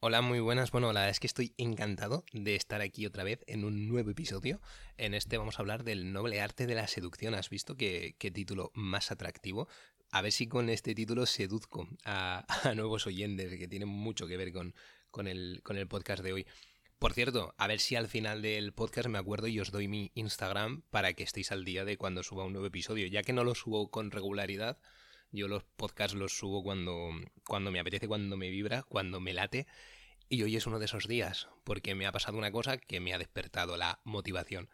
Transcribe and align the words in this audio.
Hola, 0.00 0.20
muy 0.20 0.38
buenas. 0.38 0.70
Bueno, 0.70 0.92
la 0.92 1.00
verdad 1.00 1.10
es 1.10 1.18
que 1.18 1.26
estoy 1.26 1.54
encantado 1.56 2.24
de 2.32 2.54
estar 2.54 2.80
aquí 2.82 3.04
otra 3.04 3.24
vez 3.24 3.42
en 3.48 3.64
un 3.64 3.88
nuevo 3.88 4.10
episodio. 4.10 4.60
En 4.96 5.12
este 5.12 5.38
vamos 5.38 5.58
a 5.58 5.62
hablar 5.62 5.82
del 5.82 6.12
noble 6.12 6.40
arte 6.40 6.68
de 6.68 6.76
la 6.76 6.86
seducción. 6.86 7.34
¿Has 7.34 7.50
visto 7.50 7.76
qué, 7.76 8.14
título 8.32 8.70
más 8.74 9.10
atractivo? 9.10 9.66
A 10.12 10.22
ver 10.22 10.30
si 10.30 10.46
con 10.46 10.68
este 10.68 10.94
título 10.94 11.26
seduzco 11.26 11.88
a, 12.04 12.46
nuevos 12.76 13.08
oyentes, 13.08 13.58
que 13.58 13.66
tienen 13.66 13.88
mucho 13.88 14.28
que 14.28 14.36
ver 14.36 14.52
con, 14.52 14.72
con, 15.10 15.26
el, 15.26 15.62
con 15.64 15.76
el 15.76 15.88
podcast 15.88 16.22
de 16.22 16.32
hoy. 16.32 16.46
Por 17.00 17.12
cierto, 17.12 17.56
a 17.58 17.66
ver 17.66 17.80
si 17.80 17.96
al 17.96 18.06
final 18.06 18.40
del 18.40 18.72
podcast 18.72 19.08
me 19.08 19.18
acuerdo 19.18 19.48
y 19.48 19.58
os 19.58 19.72
doy 19.72 19.88
mi 19.88 20.12
Instagram 20.14 20.82
para 20.90 21.12
que 21.14 21.24
estéis 21.24 21.50
al 21.50 21.64
día 21.64 21.84
de 21.84 21.96
cuando 21.96 22.22
suba 22.22 22.44
un 22.44 22.52
nuevo 22.52 22.68
episodio, 22.68 23.08
ya 23.08 23.24
que 23.24 23.32
no 23.32 23.42
lo 23.42 23.56
subo 23.56 23.90
con 23.90 24.12
regularidad 24.12 24.78
yo 25.30 25.48
los 25.48 25.64
podcasts 25.64 26.16
los 26.16 26.36
subo 26.36 26.62
cuando, 26.62 27.10
cuando 27.46 27.70
me 27.70 27.80
apetece, 27.80 28.08
cuando 28.08 28.36
me 28.36 28.50
vibra, 28.50 28.82
cuando 28.82 29.20
me 29.20 29.32
late. 29.32 29.66
Y 30.28 30.42
hoy 30.42 30.56
es 30.56 30.66
uno 30.66 30.78
de 30.78 30.84
esos 30.84 31.08
días, 31.08 31.48
porque 31.64 31.94
me 31.94 32.06
ha 32.06 32.12
pasado 32.12 32.36
una 32.36 32.52
cosa 32.52 32.76
que 32.76 33.00
me 33.00 33.14
ha 33.14 33.18
despertado 33.18 33.76
la 33.76 34.00
motivación. 34.04 34.68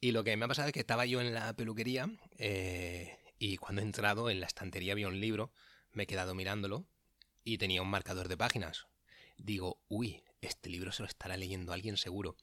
Y 0.00 0.12
lo 0.12 0.24
que 0.24 0.36
me 0.36 0.44
ha 0.44 0.48
pasado 0.48 0.68
es 0.68 0.74
que 0.74 0.80
estaba 0.80 1.06
yo 1.06 1.20
en 1.20 1.34
la 1.34 1.54
peluquería 1.54 2.10
eh, 2.38 3.18
y 3.38 3.56
cuando 3.56 3.80
he 3.80 3.84
entrado 3.84 4.30
en 4.30 4.40
la 4.40 4.46
estantería 4.46 4.92
había 4.92 5.08
un 5.08 5.20
libro, 5.20 5.52
me 5.92 6.04
he 6.04 6.06
quedado 6.06 6.34
mirándolo 6.34 6.86
y 7.44 7.58
tenía 7.58 7.82
un 7.82 7.88
marcador 7.88 8.28
de 8.28 8.36
páginas. 8.36 8.86
Digo, 9.38 9.80
uy, 9.88 10.22
este 10.40 10.68
libro 10.70 10.92
se 10.92 11.02
lo 11.02 11.08
estará 11.08 11.36
leyendo 11.36 11.72
alguien 11.72 11.96
seguro. 11.96 12.36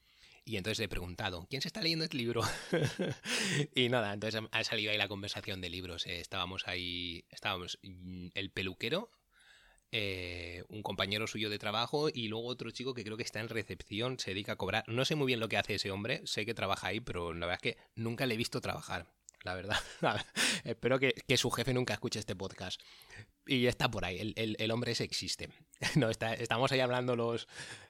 Y 0.46 0.58
entonces 0.58 0.80
le 0.80 0.86
he 0.86 0.90
preguntado, 0.90 1.48
¿quién 1.50 1.62
se 1.62 1.70
está 1.70 1.82
leyendo 1.82 2.04
este 2.04 2.18
libro? 2.18 2.42
y 3.76 3.88
nada, 3.88 4.14
entonces 4.14 4.42
ha 4.52 4.64
salido 4.64 4.92
ahí 4.92 4.98
la 4.98 5.08
conversación 5.08 5.62
de 5.62 5.70
libros. 5.70 6.06
Eh, 6.06 6.20
estábamos 6.20 6.68
ahí, 6.68 7.26
estábamos 7.30 7.80
mm, 7.82 8.28
el 8.34 8.52
peluquero, 8.52 9.10
eh, 9.92 10.64
un 10.68 10.84
compañero 10.84 11.28
suyo 11.28 11.50
de 11.50 11.60
trabajo 11.60 12.10
y 12.14 12.28
luego 12.28 12.48
otro 12.48 12.72
chico 12.72 12.94
que 12.94 13.04
creo 13.04 13.16
que 13.16 13.24
está 13.24 13.40
en 13.40 13.48
recepción, 13.48 14.20
se 14.20 14.32
dedica 14.32 14.54
a 14.54 14.58
cobrar. 14.58 14.84
No 14.88 15.06
sé 15.06 15.16
muy 15.16 15.28
bien 15.28 15.40
lo 15.40 15.48
que 15.48 15.58
hace 15.58 15.76
ese 15.76 15.92
hombre, 15.92 16.22
sé 16.26 16.46
que 16.46 16.54
trabaja 16.54 16.88
ahí, 16.88 17.00
pero 17.00 17.34
la 17.34 17.46
verdad 17.46 17.62
es 17.64 17.74
que 17.74 17.82
nunca 17.96 18.26
le 18.26 18.34
he 18.34 18.38
visto 18.38 18.60
trabajar 18.60 19.08
la 19.44 19.54
verdad. 19.54 19.78
Espero 20.64 21.00
que, 21.00 21.14
su 21.38 21.52
jefe 21.52 21.74
nunca 21.74 21.94
escuche 21.94 22.20
este 22.20 22.36
podcast. 22.36 22.82
Y 23.46 23.68
está 23.68 23.92
por 23.92 24.06
ahí, 24.06 24.34
el, 24.36 24.72
hombre 24.72 24.94
ese 24.94 25.04
existe. 25.04 25.50
no, 25.96 26.10
está, 26.10 26.34
estamos 26.34 26.72
ahí 26.72 26.80
hablando 26.80 27.16
los, 27.16 27.48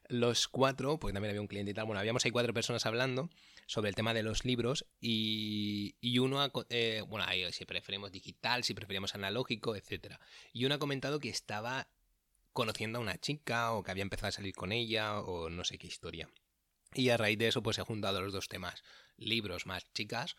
los 0.07 0.47
cuatro, 0.47 0.99
porque 0.99 1.13
también 1.13 1.29
había 1.31 1.41
un 1.41 1.47
cliente 1.47 1.71
y 1.71 1.73
tal. 1.73 1.85
Bueno, 1.85 1.99
habíamos 1.99 2.25
ahí 2.25 2.31
cuatro 2.31 2.53
personas 2.53 2.85
hablando 2.85 3.29
sobre 3.67 3.89
el 3.89 3.95
tema 3.95 4.13
de 4.13 4.23
los 4.23 4.45
libros 4.45 4.85
y, 4.99 5.95
y 6.01 6.19
uno, 6.19 6.51
eh, 6.69 7.03
bueno, 7.07 7.25
si 7.51 7.65
preferimos 7.65 8.11
digital, 8.11 8.63
si 8.63 8.73
preferimos 8.73 9.13
analógico, 9.15 9.75
etc. 9.75 10.15
Y 10.51 10.65
uno 10.65 10.75
ha 10.75 10.79
comentado 10.79 11.19
que 11.19 11.29
estaba 11.29 11.87
conociendo 12.51 12.99
a 12.99 13.01
una 13.01 13.19
chica 13.19 13.73
o 13.73 13.83
que 13.83 13.91
había 13.91 14.03
empezado 14.03 14.29
a 14.29 14.31
salir 14.31 14.55
con 14.55 14.71
ella 14.71 15.19
o 15.19 15.49
no 15.49 15.63
sé 15.63 15.77
qué 15.77 15.87
historia. 15.87 16.29
Y 16.95 17.09
a 17.09 17.17
raíz 17.17 17.37
de 17.37 17.47
eso 17.47 17.63
pues 17.63 17.75
se 17.75 17.81
han 17.81 17.85
juntado 17.85 18.21
los 18.21 18.33
dos 18.33 18.47
temas, 18.47 18.83
libros 19.17 19.65
más 19.65 19.91
chicas 19.93 20.35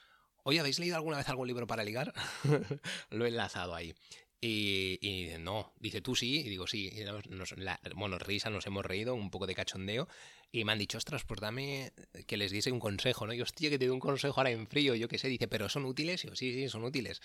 Oye, 0.46 0.60
¿habéis 0.60 0.78
leído 0.78 0.96
alguna 0.96 1.16
vez 1.16 1.28
algún 1.30 1.48
libro 1.48 1.66
para 1.66 1.84
ligar? 1.84 2.12
Lo 3.10 3.24
he 3.24 3.28
enlazado 3.28 3.74
ahí. 3.74 3.94
Y, 4.42 4.98
y, 5.00 5.38
no, 5.38 5.72
dice 5.80 6.02
tú 6.02 6.14
sí, 6.14 6.40
y 6.40 6.50
digo 6.50 6.66
sí. 6.66 6.92
nos, 7.30 7.54
bueno, 7.94 8.18
risa, 8.18 8.50
nos 8.50 8.66
hemos 8.66 8.84
reído, 8.84 9.14
un 9.14 9.30
poco 9.30 9.46
de 9.46 9.54
cachondeo. 9.54 10.06
Y 10.52 10.64
me 10.64 10.72
han 10.72 10.78
dicho, 10.78 10.98
ostras, 10.98 11.24
pues 11.24 11.40
dame 11.40 11.94
que 12.26 12.36
les 12.36 12.52
diese 12.52 12.70
un 12.70 12.78
consejo, 12.78 13.26
¿no? 13.26 13.32
Y 13.32 13.40
hostia, 13.40 13.70
que 13.70 13.78
te 13.78 13.86
doy 13.86 13.94
un 13.94 14.00
consejo 14.00 14.38
ahora 14.38 14.50
en 14.50 14.66
frío, 14.66 14.94
yo 14.94 15.08
qué 15.08 15.16
sé. 15.16 15.28
Dice, 15.28 15.48
pero 15.48 15.70
son 15.70 15.86
útiles. 15.86 16.22
Y 16.24 16.28
yo, 16.28 16.36
sí, 16.36 16.52
sí, 16.52 16.68
son 16.68 16.84
útiles. 16.84 17.22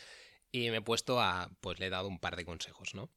Y 0.53 0.69
me 0.69 0.77
he 0.77 0.81
puesto 0.81 1.19
a, 1.19 1.51
pues 1.59 1.77
le 1.79 1.87
he 1.87 1.89
dado 1.89 2.07
un 2.07 2.19
par 2.19 2.37
de 2.37 2.45
consejos, 2.45 2.95
¿no? 2.95 3.11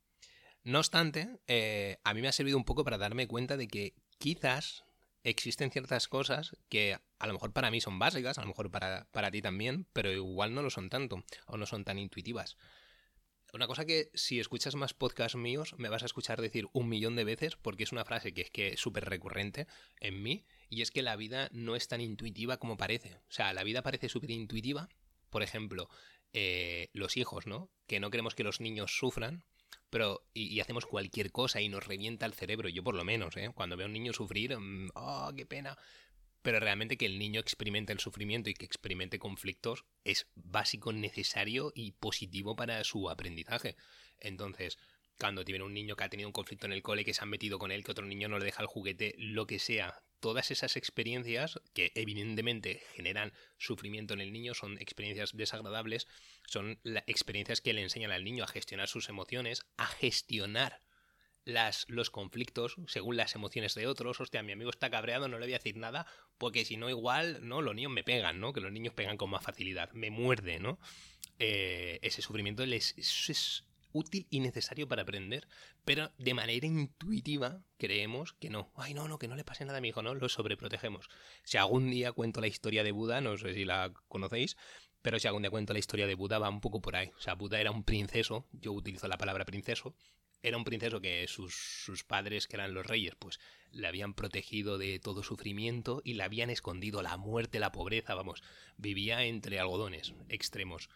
No 0.64 0.80
obstante, 0.80 1.28
eh, 1.46 1.98
a 2.02 2.12
mí 2.12 2.22
me 2.22 2.28
ha 2.28 2.32
servido 2.32 2.56
un 2.56 2.64
poco 2.64 2.82
para 2.82 2.98
darme 2.98 3.28
cuenta 3.28 3.56
de 3.56 3.68
que 3.68 3.94
quizás 4.18 4.84
existen 5.24 5.70
ciertas 5.70 6.08
cosas 6.08 6.56
que 6.68 6.98
a 7.18 7.26
lo 7.26 7.32
mejor 7.32 7.52
para 7.52 7.70
mí 7.70 7.80
son 7.80 7.98
básicas, 7.98 8.38
a 8.38 8.42
lo 8.42 8.48
mejor 8.48 8.70
para, 8.70 9.06
para 9.12 9.30
ti 9.30 9.42
también, 9.42 9.86
pero 9.92 10.12
igual 10.12 10.54
no 10.54 10.62
lo 10.62 10.70
son 10.70 10.90
tanto 10.90 11.24
o 11.46 11.56
no 11.56 11.66
son 11.66 11.84
tan 11.84 11.98
intuitivas. 11.98 12.56
Una 13.52 13.66
cosa 13.66 13.84
que 13.84 14.10
si 14.14 14.40
escuchas 14.40 14.76
más 14.76 14.94
podcasts 14.94 15.36
míos 15.36 15.74
me 15.76 15.90
vas 15.90 16.02
a 16.02 16.06
escuchar 16.06 16.40
decir 16.40 16.68
un 16.72 16.88
millón 16.88 17.16
de 17.16 17.24
veces 17.24 17.56
porque 17.56 17.84
es 17.84 17.92
una 17.92 18.06
frase 18.06 18.32
que 18.32 18.40
es 18.40 18.50
que 18.50 18.68
es 18.68 18.80
súper 18.80 19.04
recurrente 19.04 19.66
en 20.00 20.22
mí 20.22 20.46
y 20.70 20.80
es 20.80 20.90
que 20.90 21.02
la 21.02 21.16
vida 21.16 21.50
no 21.52 21.76
es 21.76 21.86
tan 21.86 22.00
intuitiva 22.00 22.56
como 22.56 22.78
parece. 22.78 23.16
O 23.28 23.32
sea, 23.32 23.52
la 23.52 23.62
vida 23.62 23.82
parece 23.82 24.08
súper 24.08 24.30
intuitiva. 24.30 24.88
Por 25.28 25.42
ejemplo, 25.42 25.90
eh, 26.32 26.88
los 26.94 27.18
hijos, 27.18 27.46
¿no? 27.46 27.70
Que 27.86 28.00
no 28.00 28.10
queremos 28.10 28.34
que 28.34 28.42
los 28.42 28.62
niños 28.62 28.96
sufran, 28.96 29.44
pero 29.90 30.26
y, 30.34 30.60
hacemos 30.60 30.86
cualquier 30.86 31.32
cosa 31.32 31.60
y 31.60 31.68
nos 31.68 31.86
revienta 31.86 32.26
el 32.26 32.34
cerebro, 32.34 32.68
yo 32.68 32.82
por 32.82 32.94
lo 32.94 33.04
menos, 33.04 33.36
¿eh? 33.36 33.50
cuando 33.54 33.76
veo 33.76 33.86
a 33.86 33.88
un 33.88 33.92
niño 33.92 34.12
sufrir, 34.12 34.56
¡oh, 34.94 35.32
qué 35.36 35.46
pena! 35.46 35.76
Pero 36.42 36.58
realmente 36.58 36.96
que 36.96 37.06
el 37.06 37.18
niño 37.18 37.40
experimente 37.40 37.92
el 37.92 38.00
sufrimiento 38.00 38.50
y 38.50 38.54
que 38.54 38.64
experimente 38.64 39.18
conflictos 39.18 39.84
es 40.02 40.26
básico, 40.34 40.92
necesario 40.92 41.72
y 41.74 41.92
positivo 41.92 42.56
para 42.56 42.82
su 42.82 43.08
aprendizaje. 43.08 43.76
Entonces, 44.18 44.76
cuando 45.18 45.44
tiene 45.44 45.64
un 45.64 45.74
niño 45.74 45.96
que 45.96 46.04
ha 46.04 46.08
tenido 46.08 46.28
un 46.28 46.32
conflicto 46.32 46.66
en 46.66 46.72
el 46.72 46.82
cole, 46.82 47.04
que 47.04 47.14
se 47.14 47.22
han 47.22 47.28
metido 47.28 47.58
con 47.58 47.70
él, 47.70 47.84
que 47.84 47.92
otro 47.92 48.06
niño 48.06 48.28
no 48.28 48.38
le 48.38 48.44
deja 48.44 48.62
el 48.62 48.68
juguete, 48.68 49.14
lo 49.18 49.46
que 49.46 49.58
sea, 49.58 50.02
todas 50.20 50.50
esas 50.50 50.76
experiencias 50.76 51.60
que 51.74 51.92
evidentemente 51.94 52.82
generan 52.94 53.32
sufrimiento 53.58 54.14
en 54.14 54.20
el 54.20 54.32
niño, 54.32 54.54
son 54.54 54.78
experiencias 54.78 55.36
desagradables, 55.36 56.06
son 56.46 56.80
experiencias 57.06 57.60
que 57.60 57.72
le 57.72 57.82
enseñan 57.82 58.12
al 58.12 58.24
niño 58.24 58.44
a 58.44 58.48
gestionar 58.48 58.88
sus 58.88 59.08
emociones, 59.08 59.66
a 59.76 59.86
gestionar 59.86 60.80
las, 61.44 61.86
los 61.88 62.10
conflictos 62.10 62.76
según 62.86 63.16
las 63.16 63.34
emociones 63.34 63.74
de 63.74 63.88
otros. 63.88 64.20
Hostia, 64.20 64.44
mi 64.44 64.52
amigo 64.52 64.70
está 64.70 64.90
cabreado, 64.90 65.28
no 65.28 65.38
le 65.38 65.46
voy 65.46 65.54
a 65.54 65.58
decir 65.58 65.76
nada, 65.76 66.06
porque 66.38 66.64
si 66.64 66.76
no, 66.76 66.88
igual, 66.88 67.40
¿no? 67.46 67.60
Los 67.60 67.74
niños 67.74 67.92
me 67.92 68.04
pegan, 68.04 68.40
¿no? 68.40 68.52
Que 68.52 68.60
los 68.60 68.72
niños 68.72 68.94
pegan 68.94 69.16
con 69.16 69.30
más 69.30 69.44
facilidad, 69.44 69.90
me 69.92 70.10
muerde, 70.10 70.60
¿no? 70.60 70.78
Eh, 71.40 71.98
ese 72.02 72.22
sufrimiento 72.22 72.64
les, 72.64 72.96
es 72.96 73.64
útil 73.92 74.26
y 74.30 74.40
necesario 74.40 74.88
para 74.88 75.02
aprender, 75.02 75.46
pero 75.84 76.12
de 76.18 76.34
manera 76.34 76.66
intuitiva 76.66 77.62
creemos 77.78 78.32
que 78.34 78.50
no. 78.50 78.70
Ay, 78.76 78.94
no, 78.94 79.08
no, 79.08 79.18
que 79.18 79.28
no 79.28 79.36
le 79.36 79.44
pase 79.44 79.64
nada 79.64 79.78
a 79.78 79.80
mi 79.80 79.88
hijo, 79.88 80.02
no, 80.02 80.14
lo 80.14 80.28
sobreprotegemos. 80.28 81.08
Si 81.44 81.56
algún 81.56 81.90
día 81.90 82.12
cuento 82.12 82.40
la 82.40 82.46
historia 82.46 82.84
de 82.84 82.92
Buda, 82.92 83.20
no 83.20 83.36
sé 83.36 83.54
si 83.54 83.64
la 83.64 83.92
conocéis, 84.08 84.56
pero 85.02 85.18
si 85.18 85.26
algún 85.26 85.42
día 85.42 85.50
cuento 85.50 85.72
la 85.72 85.78
historia 85.78 86.06
de 86.06 86.14
Buda 86.14 86.38
va 86.38 86.48
un 86.48 86.60
poco 86.60 86.80
por 86.80 86.96
ahí. 86.96 87.10
O 87.16 87.20
sea, 87.20 87.34
Buda 87.34 87.60
era 87.60 87.70
un 87.70 87.84
princeso, 87.84 88.46
yo 88.52 88.72
utilizo 88.72 89.08
la 89.08 89.18
palabra 89.18 89.44
princeso, 89.44 89.94
era 90.42 90.56
un 90.56 90.64
princeso 90.64 91.00
que 91.00 91.26
sus, 91.28 91.54
sus, 91.54 92.02
padres, 92.02 92.48
que 92.48 92.56
eran 92.56 92.74
los 92.74 92.86
reyes, 92.86 93.14
pues 93.16 93.38
le 93.70 93.86
habían 93.86 94.12
protegido 94.14 94.76
de 94.76 94.98
todo 94.98 95.22
sufrimiento 95.22 96.02
y 96.04 96.14
le 96.14 96.24
habían 96.24 96.50
escondido 96.50 97.00
la 97.00 97.16
muerte, 97.16 97.60
la 97.60 97.72
pobreza, 97.72 98.14
vamos, 98.14 98.42
vivía 98.76 99.24
entre 99.24 99.60
algodones 99.60 100.14
extremos. 100.28 100.88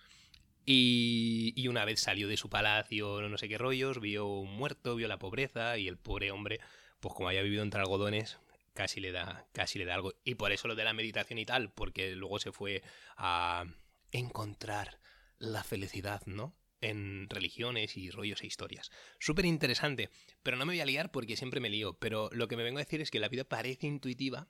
Y, 0.69 1.69
una 1.69 1.85
vez 1.85 2.01
salió 2.01 2.27
de 2.27 2.37
su 2.37 2.51
palacio, 2.51 3.23
no 3.23 3.39
sé 3.39 3.49
qué 3.49 3.57
rollos, 3.57 4.01
vio 4.01 4.27
un 4.27 4.53
muerto, 4.53 4.97
vio 4.97 5.07
la 5.07 5.19
pobreza 5.19 5.79
y 5.79 5.87
el 5.87 5.97
pobre 5.97 6.33
hombre, 6.33 6.59
pues 6.99 7.15
como 7.15 7.29
había 7.29 7.43
vivido 7.43 7.63
entre 7.63 7.81
algodones, 7.81 8.39
casi 8.75 9.01
le 9.01 9.13
da, 9.13 9.47
casi 9.53 9.79
le 9.79 9.85
da 9.85 9.95
algo. 9.95 10.13
Y 10.25 10.35
por 10.35 10.51
eso 10.51 10.67
lo 10.67 10.75
de 10.75 10.83
la 10.83 10.93
meditación 10.93 11.39
y 11.39 11.47
tal, 11.47 11.71
porque 11.73 12.17
luego 12.17 12.41
se 12.41 12.51
fue 12.51 12.83
a 13.17 13.65
encontrar 14.11 14.99
la 15.39 15.63
felicidad, 15.63 16.23
¿no? 16.27 16.57
En 16.81 17.29
religiones 17.31 17.97
y 17.97 18.11
rollos 18.11 18.43
e 18.43 18.47
historias. 18.49 18.91
Súper 19.21 19.45
interesante, 19.45 20.11
pero 20.43 20.57
no 20.57 20.67
me 20.67 20.73
voy 20.73 20.81
a 20.81 20.87
liar 20.87 21.13
porque 21.13 21.37
siempre 21.37 21.61
me 21.61 21.71
lío. 21.71 21.95
Pero 21.95 22.29
lo 22.33 22.49
que 22.49 22.57
me 22.57 22.65
vengo 22.65 22.79
a 22.79 22.85
decir 22.85 23.01
es 23.01 23.11
que 23.13 23.21
la 23.21 23.29
vida 23.29 23.45
parece 23.45 23.87
intuitiva, 23.87 24.49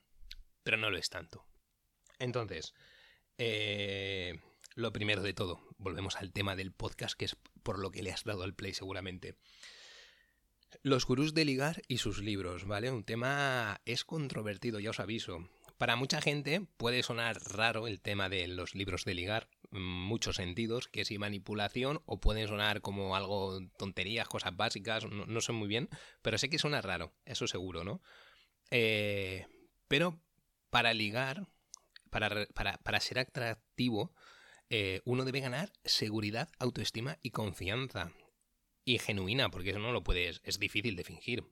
pero 0.62 0.78
no 0.78 0.90
lo 0.90 0.96
es 0.96 1.10
tanto. 1.10 1.46
Entonces, 2.18 2.74
eh, 3.38 4.40
lo 4.76 4.92
primero 4.92 5.22
de 5.22 5.32
todo, 5.32 5.58
volvemos 5.78 6.16
al 6.16 6.32
tema 6.32 6.54
del 6.54 6.70
podcast, 6.70 7.18
que 7.18 7.24
es 7.24 7.36
por 7.62 7.78
lo 7.78 7.90
que 7.90 8.02
le 8.02 8.12
has 8.12 8.24
dado 8.24 8.42
al 8.42 8.54
play 8.54 8.74
seguramente. 8.74 9.34
Los 10.82 11.06
gurús 11.06 11.32
de 11.32 11.46
ligar 11.46 11.82
y 11.88 11.98
sus 11.98 12.18
libros, 12.18 12.66
¿vale? 12.66 12.90
Un 12.90 13.02
tema 13.02 13.80
es 13.86 14.04
controvertido, 14.04 14.78
ya 14.78 14.90
os 14.90 15.00
aviso. 15.00 15.48
Para 15.78 15.96
mucha 15.96 16.20
gente 16.20 16.60
puede 16.76 17.02
sonar 17.02 17.38
raro 17.42 17.86
el 17.86 18.02
tema 18.02 18.28
de 18.28 18.46
los 18.48 18.74
libros 18.74 19.04
de 19.04 19.14
ligar, 19.14 19.48
en 19.72 19.82
muchos 19.82 20.36
sentidos, 20.36 20.88
que 20.88 21.06
si 21.06 21.16
manipulación 21.16 22.02
o 22.04 22.20
pueden 22.20 22.46
sonar 22.46 22.82
como 22.82 23.16
algo 23.16 23.58
tonterías, 23.78 24.28
cosas 24.28 24.56
básicas, 24.56 25.06
no, 25.06 25.40
sé 25.40 25.52
muy 25.52 25.68
bien, 25.68 25.88
pero 26.20 26.36
sé 26.36 26.50
que 26.50 26.58
suena 26.58 26.82
raro, 26.82 27.14
eso 27.24 27.46
seguro, 27.46 27.82
¿no? 27.82 28.02
Eh, 28.70 29.46
pero 29.88 30.20
para 30.68 30.92
ligar, 30.92 31.48
para, 32.10 32.46
para, 32.54 32.76
para 32.78 33.00
ser 33.00 33.18
atractivo, 33.20 34.14
eh, 34.70 35.00
uno 35.04 35.24
debe 35.24 35.40
ganar 35.40 35.72
seguridad, 35.84 36.48
autoestima 36.58 37.18
y 37.22 37.30
confianza. 37.30 38.12
Y 38.84 38.98
genuina, 38.98 39.50
porque 39.50 39.70
eso 39.70 39.78
no 39.78 39.92
lo 39.92 40.04
puedes, 40.04 40.40
es 40.44 40.58
difícil 40.58 40.96
de 40.96 41.04
fingir. 41.04 41.44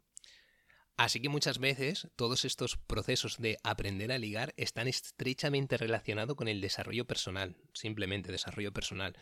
Así 0.96 1.20
que 1.20 1.28
muchas 1.28 1.58
veces 1.58 2.08
todos 2.14 2.44
estos 2.44 2.76
procesos 2.76 3.38
de 3.38 3.58
aprender 3.64 4.12
a 4.12 4.18
ligar 4.18 4.54
están 4.56 4.86
estrechamente 4.86 5.76
relacionados 5.76 6.36
con 6.36 6.46
el 6.46 6.60
desarrollo 6.60 7.04
personal, 7.04 7.56
simplemente 7.72 8.30
desarrollo 8.30 8.72
personal. 8.72 9.18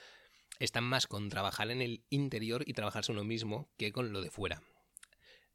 Están 0.58 0.84
más 0.84 1.06
con 1.06 1.30
trabajar 1.30 1.70
en 1.70 1.80
el 1.80 2.04
interior 2.10 2.62
y 2.66 2.74
trabajarse 2.74 3.12
uno 3.12 3.24
mismo 3.24 3.70
que 3.78 3.90
con 3.90 4.12
lo 4.12 4.20
de 4.20 4.30
fuera. 4.30 4.62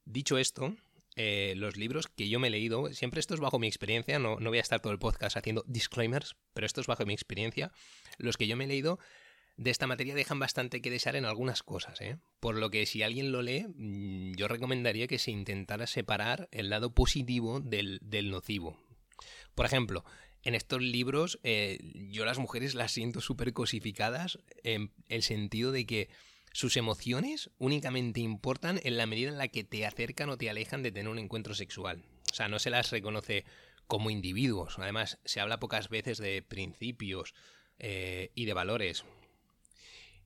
Dicho 0.06 0.40
esto, 0.40 0.76
eh, 1.18 1.56
los 1.58 1.76
libros 1.76 2.08
que 2.08 2.30
yo 2.30 2.40
me 2.40 2.48
he 2.48 2.52
leído, 2.52 2.94
siempre 2.94 3.20
esto 3.20 3.34
es 3.34 3.40
bajo 3.40 3.60
mi 3.60 3.68
experiencia, 3.68 4.20
no, 4.20 4.40
no 4.40 4.50
voy 4.50 4.60
a 4.60 4.62
estar 4.62 4.80
todo 4.80 4.94
el 4.94 5.00
podcast 5.00 5.36
haciendo 5.36 5.64
disclaimers, 5.68 6.36
pero 6.54 6.66
esto 6.66 6.80
es 6.80 6.88
bajo 6.88 7.06
mi 7.06 7.14
experiencia, 7.14 7.72
los 8.18 8.38
que 8.38 8.48
yo 8.48 8.56
me 8.56 8.66
he 8.66 8.68
leído 8.68 9.00
de 9.58 9.72
esta 9.72 9.88
materia 9.88 10.14
dejan 10.14 10.40
bastante 10.40 10.82
que 10.82 10.92
desear 10.92 11.16
en 11.16 11.26
algunas 11.26 11.64
cosas, 11.64 12.00
¿eh? 12.02 12.18
Por 12.40 12.56
lo 12.56 12.70
que 12.70 12.86
si 12.86 13.02
alguien 13.02 13.32
lo 13.32 13.42
lee, 13.42 13.66
mm, 13.68 14.36
yo 14.36 14.48
recomendaría 14.48 15.08
que 15.08 15.18
se 15.18 15.32
intentara 15.32 15.88
separar 15.88 16.48
el 16.52 16.70
lado 16.70 16.94
positivo 16.94 17.60
del, 17.60 18.00
nocivo. 18.30 18.78
Por 19.56 19.66
ejemplo, 19.66 20.06
en 20.44 20.54
estos 20.54 20.82
libros 20.82 21.40
eh, 21.42 21.80
yo 22.12 22.24
las 22.24 22.38
mujeres 22.38 22.76
las 22.76 22.92
siento 22.92 23.20
súper 23.20 23.54
cosificadas 23.54 24.38
en 24.64 24.92
el 25.10 25.24
sentido 25.24 25.72
de 25.72 25.88
que 25.88 26.10
sus 26.52 26.78
emociones 26.78 27.50
únicamente 27.58 28.20
importan 28.20 28.80
en 28.84 28.98
la 28.98 29.06
medida 29.06 29.30
en 29.30 29.38
la 29.38 29.48
que 29.48 29.64
te 29.64 29.86
acercan 29.86 30.30
o 30.30 30.38
te 30.38 30.50
alejan 30.50 30.84
de 30.84 30.92
tener 30.92 31.10
un 31.10 31.20
encuentro 31.20 31.54
sexual. 31.54 32.04
O 32.32 32.36
sea, 32.36 32.48
no 32.48 32.60
se 32.60 32.70
las 32.70 32.92
reconoce 32.92 33.46
como 33.86 34.10
individuos. 34.10 34.80
Además, 34.80 35.20
se 35.26 35.40
habla 35.40 35.60
pocas 35.60 35.90
veces 35.90 36.18
de 36.18 36.42
principios 36.42 37.34
eh, 37.80 38.32
y 38.36 38.46
de 38.46 38.54
valores. 38.54 39.06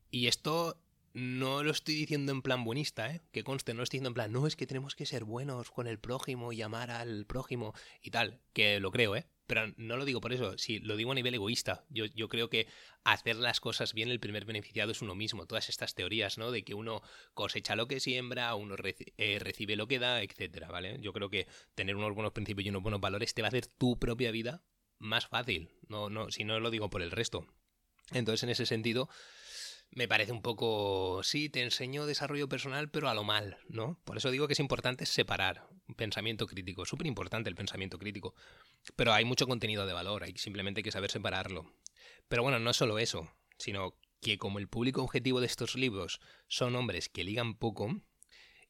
Y 0.10 0.28
esto 0.28 0.78
no 1.14 1.64
lo 1.64 1.72
estoy 1.72 1.96
diciendo 1.96 2.32
en 2.32 2.42
plan 2.42 2.64
buenista, 2.64 3.14
¿eh? 3.14 3.22
Que 3.32 3.44
conste, 3.44 3.74
no 3.74 3.80
lo 3.80 3.84
estoy 3.84 3.98
diciendo 3.98 4.10
en 4.10 4.14
plan, 4.14 4.32
no, 4.32 4.48
es 4.48 4.56
que 4.56 4.68
tenemos 4.68 4.96
que 4.96 5.06
ser 5.06 5.24
buenos 5.24 5.72
con 5.72 5.88
el 5.88 6.00
prójimo 6.00 6.54
y 6.54 6.62
amar 6.62 6.92
al 6.92 7.26
prójimo 7.26 7.74
y 8.02 8.12
tal, 8.12 8.40
que 8.54 8.80
lo 8.80 8.92
creo, 8.92 9.16
¿eh? 9.16 9.28
Pero 9.52 9.74
no 9.76 9.98
lo 9.98 10.06
digo 10.06 10.22
por 10.22 10.32
eso, 10.32 10.58
sí, 10.58 10.80
lo 10.80 10.96
digo 10.96 11.12
a 11.12 11.16
nivel 11.16 11.36
egoísta. 11.36 11.84
Yo, 11.90 12.06
yo 12.06 12.30
creo 12.30 12.50
que 12.50 12.68
hacer 13.04 13.36
las 13.36 13.60
cosas 13.60 13.94
bien, 13.94 14.10
el 14.10 14.22
primer 14.22 14.46
beneficiado 14.46 14.94
es 14.94 15.02
uno 15.02 15.14
mismo. 15.14 15.46
Todas 15.46 15.68
estas 15.68 15.94
teorías, 15.94 16.38
¿no? 16.38 16.52
De 16.52 16.64
que 16.64 16.74
uno 16.74 17.02
cosecha 17.34 17.76
lo 17.76 17.90
que 17.90 18.00
siembra, 18.00 18.56
uno 18.56 18.76
eh, 18.78 19.40
recibe 19.40 19.76
lo 19.76 19.90
que 19.90 20.00
da, 20.00 20.22
etcétera, 20.24 20.70
¿vale? 20.70 21.00
Yo 21.02 21.12
creo 21.12 21.30
que 21.30 21.48
tener 21.76 21.98
unos 21.98 22.16
buenos 22.16 22.32
principios 22.32 22.66
y 22.66 22.70
unos 22.70 22.82
buenos 22.82 23.02
valores 23.02 23.34
te 23.34 23.42
va 23.42 23.48
a 23.48 23.50
hacer 23.50 23.68
tu 23.68 24.00
propia 24.00 24.32
vida 24.32 24.64
más 25.00 25.28
fácil. 25.28 25.70
No, 25.90 26.10
no, 26.10 26.32
si 26.32 26.46
no 26.46 26.62
lo 26.62 26.72
digo 26.72 26.90
por 26.90 27.02
el 27.02 27.12
resto. 27.12 27.46
Entonces, 28.12 28.44
en 28.44 28.52
ese 28.52 28.66
sentido, 28.66 29.10
me 29.92 30.08
parece 30.08 30.32
un 30.32 30.42
poco, 30.42 31.22
sí, 31.24 31.50
te 31.50 31.62
enseño 31.62 32.06
desarrollo 32.06 32.48
personal, 32.48 32.90
pero 32.90 33.10
a 33.10 33.14
lo 33.14 33.24
mal, 33.24 33.58
¿no? 33.68 34.00
Por 34.06 34.18
eso 34.18 34.32
digo 34.32 34.48
que 34.48 34.54
es 34.54 34.60
importante 34.60 35.06
separar 35.06 35.68
pensamiento 35.96 36.48
crítico, 36.48 36.86
súper 36.86 37.08
importante 37.08 37.50
el 37.50 37.56
pensamiento 37.56 37.98
crítico, 37.98 38.34
pero 38.96 39.14
hay 39.14 39.26
mucho 39.26 39.48
contenido 39.48 39.86
de 39.86 39.94
valor, 39.94 40.24
hay 40.24 40.34
simplemente 40.38 40.84
que 40.84 40.92
saber 40.92 41.12
separarlo. 41.12 41.74
Pero 42.28 42.44
bueno, 42.44 42.60
no 42.60 42.74
solo 42.74 43.00
eso, 43.00 43.30
sino 43.58 43.98
que 44.22 44.38
como 44.38 44.60
el 44.60 44.68
público 44.68 45.04
objetivo 45.04 45.40
de 45.42 45.48
estos 45.48 45.76
libros 45.76 46.20
son 46.48 46.76
hombres 46.76 47.10
que 47.10 47.24
ligan 47.24 47.56
poco, 47.56 48.02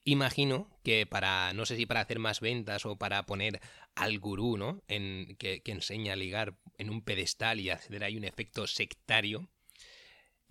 imagino 0.03 0.79
que 0.83 1.05
para, 1.05 1.53
no 1.53 1.65
sé 1.65 1.75
si 1.75 1.85
para 1.85 2.01
hacer 2.01 2.19
más 2.19 2.39
ventas 2.39 2.85
o 2.85 2.97
para 2.97 3.25
poner 3.25 3.59
al 3.95 4.19
gurú, 4.19 4.57
¿no? 4.57 4.83
En, 4.87 5.35
que, 5.37 5.61
enseña 5.65 6.13
a 6.13 6.15
ligar 6.15 6.57
en 6.77 6.89
un 6.89 7.03
pedestal 7.03 7.59
y 7.59 7.69
hacer 7.69 8.03
ahí 8.03 8.17
un 8.17 8.23
efecto 8.23 8.65
sectario, 8.67 9.49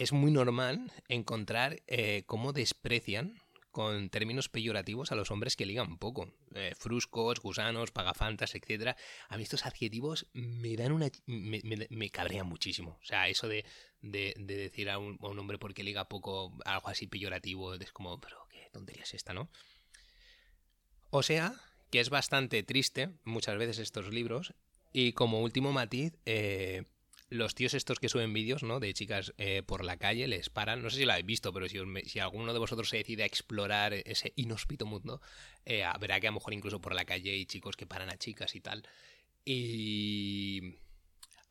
es 0.00 0.12
muy 0.12 0.30
normal 0.30 0.90
encontrar 1.08 1.82
eh, 1.86 2.22
cómo 2.24 2.54
desprecian 2.54 3.38
con 3.70 4.08
términos 4.08 4.48
peyorativos 4.48 5.12
a 5.12 5.14
los 5.14 5.30
hombres 5.30 5.56
que 5.56 5.66
ligan 5.66 5.98
poco. 5.98 6.32
Eh, 6.54 6.72
fruscos, 6.76 7.38
gusanos, 7.40 7.90
pagafantas, 7.90 8.54
etc. 8.54 8.96
A 9.28 9.36
mí 9.36 9.42
estos 9.42 9.66
adjetivos 9.66 10.26
me 10.32 10.74
dan 10.76 10.92
una... 10.92 11.10
me, 11.26 11.60
me, 11.90 12.10
cabrean 12.10 12.46
muchísimo. 12.46 12.98
O 13.02 13.04
sea, 13.04 13.28
eso 13.28 13.46
de, 13.46 13.66
de, 14.00 14.34
decir 14.38 14.88
a 14.88 14.98
un, 14.98 15.18
hombre 15.20 15.58
porque 15.58 15.84
liga 15.84 16.08
poco 16.08 16.56
algo 16.64 16.88
así 16.88 17.06
peyorativo, 17.06 17.74
es 17.74 17.92
como, 17.92 18.18
pero 18.20 18.48
qué 18.48 18.70
tontería 18.72 19.02
es 19.02 19.12
esta, 19.12 19.34
¿no? 19.34 19.50
O 21.10 21.22
sea, 21.22 21.54
que 21.90 22.00
es 22.00 22.08
bastante 22.08 22.62
triste 22.62 23.10
muchas 23.24 23.58
veces 23.58 23.78
estos 23.78 24.08
libros. 24.12 24.54
Y 24.94 25.12
como 25.12 25.42
último 25.42 25.72
matiz, 25.72 26.14
eh, 26.24 26.84
los 27.30 27.54
tíos 27.54 27.74
estos 27.74 28.00
que 28.00 28.08
suben 28.08 28.32
vídeos, 28.32 28.64
¿no? 28.64 28.80
De 28.80 28.92
chicas 28.92 29.32
eh, 29.38 29.62
por 29.62 29.84
la 29.84 29.96
calle, 29.96 30.26
les 30.26 30.50
paran. 30.50 30.82
No 30.82 30.90
sé 30.90 30.98
si 30.98 31.04
lo 31.04 31.12
habéis 31.12 31.26
visto, 31.26 31.52
pero 31.52 31.68
si, 31.68 31.78
si 32.06 32.18
alguno 32.18 32.52
de 32.52 32.58
vosotros 32.58 32.88
se 32.88 32.98
decide 32.98 33.22
a 33.22 33.26
explorar 33.26 33.94
ese 33.94 34.32
inhóspito 34.36 34.84
mundo, 34.84 35.22
eh, 35.64 35.84
verá 36.00 36.20
que 36.20 36.26
a 36.26 36.30
lo 36.30 36.34
mejor 36.34 36.52
incluso 36.54 36.80
por 36.80 36.94
la 36.94 37.04
calle 37.04 37.30
hay 37.30 37.46
chicos 37.46 37.76
que 37.76 37.86
paran 37.86 38.10
a 38.10 38.18
chicas 38.18 38.54
y 38.56 38.60
tal. 38.60 38.82
Y... 39.44 40.74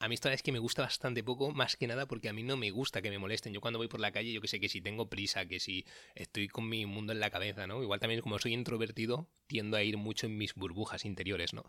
A 0.01 0.07
mí 0.07 0.15
esta 0.15 0.31
es 0.31 0.41
que 0.41 0.53
me 0.53 0.59
gusta 0.59 0.81
bastante 0.81 1.25
poco, 1.25 1.51
más 1.51 1.75
que 1.75 1.85
nada 1.85 2.05
porque 2.05 2.29
a 2.29 2.33
mí 2.33 2.41
no 2.41 2.55
me 2.55 2.71
gusta 2.71 3.01
que 3.01 3.09
me 3.09 3.19
molesten. 3.19 3.51
Yo 3.51 3.59
cuando 3.59 3.79
voy 3.79 3.89
por 3.89 3.99
la 3.99 4.13
calle, 4.13 4.31
yo 4.31 4.39
que 4.39 4.47
sé 4.47 4.61
que 4.61 4.69
si 4.69 4.79
tengo 4.79 5.09
prisa, 5.09 5.45
que 5.45 5.59
si 5.59 5.85
estoy 6.15 6.47
con 6.47 6.69
mi 6.69 6.85
mundo 6.85 7.11
en 7.11 7.19
la 7.19 7.29
cabeza, 7.29 7.67
¿no? 7.67 7.83
Igual 7.83 7.99
también 7.99 8.21
como 8.21 8.39
soy 8.39 8.53
introvertido, 8.53 9.27
tiendo 9.47 9.75
a 9.75 9.83
ir 9.83 9.97
mucho 9.97 10.25
en 10.25 10.37
mis 10.37 10.55
burbujas 10.55 11.03
interiores, 11.03 11.53
¿no? 11.53 11.65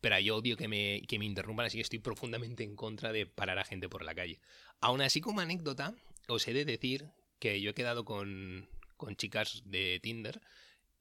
Pero 0.00 0.18
yo 0.18 0.36
odio 0.36 0.56
que 0.56 0.68
me, 0.68 1.02
que 1.08 1.18
me 1.18 1.24
interrumpan, 1.24 1.66
así 1.66 1.78
que 1.78 1.82
estoy 1.82 1.98
profundamente 1.98 2.64
en 2.64 2.76
contra 2.76 3.12
de 3.12 3.26
parar 3.26 3.58
a 3.58 3.64
gente 3.64 3.88
por 3.88 4.04
la 4.04 4.14
calle. 4.14 4.40
Aún 4.80 5.00
así, 5.00 5.20
como 5.20 5.40
anécdota, 5.40 5.94
os 6.28 6.46
he 6.48 6.52
de 6.52 6.64
decir 6.64 7.10
que 7.38 7.60
yo 7.60 7.70
he 7.70 7.74
quedado 7.74 8.04
con, 8.04 8.68
con 8.96 9.16
chicas 9.16 9.62
de 9.64 10.00
Tinder 10.02 10.40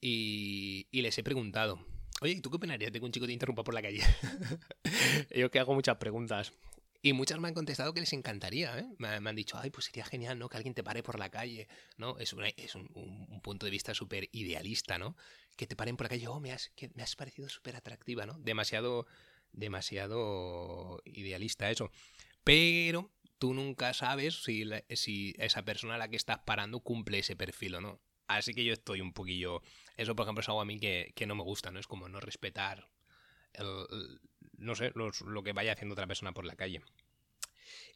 y, 0.02 0.88
y 0.92 1.02
les 1.02 1.18
he 1.18 1.24
preguntado, 1.24 1.86
oye, 2.22 2.40
¿tú 2.42 2.50
qué 2.50 2.58
opinarías 2.58 2.92
de 2.92 3.00
que 3.00 3.06
un 3.06 3.12
chico 3.12 3.26
te 3.26 3.34
interrumpa 3.34 3.64
por 3.64 3.74
la 3.74 3.82
calle? 3.82 4.02
yo 5.36 5.50
que 5.52 5.60
hago 5.60 5.74
muchas 5.74 5.98
preguntas. 5.98 6.54
Y 7.02 7.14
muchas 7.14 7.40
me 7.40 7.48
han 7.48 7.54
contestado 7.54 7.94
que 7.94 8.02
les 8.02 8.12
encantaría, 8.12 8.78
¿eh? 8.78 8.86
me, 8.98 9.08
han 9.08 9.36
dicho, 9.36 9.58
ay, 9.58 9.70
pues 9.70 9.86
sería 9.86 10.04
genial, 10.04 10.38
¿no? 10.38 10.50
Que 10.50 10.58
alguien 10.58 10.74
te 10.74 10.84
pare 10.84 11.02
por 11.02 11.18
la 11.18 11.30
calle, 11.30 11.70
¿no? 11.96 12.18
Es, 12.18 12.36
es 12.58 12.76
un, 12.76 12.90
un, 12.94 13.40
punto 13.42 13.66
de 13.66 13.72
vista 13.72 13.94
súper 13.94 14.28
idealista, 14.34 14.98
¿no? 14.98 15.16
Que 15.60 15.68
te 15.68 15.76
paren 15.76 15.98
por 15.98 16.06
la 16.06 16.10
calle, 16.10 16.30
oh, 16.30 16.40
me 16.40 16.54
has, 16.54 16.72
me 16.96 17.04
has 17.04 17.18
parecido 17.18 17.50
súper 17.50 17.76
atractiva, 17.76 18.26
¿no? 18.26 18.40
Demasiado, 18.40 19.08
demasiado 19.52 21.02
idealista 21.04 21.70
eso. 21.70 21.92
Pero 22.46 23.12
tú 23.40 23.54
nunca 23.54 23.94
sabes 23.94 24.42
si, 24.42 24.64
si 24.92 25.34
esa 25.38 25.66
persona 25.66 25.96
a 25.96 25.98
la 25.98 26.08
que 26.08 26.16
estás 26.16 26.40
parando 26.46 26.80
cumple 26.80 27.20
ese 27.20 27.36
perfil 27.36 27.76
o 27.76 27.82
no. 27.82 28.00
Así 28.28 28.54
que 28.54 28.64
yo 28.64 28.72
estoy 28.72 29.02
un 29.02 29.12
poquillo... 29.12 29.62
Eso, 29.98 30.16
por 30.16 30.24
ejemplo, 30.24 30.40
es 30.40 30.48
algo 30.48 30.62
a 30.62 30.66
mí 30.66 30.80
que, 30.80 31.12
que 31.14 31.28
no 31.28 31.36
me 31.36 31.44
gusta, 31.44 31.72
¿no? 31.72 31.80
Es 31.82 31.88
como 31.88 32.08
no 32.08 32.22
respetar 32.22 32.90
el, 33.52 34.22
no 34.58 34.76
sé, 34.76 34.94
lo 34.96 35.44
que 35.44 35.52
vaya 35.52 35.74
haciendo 35.74 35.92
otra 35.92 36.08
persona 36.08 36.32
por 36.32 36.46
la 36.46 36.56
calle. 36.56 36.82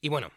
Y 0.01 0.09
bueno, 0.09 0.33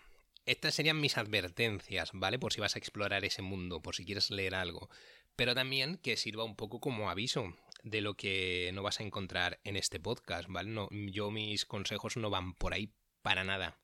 estas 0.46 0.74
serían 0.74 1.00
mis 1.00 1.18
advertencias, 1.18 2.10
¿vale? 2.14 2.38
Por 2.38 2.52
si 2.52 2.60
vas 2.60 2.76
a 2.76 2.78
explorar 2.78 3.24
ese 3.24 3.42
mundo, 3.42 3.82
por 3.82 3.94
si 3.94 4.04
quieres 4.04 4.30
leer 4.30 4.54
algo. 4.54 4.88
Pero 5.34 5.54
también 5.54 5.98
que 5.98 6.16
sirva 6.16 6.44
un 6.44 6.56
poco 6.56 6.80
como 6.80 7.10
aviso 7.10 7.54
de 7.82 8.00
lo 8.00 8.14
que 8.14 8.70
no 8.72 8.82
vas 8.82 9.00
a 9.00 9.02
encontrar 9.02 9.60
en 9.64 9.76
este 9.76 10.00
podcast, 10.00 10.48
¿vale? 10.48 10.70
No, 10.70 10.88
yo 10.90 11.30
mis 11.30 11.66
consejos 11.66 12.16
no 12.16 12.30
van 12.30 12.54
por 12.54 12.72
ahí 12.72 12.92
para 13.22 13.44
nada. 13.44 13.76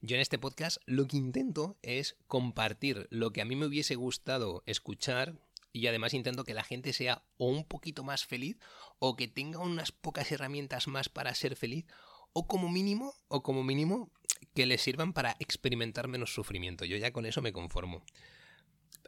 Yo 0.00 0.16
en 0.16 0.20
este 0.22 0.38
podcast 0.38 0.78
lo 0.86 1.06
que 1.06 1.16
intento 1.16 1.78
es 1.82 2.16
compartir 2.26 3.06
lo 3.10 3.32
que 3.32 3.40
a 3.40 3.44
mí 3.44 3.54
me 3.54 3.66
hubiese 3.66 3.94
gustado 3.94 4.64
escuchar 4.66 5.36
y 5.72 5.86
además 5.86 6.12
intento 6.12 6.44
que 6.44 6.54
la 6.54 6.64
gente 6.64 6.92
sea 6.92 7.22
o 7.36 7.46
un 7.46 7.64
poquito 7.64 8.02
más 8.02 8.26
feliz 8.26 8.58
o 8.98 9.14
que 9.14 9.28
tenga 9.28 9.60
unas 9.60 9.92
pocas 9.92 10.30
herramientas 10.32 10.88
más 10.88 11.08
para 11.08 11.34
ser 11.36 11.54
feliz 11.54 11.86
o 12.32 12.46
como 12.46 12.68
mínimo 12.68 13.14
o 13.28 13.42
como 13.42 13.62
mínimo 13.62 14.10
que 14.54 14.66
le 14.66 14.78
sirvan 14.78 15.12
para 15.12 15.36
experimentar 15.38 16.08
menos 16.08 16.34
sufrimiento. 16.34 16.84
Yo 16.84 16.96
ya 16.96 17.12
con 17.12 17.26
eso 17.26 17.42
me 17.42 17.52
conformo. 17.52 18.04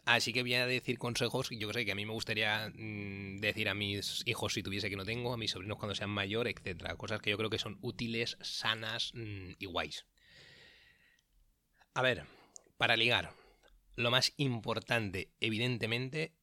Así 0.05 0.35
que 0.35 0.43
voy 0.43 0.55
a 0.55 0.67
decir 0.67 0.99
consejos 0.99 1.49
yo 1.51 1.73
sé 1.73 1.87
que 1.87 1.93
a 1.93 1.95
mí 1.95 2.05
me 2.05 2.13
gustaría 2.13 2.71
mm, 2.75 3.39
decir 3.41 3.69
a 3.69 3.75
mis 3.75 4.23
hijos 4.27 4.53
si 4.53 4.63
tuviese 4.63 4.91
que 4.91 4.97
no 4.97 5.05
tengo, 5.05 5.33
a 5.33 5.39
mis 5.39 5.53
sobrinos 5.53 5.79
cuando 5.79 5.95
sean 5.95 6.11
mayor, 6.11 6.47
etcétera. 6.47 6.97
Cosas 6.97 7.21
que 7.21 7.31
yo 7.31 7.39
creo 7.39 7.51
que 7.51 7.59
son 7.59 7.79
útiles, 7.81 8.37
sanas 8.43 9.13
mm, 9.15 9.53
y 9.59 9.67
guays. 9.67 10.05
A 11.95 12.03
ver, 12.03 12.25
para 12.77 12.97
ligar, 12.97 13.33
lo 13.97 14.11
más 14.11 14.35
importante, 14.37 15.33
evidentemente, 15.41 16.35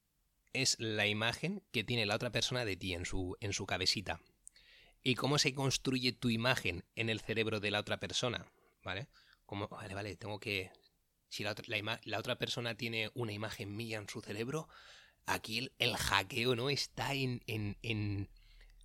es 0.54 0.78
la 0.80 1.08
imagen 1.08 1.64
que 1.72 1.84
tiene 1.84 2.06
la 2.06 2.16
otra 2.16 2.32
persona 2.32 2.66
de 2.66 2.78
ti 2.78 2.94
en 2.94 3.06
su, 3.06 3.38
en 3.42 3.54
su 3.54 3.66
cabecita. 3.66 4.22
¿Y 5.04 5.16
cómo 5.16 5.38
se 5.38 5.54
construye 5.54 6.14
tu 6.14 6.30
imagen 6.30 6.84
en 6.96 7.10
el 7.10 7.20
cerebro 7.20 7.60
de 7.60 7.72
la 7.72 7.80
otra 7.80 8.00
persona? 8.00 8.46
¿Vale? 8.84 9.08
Como, 9.46 9.68
vale, 9.68 9.94
vale, 9.94 10.16
tengo 10.16 10.40
que... 10.40 10.72
Si 11.30 11.44
la 11.44 11.52
otra, 11.52 11.66
la, 12.04 12.20
otra 12.20 12.38
persona 12.38 12.76
tiene 12.76 13.10
una 13.14 13.32
imagen 13.32 13.76
mía 13.76 13.98
en 13.98 14.10
su 14.10 14.22
cerebro, 14.22 14.68
aquí 15.26 15.72
el, 15.80 15.96
hackeo, 15.96 16.56
¿no? 16.56 16.70
Está 16.70 17.14
en, 17.14 17.42
en, 17.48 17.78
en 17.82 18.30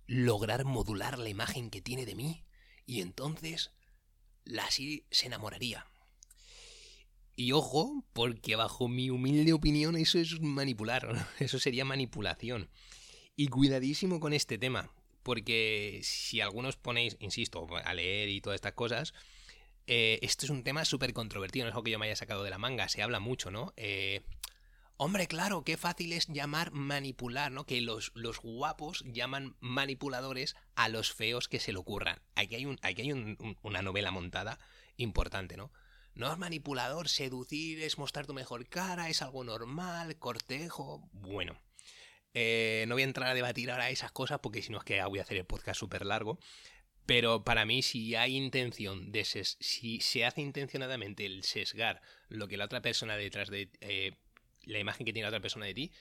lograr 0.05 0.63
modular 0.63 1.19
la 1.19 1.29
imagen 1.29 1.69
que 1.69 1.81
tiene 1.81 2.05
de 2.05 2.15
mí. 2.15 2.45
Y 2.85 3.01
entonces, 3.01 3.71
la 4.45 4.63
así 4.65 5.05
se 5.11 5.27
enamoraría. 5.27 5.85
Y 7.39 7.51
ojo, 7.51 8.03
porque 8.13 8.55
bajo 8.55 8.87
mi 8.87 9.11
humilde 9.11 9.53
opinión 9.53 9.95
eso 9.95 10.17
es 10.17 10.41
manipular, 10.41 11.27
eso 11.39 11.59
sería 11.59 11.85
manipulación. 11.85 12.69
Y 13.35 13.49
cuidadísimo 13.49 14.19
con 14.19 14.33
este 14.33 14.57
tema, 14.57 14.91
porque 15.21 15.99
si 16.01 16.41
algunos 16.41 16.77
ponéis, 16.77 17.15
insisto, 17.19 17.67
a 17.75 17.93
leer 17.93 18.29
y 18.29 18.41
todas 18.41 18.55
estas 18.55 18.73
cosas, 18.73 19.13
eh, 19.87 20.19
esto 20.21 20.45
es 20.45 20.49
un 20.49 20.63
tema 20.63 20.85
súper 20.85 21.13
controvertido, 21.13 21.65
no 21.65 21.69
es 21.69 21.73
algo 21.73 21.83
que 21.83 21.91
yo 21.91 21.99
me 21.99 22.05
haya 22.05 22.15
sacado 22.15 22.43
de 22.43 22.49
la 22.49 22.57
manga, 22.57 22.87
se 22.89 23.01
habla 23.01 23.19
mucho, 23.19 23.51
¿no? 23.51 23.73
Eh, 23.77 24.21
Hombre, 24.99 25.27
claro, 25.27 25.63
qué 25.63 25.77
fácil 25.77 26.11
es 26.11 26.25
llamar 26.25 26.71
manipular, 26.71 27.51
¿no? 27.51 27.67
Que 27.67 27.81
los, 27.81 28.11
los 28.15 28.39
guapos 28.39 29.03
llaman 29.05 29.55
manipuladores 29.59 30.55
a 30.75 30.89
los 30.89 31.13
feos 31.13 31.47
que 31.47 31.59
se 31.59 31.71
le 31.71 31.77
ocurran. 31.77 32.19
Aquí 32.33 32.55
hay, 32.55 32.65
un, 32.65 32.79
aquí 32.81 33.03
hay 33.03 33.11
una 33.61 33.83
novela 33.83 34.09
montada 34.09 34.57
importante, 34.95 35.55
¿no? 35.55 35.71
No 36.15 36.31
es 36.31 36.39
manipulador, 36.39 37.09
seducir 37.09 37.79
es 37.83 37.99
mostrar 37.99 38.25
tu 38.25 38.33
mejor 38.33 38.67
cara, 38.67 39.07
es 39.07 39.21
algo 39.21 39.43
normal, 39.43 40.17
cortejo. 40.17 41.07
Bueno, 41.11 41.61
eh, 42.33 42.85
no 42.87 42.95
voy 42.95 43.03
a 43.03 43.05
entrar 43.05 43.29
a 43.29 43.35
debatir 43.35 43.69
ahora 43.69 43.91
esas 43.91 44.11
cosas 44.11 44.39
porque 44.39 44.63
si 44.63 44.71
no 44.71 44.79
es 44.79 44.83
que 44.83 45.03
voy 45.03 45.19
a 45.19 45.21
hacer 45.21 45.37
el 45.37 45.45
podcast 45.45 45.79
súper 45.79 46.07
largo. 46.07 46.39
Pero 47.07 47.45
para 47.45 47.65
mí, 47.65 47.83
si 47.83 48.15
hay 48.15 48.35
intención 48.35 49.13
de 49.13 49.23
si 49.23 50.01
se 50.01 50.25
hace 50.25 50.41
intencionadamente 50.41 51.25
el 51.25 51.43
sesgar 51.45 52.01
lo 52.27 52.49
que 52.49 52.57
la 52.57 52.65
otra 52.65 52.81
persona 52.81 53.15
detrás 53.15 53.49
de 53.49 53.69
eh, 53.79 54.11
la 54.63 54.79
imagen 54.79 55.05
que 55.05 55.13
tiene 55.13 55.23
la 55.23 55.29
otra 55.29 55.39
persona 55.39 55.65
de 55.65 55.73
ti, 55.73 55.91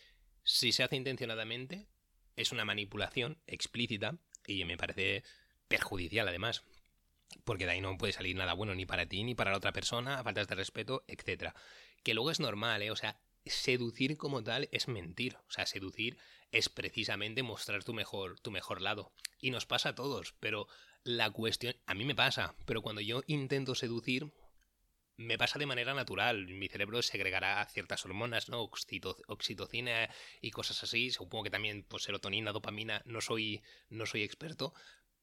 si 0.43 0.73
se 0.73 0.83
hace 0.83 0.97
intencionadamente, 0.97 1.87
es 2.35 2.51
una 2.51 2.65
manipulación 2.65 3.39
explícita 3.47 4.19
y 4.49 4.65
me 4.65 4.77
parece 4.77 5.23
perjudicial 5.69 6.27
además. 6.27 6.65
Porque 7.45 7.67
de 7.67 7.73
ahí 7.73 7.81
no 7.81 7.97
puede 7.99 8.13
salir 8.13 8.35
nada 8.35 8.55
bueno 8.55 8.75
ni 8.75 8.85
para 8.85 9.07
ti 9.07 9.23
ni 9.23 9.37
para 9.37 9.53
la 9.53 9.59
otra 9.59 9.73
persona, 9.73 10.25
faltas 10.25 10.49
de 10.49 10.57
respeto, 10.57 11.05
etc. 11.07 11.53
Que 12.03 12.15
luego 12.15 12.33
es 12.33 12.41
normal, 12.41 12.83
¿eh? 12.83 12.91
O 12.91 12.97
sea, 12.97 13.21
seducir 13.45 14.17
como 14.17 14.43
tal 14.43 14.69
es 14.73 14.89
mentir. 14.89 15.37
O 15.49 15.53
sea, 15.53 15.67
seducir 15.67 16.19
es 16.51 16.69
precisamente 16.69 17.45
mostrar 17.45 17.85
tu 17.85 17.95
mejor, 17.95 18.41
tu 18.41 18.51
mejor 18.51 18.83
lado. 18.83 19.13
Y 19.41 19.51
nos 19.51 19.67
pasa 19.67 19.91
a 19.91 19.95
todos, 19.95 20.35
pero 20.41 20.67
la 21.07 21.31
cuestión, 21.31 21.77
a 21.87 21.95
mí 21.95 22.05
me 22.05 22.17
pasa, 22.17 22.57
pero 22.67 22.83
cuando 22.83 23.01
yo 23.01 23.23
intento 23.29 23.77
seducir, 23.77 24.33
me 25.17 25.39
pasa 25.39 25.59
de 25.59 25.67
manera 25.67 25.95
natural. 25.95 26.49
Mi 26.49 26.69
cerebro 26.69 27.01
segregará 27.01 27.65
ciertas 27.67 28.05
hormonas, 28.05 28.49
¿no? 28.49 28.69
oxitocina 29.29 30.11
y 30.41 30.51
cosas 30.51 30.83
así. 30.83 31.11
Supongo 31.11 31.45
que 31.45 31.51
también 31.51 31.85
pues, 31.85 32.03
serotonina, 32.03 32.53
dopamina, 32.53 33.03
no 33.07 33.21
soy, 33.21 33.63
no 33.89 34.05
soy 34.05 34.25
experto. 34.25 34.75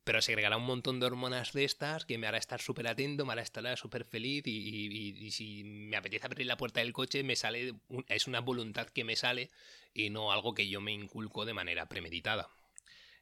Pero 0.05 0.21
segregará 0.21 0.57
un 0.57 0.65
montón 0.65 0.99
de 0.99 1.05
hormonas 1.05 1.51
de 1.51 1.65
estas 1.65 2.05
que 2.05 2.17
me 2.17 2.27
hará 2.27 2.37
estar 2.37 2.61
súper 2.61 2.87
atento, 2.87 3.25
me 3.25 3.33
hará 3.33 3.41
estar 3.41 3.77
súper 3.77 4.05
feliz 4.05 4.43
y, 4.47 5.31
si 5.31 5.63
me 5.63 5.95
apetece 5.95 6.25
abrir 6.25 6.47
la 6.47 6.57
puerta 6.57 6.79
del 6.79 6.91
coche, 6.91 7.23
me 7.23 7.35
sale, 7.35 7.73
es 8.07 8.27
una 8.27 8.41
voluntad 8.41 8.87
que 8.87 9.03
me 9.05 9.15
sale 9.15 9.49
y 9.93 10.09
no 10.09 10.31
algo 10.31 10.53
que 10.53 10.67
yo 10.67 10.81
me 10.81 10.91
inculco 10.91 11.45
de 11.45 11.53
manera 11.53 11.87
premeditada. 11.87 12.49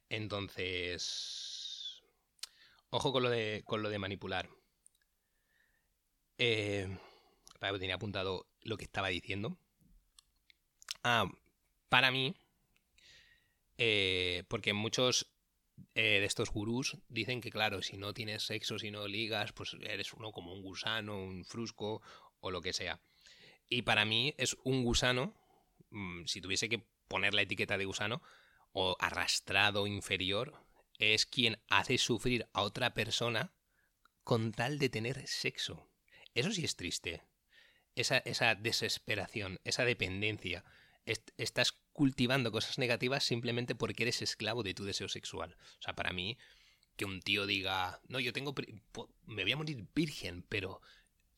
Entonces, 0.08 1.51
Ojo 2.94 3.10
con 3.10 3.22
lo 3.22 3.30
de, 3.30 3.62
con 3.64 3.82
lo 3.82 3.88
de 3.88 3.98
manipular. 3.98 4.50
Eh, 6.36 6.86
tenía 7.78 7.94
apuntado 7.94 8.46
lo 8.60 8.76
que 8.76 8.84
estaba 8.84 9.08
diciendo. 9.08 9.56
Ah, 11.02 11.24
para 11.88 12.10
mí, 12.10 12.36
eh, 13.78 14.44
porque 14.48 14.74
muchos 14.74 15.32
eh, 15.94 16.20
de 16.20 16.26
estos 16.26 16.50
gurús 16.50 16.98
dicen 17.08 17.40
que, 17.40 17.50
claro, 17.50 17.80
si 17.80 17.96
no 17.96 18.12
tienes 18.12 18.42
sexo, 18.42 18.78
si 18.78 18.90
no 18.90 19.08
ligas, 19.08 19.54
pues 19.54 19.74
eres 19.80 20.12
uno 20.12 20.30
como 20.30 20.52
un 20.52 20.60
gusano, 20.60 21.16
un 21.16 21.46
frusco 21.46 22.02
o 22.40 22.50
lo 22.50 22.60
que 22.60 22.74
sea. 22.74 23.00
Y 23.70 23.82
para 23.82 24.04
mí 24.04 24.34
es 24.36 24.54
un 24.64 24.84
gusano, 24.84 25.34
mm, 25.88 26.26
si 26.26 26.42
tuviese 26.42 26.68
que 26.68 26.84
poner 27.08 27.32
la 27.32 27.40
etiqueta 27.40 27.78
de 27.78 27.86
gusano, 27.86 28.22
o 28.72 28.96
arrastrado 29.00 29.86
inferior, 29.86 30.61
es 31.02 31.26
quien 31.26 31.60
hace 31.68 31.98
sufrir 31.98 32.48
a 32.52 32.62
otra 32.62 32.94
persona 32.94 33.52
con 34.22 34.52
tal 34.52 34.78
de 34.78 34.88
tener 34.88 35.26
sexo. 35.26 35.90
Eso 36.34 36.52
sí 36.52 36.64
es 36.64 36.76
triste. 36.76 37.22
Esa, 37.96 38.18
esa 38.18 38.54
desesperación, 38.54 39.60
esa 39.64 39.84
dependencia. 39.84 40.64
estás 41.04 41.72
cultivando 41.92 42.52
cosas 42.52 42.78
negativas 42.78 43.24
simplemente 43.24 43.74
porque 43.74 44.04
eres 44.04 44.22
esclavo 44.22 44.62
de 44.62 44.74
tu 44.74 44.84
deseo 44.84 45.08
sexual. 45.08 45.56
O 45.78 45.82
sea, 45.82 45.94
para 45.94 46.12
mí, 46.12 46.38
que 46.96 47.04
un 47.04 47.20
tío 47.20 47.46
diga, 47.46 48.00
no, 48.08 48.20
yo 48.20 48.32
tengo... 48.32 48.54
Me 49.26 49.42
voy 49.42 49.52
a 49.52 49.56
morir 49.56 49.84
virgen, 49.94 50.44
pero 50.48 50.80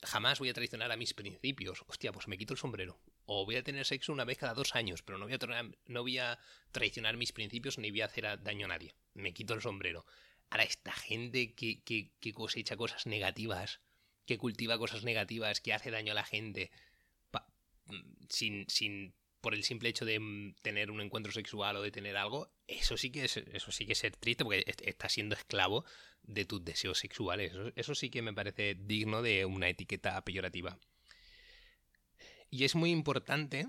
jamás 0.02 0.38
voy 0.40 0.50
a 0.50 0.54
traicionar 0.54 0.92
a 0.92 0.96
mis 0.96 1.14
principios. 1.14 1.84
Hostia, 1.86 2.12
pues 2.12 2.28
me 2.28 2.36
quito 2.36 2.52
el 2.52 2.58
sombrero 2.58 3.00
o 3.26 3.44
voy 3.44 3.56
a 3.56 3.62
tener 3.62 3.86
sexo 3.86 4.12
una 4.12 4.24
vez 4.24 4.38
cada 4.38 4.54
dos 4.54 4.74
años, 4.74 5.02
pero 5.02 5.18
no 5.18 5.26
voy 5.26 5.34
a, 5.34 5.62
no 5.86 6.02
voy 6.02 6.18
a 6.18 6.38
traicionar 6.72 7.16
mis 7.16 7.32
principios 7.32 7.78
ni 7.78 7.90
voy 7.90 8.02
a 8.02 8.06
hacer 8.06 8.42
daño 8.42 8.66
a 8.66 8.68
nadie. 8.68 8.94
Me 9.14 9.32
quito 9.32 9.54
el 9.54 9.62
sombrero. 9.62 10.04
Ahora, 10.50 10.64
esta 10.64 10.92
gente 10.92 11.54
que, 11.54 11.82
que, 11.82 12.12
que 12.20 12.32
cosecha 12.32 12.76
cosas 12.76 13.06
negativas, 13.06 13.80
que 14.26 14.38
cultiva 14.38 14.78
cosas 14.78 15.04
negativas, 15.04 15.60
que 15.60 15.72
hace 15.72 15.90
daño 15.90 16.12
a 16.12 16.16
la 16.16 16.24
gente, 16.24 16.70
sin, 18.28 18.68
sin 18.68 19.14
por 19.40 19.54
el 19.54 19.62
simple 19.62 19.90
hecho 19.90 20.04
de 20.04 20.18
mm, 20.18 20.54
tener 20.62 20.90
un 20.90 21.00
encuentro 21.00 21.32
sexual 21.32 21.76
o 21.76 21.82
de 21.82 21.90
tener 21.90 22.16
algo, 22.16 22.50
eso 22.66 22.96
sí 22.96 23.10
que 23.10 23.24
es, 23.24 23.36
eso 23.36 23.72
sí 23.72 23.86
que 23.86 23.92
es 23.92 23.98
ser 23.98 24.16
triste 24.16 24.44
porque 24.44 24.64
estás 24.84 25.12
siendo 25.12 25.34
esclavo 25.34 25.84
de 26.22 26.46
tus 26.46 26.64
deseos 26.64 26.98
sexuales. 26.98 27.52
eso 27.76 27.94
sí 27.94 28.08
que 28.08 28.22
me 28.22 28.32
parece 28.32 28.74
digno 28.74 29.20
de 29.22 29.44
una 29.44 29.68
etiqueta 29.68 30.22
peyorativa. 30.24 30.78
Y 32.54 32.62
es 32.62 32.76
muy 32.76 32.92
importante 32.92 33.66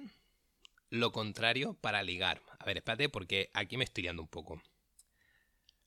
lo 0.91 1.11
contrario 1.11 1.73
para 1.73 2.03
ligar. 2.03 2.43
A 2.59 2.65
ver, 2.65 2.77
espérate 2.77 3.09
porque 3.09 3.49
aquí 3.51 3.77
me 3.77 3.83
estoy 3.83 4.03
liando 4.03 4.21
un 4.21 4.27
poco. 4.27 4.61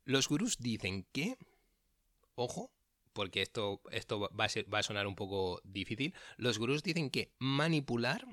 Los 0.04 0.26
gurús 0.28 0.58
dicen 0.58 1.06
que, 1.12 1.38
ojo, 2.34 2.72
porque 3.12 3.40
esto, 3.40 3.80
esto 3.92 4.28
va, 4.36 4.46
a 4.46 4.82
sonar 4.82 5.06
un 5.06 5.14
poco 5.14 5.60
difícil, 5.62 6.12
los 6.38 6.58
gurús 6.58 6.82
dicen 6.82 7.08
que 7.08 7.30
manipular 7.38 8.26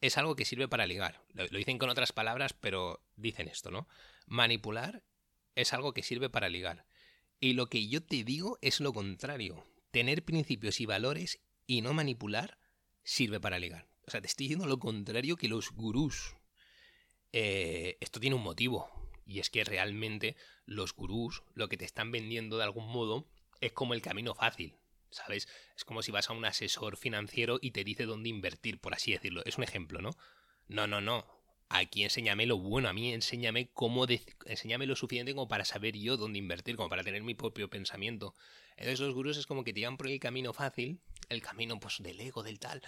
es 0.00 0.16
algo 0.16 0.36
que 0.36 0.46
sirve 0.46 0.66
para 0.66 0.86
ligar. 0.86 1.20
Lo 1.34 1.58
dicen 1.58 1.76
con 1.76 1.90
otras 1.90 2.12
palabras, 2.12 2.54
pero 2.54 3.02
dicen 3.16 3.48
esto, 3.48 3.70
¿no? 3.70 3.86
Manipular 4.26 5.02
es 5.54 5.74
algo 5.74 5.92
que 5.92 6.02
sirve 6.02 6.30
para 6.30 6.48
ligar. 6.48 6.86
Y 7.40 7.52
lo 7.52 7.68
que 7.68 7.88
yo 7.88 8.02
te 8.02 8.24
digo 8.24 8.56
es 8.62 8.80
lo 8.80 8.94
contrario. 8.94 9.66
Tener 9.90 10.24
principios 10.24 10.80
y 10.80 10.86
valores 10.86 11.40
y 11.66 11.82
no 11.82 11.92
manipular 11.92 12.56
sirve 13.04 13.40
para 13.40 13.58
ligar. 13.58 13.86
O 14.06 14.10
sea, 14.10 14.20
te 14.20 14.26
estoy 14.26 14.44
diciendo 14.44 14.66
lo 14.66 14.78
contrario 14.78 15.36
que 15.36 15.48
los 15.48 15.70
gurús. 15.70 16.34
Eh, 17.32 17.96
esto 18.00 18.20
tiene 18.20 18.36
un 18.36 18.42
motivo. 18.42 18.90
Y 19.26 19.38
es 19.38 19.48
que 19.48 19.64
realmente 19.64 20.36
los 20.66 20.94
gurús 20.94 21.42
lo 21.54 21.68
que 21.68 21.76
te 21.76 21.84
están 21.84 22.10
vendiendo 22.10 22.58
de 22.58 22.64
algún 22.64 22.86
modo 22.86 23.26
es 23.60 23.72
como 23.72 23.94
el 23.94 24.02
camino 24.02 24.34
fácil. 24.34 24.74
¿Sabes? 25.10 25.48
Es 25.76 25.84
como 25.84 26.02
si 26.02 26.10
vas 26.10 26.28
a 26.28 26.32
un 26.32 26.44
asesor 26.44 26.96
financiero 26.96 27.58
y 27.62 27.70
te 27.70 27.84
dice 27.84 28.04
dónde 28.04 28.28
invertir, 28.28 28.80
por 28.80 28.94
así 28.94 29.12
decirlo. 29.12 29.42
Es 29.44 29.58
un 29.58 29.64
ejemplo, 29.64 30.00
¿no? 30.00 30.10
No, 30.66 30.88
no, 30.88 31.00
no. 31.00 31.24
Aquí 31.76 32.04
enséñame 32.04 32.46
lo 32.46 32.56
bueno, 32.56 32.88
a 32.88 32.92
mí 32.92 33.12
enséñame 33.12 33.68
cómo 33.72 34.06
enséñame 34.46 34.86
lo 34.86 34.94
suficiente 34.94 35.34
como 35.34 35.48
para 35.48 35.64
saber 35.64 35.96
yo 35.96 36.16
dónde 36.16 36.38
invertir, 36.38 36.76
como 36.76 36.88
para 36.88 37.02
tener 37.02 37.24
mi 37.24 37.34
propio 37.34 37.68
pensamiento. 37.68 38.32
Entonces 38.76 39.00
los 39.00 39.12
gurús 39.12 39.36
es 39.38 39.46
como 39.46 39.64
que 39.64 39.72
te 39.72 39.80
llevan 39.80 39.96
por 39.96 40.06
el 40.06 40.20
camino 40.20 40.52
fácil 40.52 41.00
el 41.28 41.42
camino 41.42 41.80
pues 41.80 41.96
del 42.00 42.20
ego, 42.20 42.44
del 42.44 42.60
tal. 42.60 42.80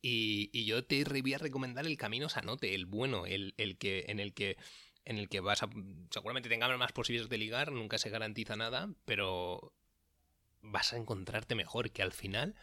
Y, 0.00 0.64
yo 0.64 0.84
te 0.84 1.04
voy 1.04 1.34
a 1.34 1.38
recomendar 1.38 1.86
el 1.86 1.98
camino 1.98 2.30
sanote, 2.30 2.74
el 2.74 2.86
bueno, 2.86 3.26
el, 3.26 3.54
el 3.58 3.76
que, 3.76 4.06
en 4.08 4.20
el 4.20 4.32
que 4.32 4.56
en 5.04 5.18
el 5.18 5.28
que 5.28 5.40
vas 5.40 5.62
a 5.62 5.68
seguramente 6.10 6.48
tengas 6.48 6.78
más 6.78 6.92
posibilidades 6.92 7.28
de 7.30 7.38
ligar, 7.38 7.72
nunca 7.72 7.98
se 7.98 8.10
garantiza 8.10 8.56
nada, 8.56 8.88
pero 9.04 9.74
vas 10.62 10.92
a 10.92 10.96
encontrarte 10.96 11.54
mejor, 11.54 11.90
que 11.90 12.02
al 12.02 12.12
final 12.12 12.54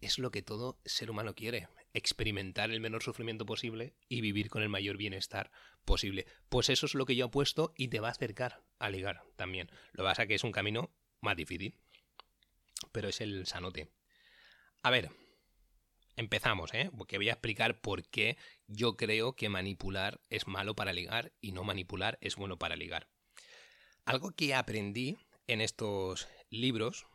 es 0.00 0.18
lo 0.18 0.30
que 0.30 0.42
todo 0.42 0.78
ser 0.84 1.10
humano 1.10 1.34
quiere, 1.34 1.68
experimentar 1.94 2.70
el 2.70 2.80
menor 2.80 3.02
sufrimiento 3.02 3.46
posible 3.46 3.94
y 4.08 4.20
vivir 4.20 4.48
con 4.48 4.62
el 4.62 4.68
mayor 4.68 4.96
bienestar 4.96 5.50
posible. 5.84 6.26
Pues 6.48 6.68
eso 6.68 6.86
es 6.86 6.94
lo 6.94 7.06
que 7.06 7.16
yo 7.16 7.26
apuesto 7.26 7.72
y 7.76 7.88
te 7.88 8.00
va 8.00 8.08
a 8.08 8.12
acercar 8.12 8.62
a 8.78 8.90
ligar 8.90 9.22
también. 9.36 9.70
Lo 9.92 10.04
que 10.04 10.08
pasa 10.08 10.26
que 10.26 10.34
es 10.34 10.44
un 10.44 10.52
camino 10.52 10.94
más 11.20 11.36
difícil, 11.36 11.74
pero 12.92 13.08
es 13.08 13.20
el 13.20 13.46
sanote. 13.46 13.88
A 14.82 14.90
ver, 14.90 15.10
empezamos, 16.16 16.74
¿eh? 16.74 16.90
Porque 16.96 17.16
voy 17.16 17.28
a 17.28 17.34
explicar 17.34 17.80
por 17.80 18.08
qué 18.08 18.36
yo 18.66 18.96
creo 18.96 19.34
que 19.34 19.48
manipular 19.48 20.20
es 20.30 20.46
malo 20.46 20.74
para 20.74 20.92
ligar 20.92 21.32
y 21.40 21.52
no 21.52 21.64
manipular 21.64 22.18
es 22.20 22.36
bueno 22.36 22.58
para 22.58 22.76
ligar. 22.76 23.08
Algo 24.04 24.32
que 24.32 24.54
aprendí 24.54 25.16
en 25.46 25.60
estos 25.60 26.28
libros 26.50 27.06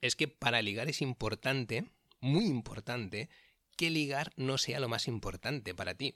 es 0.00 0.16
que 0.16 0.28
para 0.28 0.60
ligar 0.60 0.88
es 0.88 1.00
importante, 1.00 1.86
muy 2.20 2.44
importante, 2.44 3.30
que 3.74 3.90
ligar 3.90 4.32
no 4.36 4.58
sea 4.58 4.80
lo 4.80 4.88
más 4.88 5.08
importante 5.08 5.74
para 5.74 5.94
ti. 5.94 6.14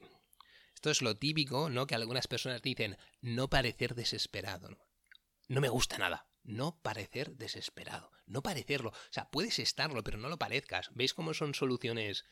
Esto 0.75 0.91
es 0.91 1.03
lo 1.03 1.17
típico, 1.17 1.71
¿no? 1.71 1.87
Que 1.87 1.95
algunas 1.95 2.29
personas 2.29 2.63
dicen 2.63 2.97
no 3.21 3.49
parecer 3.49 3.95
desesperado. 3.95 4.79
No, 5.49 5.61
me 5.61 5.69
gusta 5.69 5.99
nada 5.99 6.29
no 6.49 6.81
parecer 6.81 7.37
desesperado, 7.37 8.11
no 8.27 8.43
parecerlo. 8.43 8.91
O 8.91 9.13
sea, 9.13 9.31
puedes 9.31 9.59
estarlo, 9.59 10.03
pero 10.03 10.17
no 10.17 10.31
lo 10.31 10.39
parezcas. 10.39 10.91
¿Veis 10.95 11.13
cómo 11.13 11.35
son 11.35 11.55
soluciones? 11.55 12.25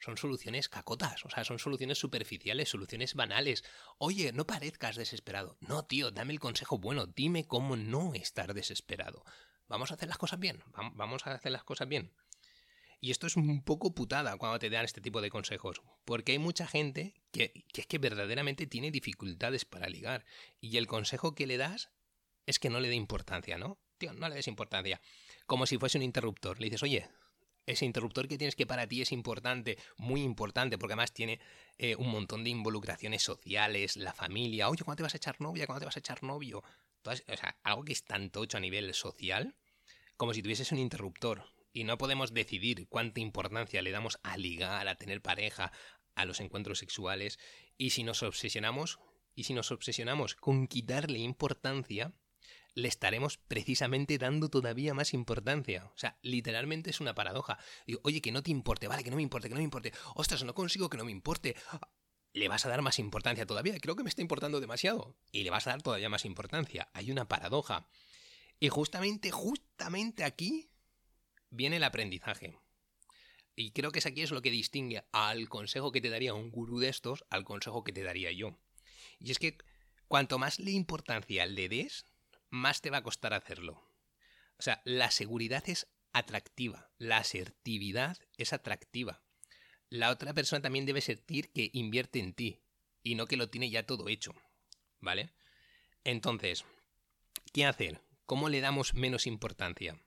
Son 0.00 0.16
soluciones 0.16 0.68
cacotas, 0.68 1.24
o 1.24 1.30
sea, 1.30 1.44
son 1.44 1.58
soluciones 1.58 1.98
superficiales, 1.98 2.70
soluciones 2.70 3.14
banales. 3.14 3.64
Oye, 3.98 4.32
no 4.32 4.46
parezcas 4.46 4.96
desesperado. 4.96 5.58
No, 5.60 5.84
tío, 5.84 6.10
dame 6.10 6.32
el 6.32 6.40
consejo 6.40 6.78
bueno, 6.78 7.06
dime 7.06 7.46
cómo 7.46 7.76
no 7.76 8.14
estar 8.14 8.54
desesperado. 8.54 9.24
Vamos 9.66 9.90
a 9.90 9.94
hacer 9.94 10.08
las 10.08 10.18
cosas 10.18 10.38
bien, 10.38 10.62
vamos 10.94 11.26
a 11.26 11.34
hacer 11.34 11.52
las 11.52 11.64
cosas 11.64 11.88
bien. 11.88 12.14
Y 13.00 13.10
esto 13.12 13.26
es 13.26 13.36
un 13.36 13.62
poco 13.62 13.94
putada 13.94 14.36
cuando 14.36 14.58
te 14.58 14.70
dan 14.70 14.84
este 14.84 15.00
tipo 15.00 15.20
de 15.20 15.30
consejos, 15.30 15.82
porque 16.04 16.32
hay 16.32 16.38
mucha 16.38 16.66
gente 16.66 17.14
que, 17.30 17.64
que 17.72 17.82
es 17.82 17.86
que 17.86 17.98
verdaderamente 17.98 18.66
tiene 18.66 18.90
dificultades 18.90 19.64
para 19.64 19.88
ligar. 19.88 20.24
Y 20.60 20.76
el 20.78 20.86
consejo 20.86 21.34
que 21.34 21.46
le 21.46 21.56
das 21.56 21.90
es 22.46 22.58
que 22.58 22.70
no 22.70 22.80
le 22.80 22.88
dé 22.88 22.94
importancia, 22.94 23.58
¿no? 23.58 23.78
Tío, 23.98 24.12
no 24.14 24.28
le 24.28 24.34
des 24.34 24.48
importancia. 24.48 25.00
Como 25.46 25.66
si 25.66 25.78
fuese 25.78 25.98
un 25.98 26.04
interruptor. 26.04 26.58
Le 26.58 26.66
dices, 26.66 26.82
oye, 26.82 27.08
ese 27.66 27.84
interruptor 27.84 28.26
que 28.26 28.38
tienes 28.38 28.56
que 28.56 28.66
para 28.66 28.86
ti 28.86 29.02
es 29.02 29.12
importante, 29.12 29.78
muy 29.98 30.22
importante, 30.22 30.78
porque 30.78 30.94
además 30.94 31.12
tiene 31.12 31.40
eh, 31.76 31.94
un 31.96 32.08
montón 32.08 32.42
de 32.42 32.50
involucraciones 32.50 33.22
sociales, 33.22 33.96
la 33.96 34.14
familia, 34.14 34.68
oye, 34.68 34.82
¿cuándo 34.84 34.96
te 34.98 35.02
vas 35.02 35.14
a 35.14 35.18
echar 35.18 35.40
novia? 35.40 35.66
¿Cuándo 35.66 35.80
te 35.80 35.86
vas 35.86 35.96
a 35.96 36.00
echar 36.00 36.22
novio? 36.22 36.62
o 37.04 37.14
sea, 37.14 37.56
algo 37.62 37.84
que 37.84 37.92
es 37.92 38.04
tan 38.04 38.28
tocho 38.30 38.58
a 38.58 38.60
nivel 38.60 38.92
social, 38.92 39.54
como 40.16 40.34
si 40.34 40.42
tuvieses 40.42 40.72
un 40.72 40.78
interruptor. 40.78 41.44
Y 41.72 41.84
no 41.84 41.98
podemos 41.98 42.32
decidir 42.32 42.88
cuánta 42.88 43.20
importancia 43.20 43.82
le 43.82 43.90
damos 43.90 44.18
a 44.22 44.36
ligar, 44.36 44.88
a 44.88 44.96
tener 44.96 45.22
pareja, 45.22 45.72
a 46.14 46.24
los 46.24 46.40
encuentros 46.40 46.78
sexuales. 46.78 47.38
Y 47.76 47.90
si 47.90 48.02
nos 48.02 48.22
obsesionamos, 48.22 48.98
y 49.34 49.44
si 49.44 49.54
nos 49.54 49.70
obsesionamos 49.70 50.34
con 50.34 50.66
quitarle 50.66 51.20
importancia, 51.20 52.12
le 52.74 52.88
estaremos 52.88 53.38
precisamente 53.38 54.18
dando 54.18 54.48
todavía 54.48 54.94
más 54.94 55.14
importancia. 55.14 55.86
O 55.94 55.98
sea, 55.98 56.18
literalmente 56.22 56.90
es 56.90 57.00
una 57.00 57.14
paradoja. 57.14 57.58
Oye, 58.02 58.20
que 58.20 58.32
no 58.32 58.42
te 58.42 58.50
importe, 58.50 58.88
vale, 58.88 59.04
que 59.04 59.10
no 59.10 59.16
me 59.16 59.22
importe, 59.22 59.48
que 59.48 59.54
no 59.54 59.60
me 59.60 59.64
importe. 59.64 59.92
Ostras, 60.14 60.44
no 60.44 60.54
consigo 60.54 60.88
que 60.88 60.96
no 60.96 61.04
me 61.04 61.12
importe. 61.12 61.56
Le 62.32 62.48
vas 62.48 62.66
a 62.66 62.68
dar 62.68 62.82
más 62.82 62.98
importancia 62.98 63.46
todavía. 63.46 63.78
Creo 63.80 63.96
que 63.96 64.02
me 64.02 64.08
está 64.08 64.22
importando 64.22 64.60
demasiado. 64.60 65.16
Y 65.32 65.42
le 65.42 65.50
vas 65.50 65.66
a 65.66 65.70
dar 65.70 65.82
todavía 65.82 66.08
más 66.08 66.24
importancia. 66.24 66.88
Hay 66.92 67.10
una 67.10 67.28
paradoja. 67.28 67.88
Y 68.60 68.68
justamente, 68.68 69.30
justamente 69.30 70.24
aquí 70.24 70.70
viene 71.50 71.76
el 71.76 71.84
aprendizaje. 71.84 72.58
Y 73.54 73.72
creo 73.72 73.90
que 73.90 73.98
es 73.98 74.06
aquí 74.06 74.22
es 74.22 74.30
lo 74.30 74.42
que 74.42 74.50
distingue 74.50 75.04
al 75.12 75.48
consejo 75.48 75.90
que 75.90 76.00
te 76.00 76.10
daría 76.10 76.34
un 76.34 76.50
gurú 76.50 76.78
de 76.78 76.88
estos 76.88 77.24
al 77.30 77.44
consejo 77.44 77.82
que 77.82 77.92
te 77.92 78.04
daría 78.04 78.30
yo. 78.30 78.58
Y 79.18 79.32
es 79.32 79.38
que 79.38 79.58
cuanto 80.06 80.38
más 80.38 80.58
le 80.60 80.70
importancia 80.70 81.44
le 81.46 81.68
des, 81.68 82.04
más 82.50 82.80
te 82.80 82.90
va 82.90 82.98
a 82.98 83.02
costar 83.02 83.34
hacerlo. 83.34 83.82
O 84.58 84.62
sea, 84.62 84.80
la 84.84 85.10
seguridad 85.10 85.68
es 85.68 85.88
atractiva, 86.12 86.90
la 86.98 87.18
asertividad 87.18 88.16
es 88.36 88.52
atractiva. 88.52 89.22
La 89.90 90.10
otra 90.10 90.34
persona 90.34 90.62
también 90.62 90.86
debe 90.86 91.00
sentir 91.00 91.50
que 91.50 91.70
invierte 91.72 92.18
en 92.18 92.34
ti 92.34 92.60
y 93.02 93.14
no 93.14 93.26
que 93.26 93.36
lo 93.36 93.50
tiene 93.50 93.70
ya 93.70 93.86
todo 93.86 94.08
hecho. 94.08 94.34
¿Vale? 95.00 95.32
Entonces, 96.04 96.64
¿qué 97.52 97.64
hacer? 97.64 98.02
¿Cómo 98.26 98.48
le 98.48 98.60
damos 98.60 98.94
menos 98.94 99.26
importancia? 99.26 100.00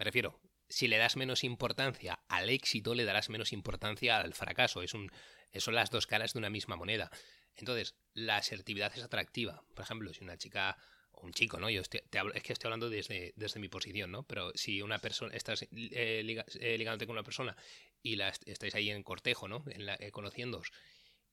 Me 0.00 0.04
refiero, 0.04 0.40
si 0.70 0.88
le 0.88 0.96
das 0.96 1.16
menos 1.16 1.44
importancia 1.44 2.20
al 2.26 2.48
éxito, 2.48 2.94
le 2.94 3.04
darás 3.04 3.28
menos 3.28 3.52
importancia 3.52 4.16
al 4.18 4.32
fracaso. 4.32 4.80
Es 4.80 4.94
un, 4.94 5.12
son 5.58 5.74
las 5.74 5.90
dos 5.90 6.06
caras 6.06 6.32
de 6.32 6.38
una 6.38 6.48
misma 6.48 6.74
moneda. 6.74 7.10
Entonces, 7.54 7.96
la 8.14 8.38
asertividad 8.38 8.90
es 8.96 9.04
atractiva. 9.04 9.62
Por 9.74 9.84
ejemplo, 9.84 10.14
si 10.14 10.24
una 10.24 10.38
chica 10.38 10.78
un 11.20 11.34
chico, 11.34 11.60
¿no? 11.60 11.68
Yo 11.68 11.82
te 11.82 12.18
hablo, 12.18 12.32
es 12.32 12.42
que 12.42 12.54
estoy 12.54 12.68
hablando 12.68 12.88
desde, 12.88 13.34
desde 13.36 13.60
mi 13.60 13.68
posición, 13.68 14.10
¿no? 14.10 14.22
Pero 14.22 14.52
si 14.54 14.80
una 14.80 15.00
persona, 15.00 15.34
estás 15.34 15.64
eh, 15.64 15.68
eh, 15.70 16.78
ligándote 16.78 17.04
con 17.06 17.12
una 17.12 17.22
persona 17.22 17.54
y 18.02 18.16
la, 18.16 18.30
estáis 18.46 18.74
ahí 18.74 18.88
en 18.88 19.02
cortejo, 19.02 19.48
¿no? 19.48 19.62
En 19.66 19.84
la, 19.84 19.96
eh, 20.00 20.10
conociéndoos, 20.12 20.72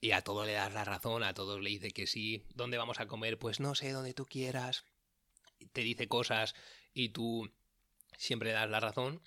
y 0.01 0.11
a 0.11 0.23
todo 0.23 0.45
le 0.45 0.51
das 0.51 0.73
la 0.73 0.83
razón, 0.83 1.23
a 1.23 1.33
todos 1.33 1.61
le 1.61 1.69
dice 1.69 1.91
que 1.91 2.05
sí, 2.05 2.43
¿dónde 2.53 2.77
vamos 2.77 2.99
a 2.99 3.07
comer? 3.07 3.39
Pues 3.39 3.61
no 3.61 3.75
sé, 3.75 3.93
donde 3.93 4.13
tú 4.13 4.25
quieras. 4.25 4.83
Te 5.71 5.83
dice 5.83 6.09
cosas 6.09 6.53
y 6.93 7.09
tú 7.09 7.49
siempre 8.17 8.51
das 8.51 8.69
la 8.69 8.81
razón. 8.81 9.21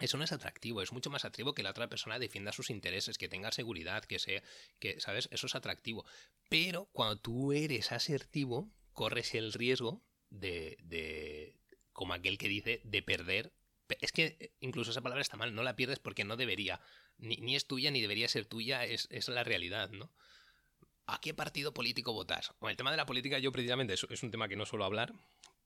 Eso 0.00 0.16
no 0.16 0.24
es 0.24 0.32
atractivo, 0.32 0.80
es 0.80 0.92
mucho 0.92 1.10
más 1.10 1.26
atractivo 1.26 1.54
que 1.54 1.62
la 1.62 1.70
otra 1.70 1.90
persona 1.90 2.18
defienda 2.18 2.52
sus 2.52 2.70
intereses, 2.70 3.18
que 3.18 3.28
tenga 3.28 3.52
seguridad, 3.52 4.02
que 4.04 4.18
sea, 4.18 4.42
que, 4.78 4.98
¿sabes? 4.98 5.28
Eso 5.30 5.46
es 5.46 5.54
atractivo. 5.54 6.06
Pero 6.48 6.86
cuando 6.92 7.16
tú 7.16 7.52
eres 7.52 7.92
asertivo, 7.92 8.70
corres 8.94 9.34
el 9.34 9.52
riesgo 9.52 10.02
de, 10.30 10.78
de, 10.84 11.60
como 11.92 12.14
aquel 12.14 12.38
que 12.38 12.48
dice, 12.48 12.80
de 12.84 13.02
perder. 13.02 13.52
Es 14.00 14.12
que 14.12 14.54
incluso 14.60 14.92
esa 14.92 15.02
palabra 15.02 15.20
está 15.20 15.36
mal, 15.36 15.54
no 15.54 15.62
la 15.62 15.76
pierdes 15.76 15.98
porque 15.98 16.24
no 16.24 16.36
debería. 16.36 16.80
Ni, 17.18 17.54
es 17.54 17.66
tuya 17.66 17.90
ni 17.90 18.00
debería 18.00 18.28
ser 18.28 18.46
tuya, 18.46 18.84
es, 18.84 19.06
es, 19.10 19.28
la 19.28 19.44
realidad, 19.44 19.90
¿no? 19.90 20.10
¿A 21.06 21.20
qué 21.20 21.34
partido 21.34 21.74
político 21.74 22.12
votas? 22.12 22.54
Bueno, 22.60 22.70
el 22.70 22.76
tema 22.76 22.92
de 22.92 22.96
la 22.96 23.04
política 23.04 23.38
yo 23.38 23.52
precisamente 23.52 23.94
es, 23.94 24.06
es 24.08 24.22
un 24.22 24.30
tema 24.30 24.48
que 24.48 24.56
no 24.56 24.64
suelo 24.64 24.84
hablar, 24.84 25.12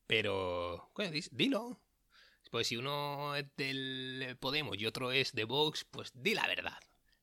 pero... 0.07 0.91
Dilo. 1.31 1.81
Pues 2.55 2.69
si 2.69 2.77
uno 2.77 3.35
es 3.35 3.47
del 3.57 4.37
Podemos 4.39 4.79
y 4.79 4.87
otro 4.87 5.11
es 5.11 5.33
de 5.33 5.43
Vox, 5.43 5.85
pues 5.91 6.13
di 6.15 6.35
la 6.35 6.47
verdad. 6.47 6.79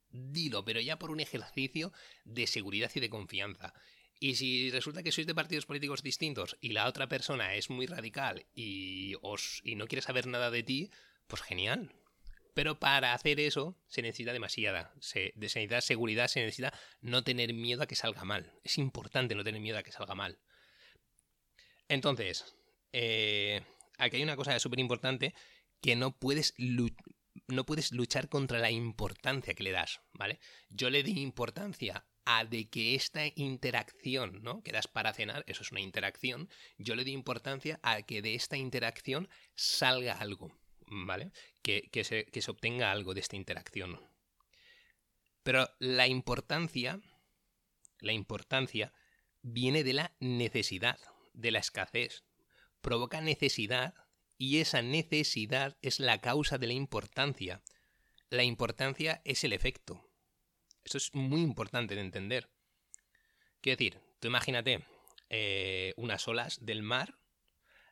Dilo, 0.10 0.66
pero 0.66 0.82
ya 0.82 1.00
por 1.00 1.10
un 1.10 1.22
ejercicio 1.22 1.94
de 2.26 2.48
seguridad 2.48 2.92
y 2.96 3.00
de 3.00 3.10
confianza. 3.10 3.74
Y 4.20 4.36
si 4.36 4.70
resulta 4.72 5.04
que 5.04 5.14
sois 5.14 5.26
de 5.26 5.34
partidos 5.34 5.66
políticos 5.66 6.04
distintos 6.04 6.58
y 6.60 6.74
la 6.74 6.86
otra 6.86 7.08
persona 7.08 7.56
es 7.56 7.70
muy 7.70 7.86
radical 7.86 8.46
y, 8.54 9.14
os, 9.22 9.62
y 9.64 9.76
no 9.76 9.88
quiere 9.88 10.02
saber 10.02 10.28
nada 10.28 10.52
de 10.52 10.64
ti, 10.64 10.92
pues 11.28 11.42
genial. 11.44 11.96
Pero 12.54 12.78
para 12.78 13.14
hacer 13.14 13.40
eso 13.40 13.78
se 13.88 14.02
necesita 14.02 14.34
demasiada. 14.34 14.94
Se, 15.00 15.32
necesita 15.38 15.80
seguridad, 15.80 16.28
se 16.28 16.42
necesita 16.42 16.78
no 17.00 17.24
tener 17.24 17.54
miedo 17.54 17.84
a 17.84 17.88
que 17.88 17.96
salga 17.96 18.26
mal. 18.26 18.52
Es 18.66 18.78
importante 18.78 19.34
no 19.34 19.46
tener 19.46 19.62
miedo 19.62 19.78
a 19.78 19.84
que 19.84 19.94
salga 19.94 20.14
mal. 20.14 20.40
Entonces, 21.88 22.54
eh, 22.92 23.62
aquí 24.02 24.18
hay 24.18 24.24
una 24.24 24.36
cosa 24.36 24.60
súper 24.60 24.80
importante 24.80 25.34
que 25.82 25.96
no 25.96 26.18
puedes, 26.18 26.54
no 26.58 27.66
puedes 27.66 27.92
luchar 27.92 28.30
contra 28.30 28.60
la 28.60 28.72
importancia 28.72 29.54
que 29.54 29.64
le 29.64 29.72
das, 29.72 30.02
¿vale? 30.14 30.40
Yo 30.70 30.90
le 30.90 31.04
di 31.04 31.22
importancia 31.22 32.06
a 32.26 32.46
de 32.46 32.70
que 32.70 32.96
esta 32.96 33.26
interacción, 33.36 34.44
¿no? 34.44 34.62
Que 34.64 34.72
das 34.72 34.88
para 34.88 35.14
cenar, 35.14 35.44
eso 35.48 35.64
es 35.64 35.72
una 35.72 35.82
interacción, 35.82 36.50
yo 36.78 36.96
le 36.96 37.04
doy 37.04 37.14
importancia 37.14 37.80
a 37.84 38.02
que 38.04 38.22
de 38.22 38.36
esta 38.36 38.58
interacción 38.58 39.30
salga 39.56 40.14
algo, 40.14 40.52
¿vale? 40.88 41.32
Que, 41.64 41.90
se, 42.04 42.26
que 42.26 42.42
se 42.42 42.52
obtenga 42.52 42.92
algo 42.92 43.14
de 43.14 43.22
esta 43.22 43.36
interacción. 43.36 44.00
Pero 45.44 45.70
la 45.80 46.08
importancia, 46.08 47.00
la 48.00 48.14
importancia 48.14 48.94
viene 49.42 49.84
de 49.84 49.94
la 49.94 50.16
necesidad, 50.20 51.00
de 51.34 51.52
la 51.52 51.60
escasez. 51.60 52.24
Provoca 52.82 53.22
necesidad 53.22 53.94
y 54.38 54.60
esa 54.60 54.82
necesidad 54.82 55.78
es 55.82 56.00
la 56.00 56.20
causa 56.20 56.58
de 56.58 56.68
la 56.68 56.74
importancia. 56.74 57.62
La 58.30 58.44
importancia 58.44 59.22
es 59.24 59.44
el 59.44 59.54
efecto. 59.54 60.04
Esto 60.84 60.98
es 60.98 61.14
muy 61.14 61.42
importante 61.42 61.96
de 61.96 62.02
entender. 62.02 62.50
Quiero 63.62 63.78
decir, 63.78 64.02
tú 64.20 64.28
imagínate 64.28 64.84
eh, 65.30 65.94
unas 65.98 66.28
olas 66.28 66.66
del 66.66 66.82
mar. 66.82 67.20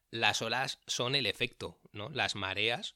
Las 0.09 0.41
olas 0.41 0.79
son 0.87 1.13
el 1.13 1.27
efecto, 1.27 1.79
¿no? 1.91 2.09
Las 2.09 2.35
mareas, 2.35 2.95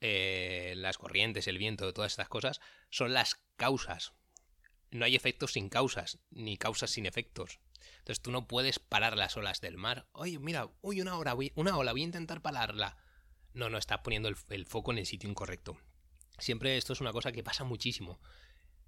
eh, 0.00 0.72
las 0.76 0.96
corrientes, 0.96 1.46
el 1.46 1.58
viento, 1.58 1.92
todas 1.92 2.12
estas 2.12 2.28
cosas 2.28 2.60
son 2.90 3.12
las 3.12 3.34
causas. 3.56 4.14
No 4.94 5.04
hay 5.04 5.16
efectos 5.16 5.52
sin 5.52 5.68
causas, 5.68 6.18
ni 6.30 6.56
causas 6.56 6.90
sin 6.90 7.06
efectos. 7.06 7.58
Entonces 7.98 8.22
tú 8.22 8.30
no 8.30 8.46
puedes 8.46 8.78
parar 8.78 9.16
las 9.16 9.36
olas 9.36 9.60
del 9.60 9.76
mar. 9.76 10.06
Oye, 10.12 10.38
mira, 10.38 10.70
uy, 10.82 11.00
una, 11.00 11.18
hora, 11.18 11.36
una 11.56 11.76
ola, 11.76 11.92
voy 11.92 12.02
a 12.02 12.04
intentar 12.04 12.40
pararla. 12.42 12.96
No, 13.52 13.68
no, 13.68 13.78
estás 13.78 14.00
poniendo 14.00 14.28
el 14.28 14.66
foco 14.66 14.92
en 14.92 14.98
el 14.98 15.06
sitio 15.06 15.28
incorrecto. 15.28 15.76
Siempre 16.38 16.76
esto 16.76 16.92
es 16.92 17.00
una 17.00 17.12
cosa 17.12 17.32
que 17.32 17.42
pasa 17.42 17.64
muchísimo. 17.64 18.20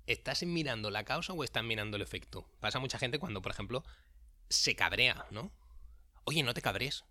¿estás 0.07 0.45
mirando 0.45 0.91
la 0.91 1.05
causa 1.05 1.33
o 1.33 1.45
estás 1.45 1.65
mirando 1.65 1.97
el 1.97 2.03
efecto? 2.03 2.49
Pasa 2.61 2.79
mucha 2.79 2.99
gente 2.99 3.19
cuando, 3.19 3.43
por 3.43 3.53
ejemplo, 3.53 3.85
se 4.49 4.77
cabrea, 4.77 5.27
¿no? 5.31 5.53
Oye, 6.25 6.43
no 6.43 6.55
te 6.55 6.63
cabres. 6.63 7.05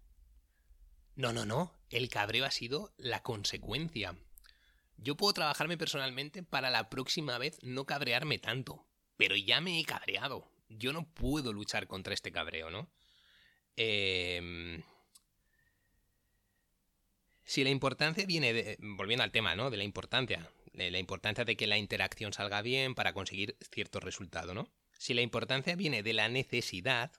No, 1.16 1.34
no, 1.34 1.46
no. 1.46 1.74
El 1.90 2.10
cabreo 2.10 2.46
ha 2.46 2.52
sido 2.52 2.94
la 2.98 3.22
consecuencia. 3.22 4.18
Yo 4.98 5.16
puedo 5.16 5.34
trabajarme 5.34 5.78
personalmente 5.78 6.44
para 6.44 6.70
la 6.70 6.90
próxima 6.90 7.38
vez 7.38 7.58
no 7.62 7.86
cabrearme 7.86 8.40
tanto. 8.40 8.86
Pero 9.18 9.36
ya 9.36 9.62
me 9.62 9.80
he 9.80 9.86
cabreado. 9.86 10.50
Yo 10.70 10.94
no 10.94 11.06
puedo 11.06 11.54
luchar 11.54 11.88
contra 11.88 12.14
este 12.14 12.32
cabreo, 12.32 12.70
¿no? 12.70 12.90
Eh... 13.78 14.82
Si 17.44 17.64
la 17.64 17.70
importancia 17.70 18.26
viene 18.26 18.54
de... 18.54 18.78
Volviendo 18.80 19.24
al 19.24 19.32
tema, 19.32 19.56
¿no? 19.56 19.70
De 19.70 19.78
la 19.78 19.84
importancia 19.84 20.50
la 20.76 21.00
importancia 21.00 21.46
de 21.46 21.56
que 21.56 21.68
la 21.68 21.78
interacción 21.78 22.34
salga 22.34 22.62
bien 22.62 22.96
para 22.96 23.14
conseguir 23.14 23.58
cierto 23.72 24.00
resultado, 24.00 24.54
¿no? 24.54 24.70
Si 24.98 25.14
la 25.14 25.22
importancia 25.22 25.76
viene 25.76 26.04
de 26.04 26.14
la 26.14 26.30
necesidad, 26.30 27.12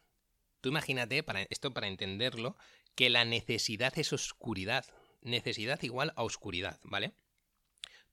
tú 0.61 0.69
imagínate, 0.69 1.23
para, 1.23 1.43
esto 1.51 1.73
para 1.73 1.89
entenderlo, 1.89 2.57
que 2.95 3.11
la 3.11 3.25
necesidad 3.25 3.99
es 3.99 4.13
oscuridad. 4.13 4.87
Necesidad 5.23 5.83
igual 5.83 6.13
a 6.17 6.23
oscuridad, 6.23 6.79
¿vale? 6.85 7.13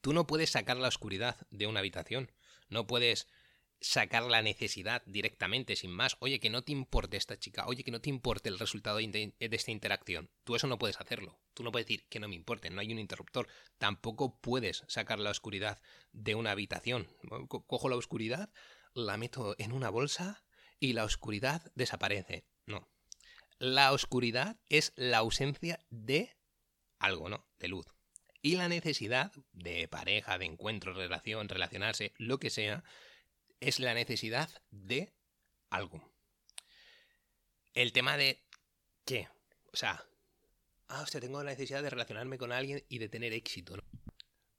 Tú 0.03 0.11
no 0.11 0.27
puedes 0.27 0.49
sacar 0.49 0.75
la 0.75 0.89
oscuridad 0.89 1.47
de 1.49 1.65
una 1.65 1.79
habitación. 1.79 2.29
No 2.67 2.85
puedes 2.87 3.29
sacar 3.79 4.23
la 4.23 4.41
necesidad 4.41 5.01
directamente, 5.05 5.77
sin 5.77 5.91
más. 5.91 6.17
Oye, 6.19 6.41
que 6.41 6.49
no 6.49 6.61
te 6.61 6.73
importe 6.73 7.15
esta 7.15 7.39
chica. 7.39 7.65
Oye, 7.67 7.85
que 7.85 7.91
no 7.91 8.01
te 8.01 8.09
importe 8.09 8.49
el 8.49 8.59
resultado 8.59 8.97
de 8.97 9.33
esta 9.39 9.71
interacción. 9.71 10.29
Tú 10.43 10.57
eso 10.57 10.67
no 10.67 10.77
puedes 10.77 10.99
hacerlo. 10.99 11.39
Tú 11.53 11.63
no 11.63 11.71
puedes 11.71 11.87
decir 11.87 12.05
que 12.09 12.19
no 12.19 12.27
me 12.27 12.35
importe, 12.35 12.69
no 12.69 12.81
hay 12.81 12.91
un 12.91 12.99
interruptor. 12.99 13.47
Tampoco 13.77 14.41
puedes 14.41 14.83
sacar 14.89 15.19
la 15.19 15.29
oscuridad 15.29 15.81
de 16.11 16.35
una 16.35 16.51
habitación. 16.51 17.07
Cojo 17.47 17.87
la 17.87 17.95
oscuridad, 17.95 18.51
la 18.93 19.15
meto 19.15 19.55
en 19.57 19.71
una 19.71 19.89
bolsa 19.89 20.43
y 20.81 20.91
la 20.91 21.05
oscuridad 21.05 21.71
desaparece. 21.75 22.45
No. 22.65 22.89
La 23.57 23.93
oscuridad 23.93 24.59
es 24.67 24.91
la 24.97 25.19
ausencia 25.19 25.79
de 25.89 26.35
algo, 26.99 27.29
¿no? 27.29 27.47
De 27.57 27.69
luz. 27.69 27.85
Y 28.43 28.57
la 28.57 28.67
necesidad 28.67 29.31
de 29.53 29.87
pareja, 29.87 30.37
de 30.37 30.43
encuentro, 30.43 30.93
relación, 30.93 31.47
relacionarse, 31.47 32.13
lo 32.17 32.39
que 32.39 32.49
sea, 32.49 32.83
es 33.61 33.79
la 33.79 33.93
necesidad 33.93 34.49
de 34.69 35.13
algo. 35.69 36.13
El 37.73 37.93
tema 37.93 38.17
de 38.17 38.43
¿qué? 39.05 39.29
O 39.71 39.77
sea, 39.77 40.05
ah, 40.89 41.01
hostia, 41.01 41.21
tengo 41.21 41.41
la 41.41 41.51
necesidad 41.51 41.81
de 41.81 41.89
relacionarme 41.89 42.37
con 42.37 42.51
alguien 42.51 42.83
y 42.89 42.97
de 42.97 43.07
tener 43.07 43.31
éxito. 43.31 43.81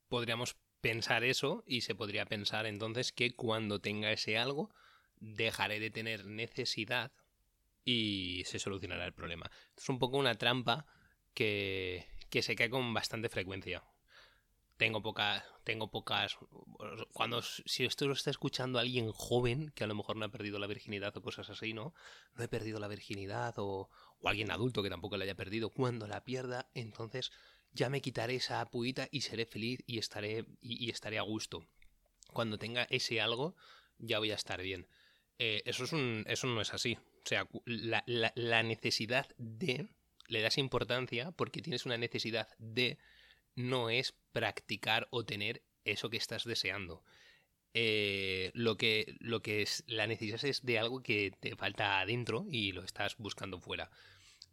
Podríamos 0.09 0.57
pensar 0.81 1.23
eso 1.23 1.63
y 1.67 1.81
se 1.81 1.93
podría 1.93 2.25
pensar 2.25 2.65
entonces 2.65 3.11
que 3.11 3.35
cuando 3.35 3.81
tenga 3.81 4.11
ese 4.11 4.39
algo 4.39 4.73
dejaré 5.17 5.79
de 5.79 5.91
tener 5.91 6.25
necesidad 6.25 7.11
y 7.83 8.41
se 8.45 8.57
solucionará 8.57 9.05
el 9.05 9.13
problema. 9.13 9.51
Es 9.77 9.87
un 9.89 9.99
poco 9.99 10.17
una 10.17 10.35
trampa 10.35 10.87
que, 11.35 12.07
que 12.35 12.43
se 12.43 12.55
cae 12.55 12.69
con 12.69 12.93
bastante 12.93 13.29
frecuencia 13.29 13.81
tengo 14.77 15.01
pocas, 15.01 15.41
tengo 15.63 15.89
pocas, 15.89 16.37
cuando, 17.13 17.41
si 17.41 17.85
esto 17.85 18.07
lo 18.07 18.13
está 18.13 18.29
escuchando 18.29 18.77
alguien 18.77 19.09
joven, 19.13 19.71
que 19.73 19.85
a 19.85 19.87
lo 19.87 19.95
mejor 19.95 20.17
no 20.17 20.25
ha 20.25 20.29
perdido 20.29 20.59
la 20.59 20.67
virginidad 20.67 21.15
o 21.15 21.21
cosas 21.21 21.49
así, 21.49 21.73
¿no? 21.73 21.93
No 22.35 22.43
he 22.43 22.49
perdido 22.49 22.79
la 22.79 22.89
virginidad 22.89 23.53
o, 23.57 23.89
alguien 24.23 24.51
adulto 24.51 24.83
que 24.83 24.89
tampoco 24.89 25.15
la 25.15 25.23
haya 25.23 25.35
perdido, 25.35 25.69
cuando 25.69 26.07
la 26.07 26.25
pierda, 26.25 26.69
entonces 26.73 27.31
ya 27.71 27.89
me 27.89 28.01
quitaré 28.01 28.35
esa 28.35 28.59
apuita 28.59 29.07
y 29.11 29.21
seré 29.21 29.45
feliz 29.45 29.81
y 29.87 29.97
estaré, 29.97 30.45
y, 30.61 30.89
estaré 30.89 31.19
a 31.19 31.21
gusto. 31.21 31.65
Cuando 32.33 32.57
tenga 32.57 32.83
ese 32.89 33.21
algo, 33.21 33.55
ya 33.97 34.19
voy 34.19 34.31
a 34.31 34.35
estar 34.35 34.61
bien. 34.61 34.87
Eh, 35.39 35.61
eso, 35.65 35.85
es 35.85 35.93
un, 35.93 36.25
eso 36.27 36.47
no 36.47 36.59
es 36.59 36.73
así. 36.73 36.97
O 37.23 37.27
sea, 37.27 37.47
la, 37.65 38.03
la 38.35 38.63
necesidad 38.63 39.27
de, 39.37 39.87
le 40.27 40.41
das 40.41 40.57
importancia 40.57 41.31
porque 41.31 41.61
tienes 41.61 41.85
una 41.85 41.97
necesidad 41.97 42.47
de 42.57 42.97
no 43.55 43.89
es 43.89 44.13
practicar 44.31 45.07
o 45.11 45.25
tener 45.25 45.63
eso 45.85 46.09
que 46.09 46.17
estás 46.17 46.43
deseando. 46.43 47.03
Eh, 47.73 48.51
lo, 48.53 48.77
que, 48.77 49.15
lo 49.19 49.41
que 49.41 49.61
es 49.61 49.83
la 49.87 50.07
necesidad 50.07 50.43
es 50.45 50.65
de 50.65 50.79
algo 50.79 51.03
que 51.03 51.31
te 51.39 51.55
falta 51.55 51.99
adentro 51.99 52.45
y 52.49 52.71
lo 52.71 52.83
estás 52.83 53.17
buscando 53.17 53.59
fuera. 53.59 53.91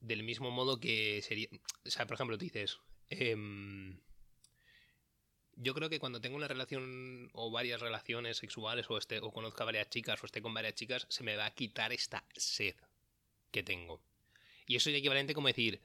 Del 0.00 0.24
mismo 0.24 0.50
modo 0.50 0.80
que 0.80 1.22
sería. 1.22 1.48
O 1.87 1.90
sea, 1.90 2.06
por 2.06 2.14
ejemplo, 2.14 2.37
tú 2.37 2.44
dices. 2.44 2.78
Em, 3.08 4.00
yo 5.54 5.74
creo 5.74 5.88
que 5.88 6.00
cuando 6.00 6.20
tengo 6.20 6.37
una 6.37 6.48
relación 6.48 7.30
o 7.35 7.50
varias 7.50 7.80
relaciones 7.80 8.38
sexuales 8.38 8.90
o, 8.90 8.98
esté, 8.98 9.20
o 9.20 9.30
conozca 9.32 9.64
varias 9.64 9.90
chicas 9.90 10.20
o 10.22 10.26
esté 10.26 10.42
con 10.42 10.54
varias 10.54 10.74
chicas, 10.74 11.06
se 11.08 11.22
me 11.22 11.37
va 11.37 11.46
a 11.46 11.54
quitar 11.54 11.92
esta 11.92 12.24
sed 12.35 12.74
que 13.52 13.62
tengo. 13.62 14.02
Y 14.66 14.77
eso 14.77 14.90
es 14.90 14.96
equivalente 14.96 15.35
como 15.35 15.48
decir, 15.48 15.81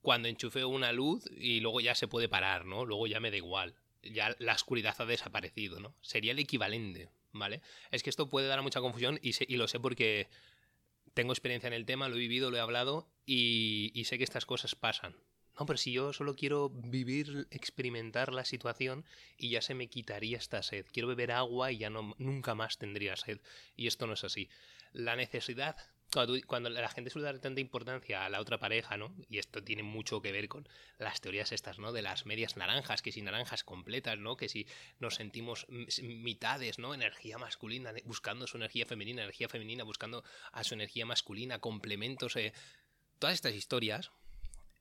cuando 0.00 0.28
enchufeo 0.28 0.68
una 0.68 0.92
luz 0.92 1.24
y 1.36 1.60
luego 1.60 1.80
ya 1.80 1.94
se 1.94 2.08
puede 2.08 2.28
parar, 2.28 2.64
¿no? 2.64 2.84
Luego 2.84 3.06
ya 3.06 3.20
me 3.20 3.30
da 3.30 3.36
igual. 3.36 3.74
Ya 4.02 4.34
la 4.38 4.54
oscuridad 4.54 4.96
ha 4.98 5.06
desaparecido, 5.06 5.80
¿no? 5.80 5.94
Sería 6.00 6.32
el 6.32 6.38
equivalente, 6.38 7.08
¿vale? 7.32 7.60
Es 7.90 8.02
que 8.02 8.10
esto 8.10 8.28
puede 8.28 8.48
dar 8.48 8.62
mucha 8.62 8.80
confusión 8.80 9.18
y, 9.22 9.32
y 9.52 9.56
lo 9.56 9.68
sé 9.68 9.78
porque 9.78 10.28
tengo 11.14 11.32
experiencia 11.32 11.68
en 11.68 11.74
el 11.74 11.86
tema, 11.86 12.08
lo 12.08 12.16
he 12.16 12.20
vivido, 12.20 12.50
lo 12.50 12.56
he 12.56 12.60
hablado 12.60 13.08
y, 13.26 13.92
y 13.94 14.04
sé 14.04 14.18
que 14.18 14.24
estas 14.24 14.46
cosas 14.46 14.74
pasan. 14.74 15.14
No, 15.58 15.66
pero 15.66 15.76
si 15.76 15.92
yo 15.92 16.12
solo 16.12 16.34
quiero 16.34 16.70
vivir, 16.70 17.46
experimentar 17.50 18.32
la 18.32 18.44
situación 18.44 19.04
y 19.36 19.50
ya 19.50 19.60
se 19.60 19.74
me 19.74 19.88
quitaría 19.88 20.38
esta 20.38 20.62
sed. 20.62 20.86
Quiero 20.90 21.08
beber 21.08 21.30
agua 21.30 21.70
y 21.70 21.78
ya 21.78 21.90
no, 21.90 22.14
nunca 22.18 22.54
más 22.54 22.78
tendría 22.78 23.16
sed. 23.16 23.40
Y 23.76 23.86
esto 23.86 24.06
no 24.06 24.14
es 24.14 24.24
así. 24.24 24.48
La 24.92 25.14
necesidad 25.14 25.76
cuando, 26.46 26.68
la 26.68 26.88
gente 26.90 27.10
suele 27.10 27.24
dar 27.24 27.38
tanta 27.38 27.60
importancia 27.60 28.26
a 28.26 28.28
la 28.28 28.40
otra 28.40 28.58
pareja, 28.58 28.98
¿no? 28.98 29.14
Y 29.30 29.38
esto 29.38 29.64
tiene 29.64 29.82
mucho 29.82 30.20
que 30.20 30.30
ver 30.30 30.46
con 30.46 30.68
las 30.98 31.20
teorías 31.22 31.52
estas, 31.52 31.78
¿no? 31.78 31.92
De 31.92 32.02
las 32.02 32.26
medias 32.26 32.56
naranjas, 32.56 33.00
que 33.00 33.12
si 33.12 33.22
naranjas 33.22 33.64
completas, 33.64 34.18
¿no? 34.18 34.36
Que 34.36 34.48
si 34.48 34.66
nos 35.00 35.14
sentimos 35.14 35.66
mitades, 36.02 36.78
¿no? 36.78 36.92
Energía 36.92 37.38
masculina, 37.38 37.94
buscando 38.04 38.46
su 38.46 38.58
energía 38.58 38.84
femenina, 38.84 39.22
energía 39.22 39.48
femenina 39.48 39.84
buscando 39.84 40.22
a 40.52 40.64
su 40.64 40.74
energía 40.74 41.06
masculina, 41.06 41.60
complementos, 41.60 42.36
eh, 42.36 42.52
todas 43.18 43.34
estas 43.34 43.54
historias. 43.54 44.10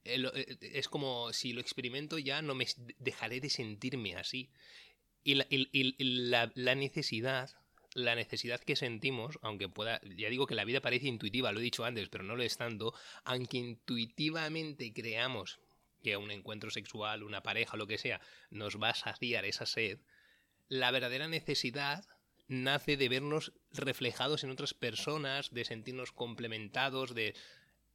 Eh, 0.04 0.22
eh, 0.34 0.58
es 0.62 0.90
como 0.90 1.32
si 1.32 1.54
lo 1.54 1.62
experimento 1.62 2.18
ya 2.18 2.42
no 2.42 2.56
me 2.56 2.68
dejaré 3.00 3.40
de 3.40 3.50
sentirme 3.50 4.18
así. 4.18 4.50
Y 5.24 5.36
la 5.36 6.76
necesidad 6.76 7.61
la 7.94 8.16
necesidad 8.16 8.62
que 8.62 8.76
sentimos, 8.76 9.38
aunque 9.42 9.70
pueda, 9.70 10.00
ya 10.16 10.30
digo 10.30 10.48
que 10.48 10.56
la 10.56 10.66
vida 10.66 10.82
parece 10.82 11.08
intuitiva, 11.08 11.52
lo 11.52 11.60
he 11.60 11.64
dicho 11.64 11.84
antes, 11.84 12.10
pero 12.10 12.24
no 12.24 12.36
lo 12.36 12.44
es 12.44 12.58
tanto, 12.58 12.94
aunque 13.24 13.58
intuitivamente 13.58 14.94
creamos 14.94 15.60
que 16.02 16.18
un 16.18 16.32
encuentro 16.32 16.72
sexual, 16.72 17.24
una 17.24 17.44
pareja, 17.44 17.78
lo 17.78 17.88
que 17.88 17.98
sea, 17.98 18.22
nos 18.50 18.82
va 18.82 18.90
a 18.90 18.96
saciar 18.96 19.46
esa 19.46 19.66
sed, 19.66 20.00
la 20.68 20.92
verdadera 20.92 21.28
necesidad 21.28 22.06
nace 22.48 22.98
de 22.98 23.10
vernos 23.10 23.54
reflejados 23.72 24.44
en 24.44 24.52
otras 24.52 24.74
personas, 24.74 25.52
de 25.52 25.66
sentirnos 25.66 26.12
complementados, 26.12 27.14
de... 27.14 27.36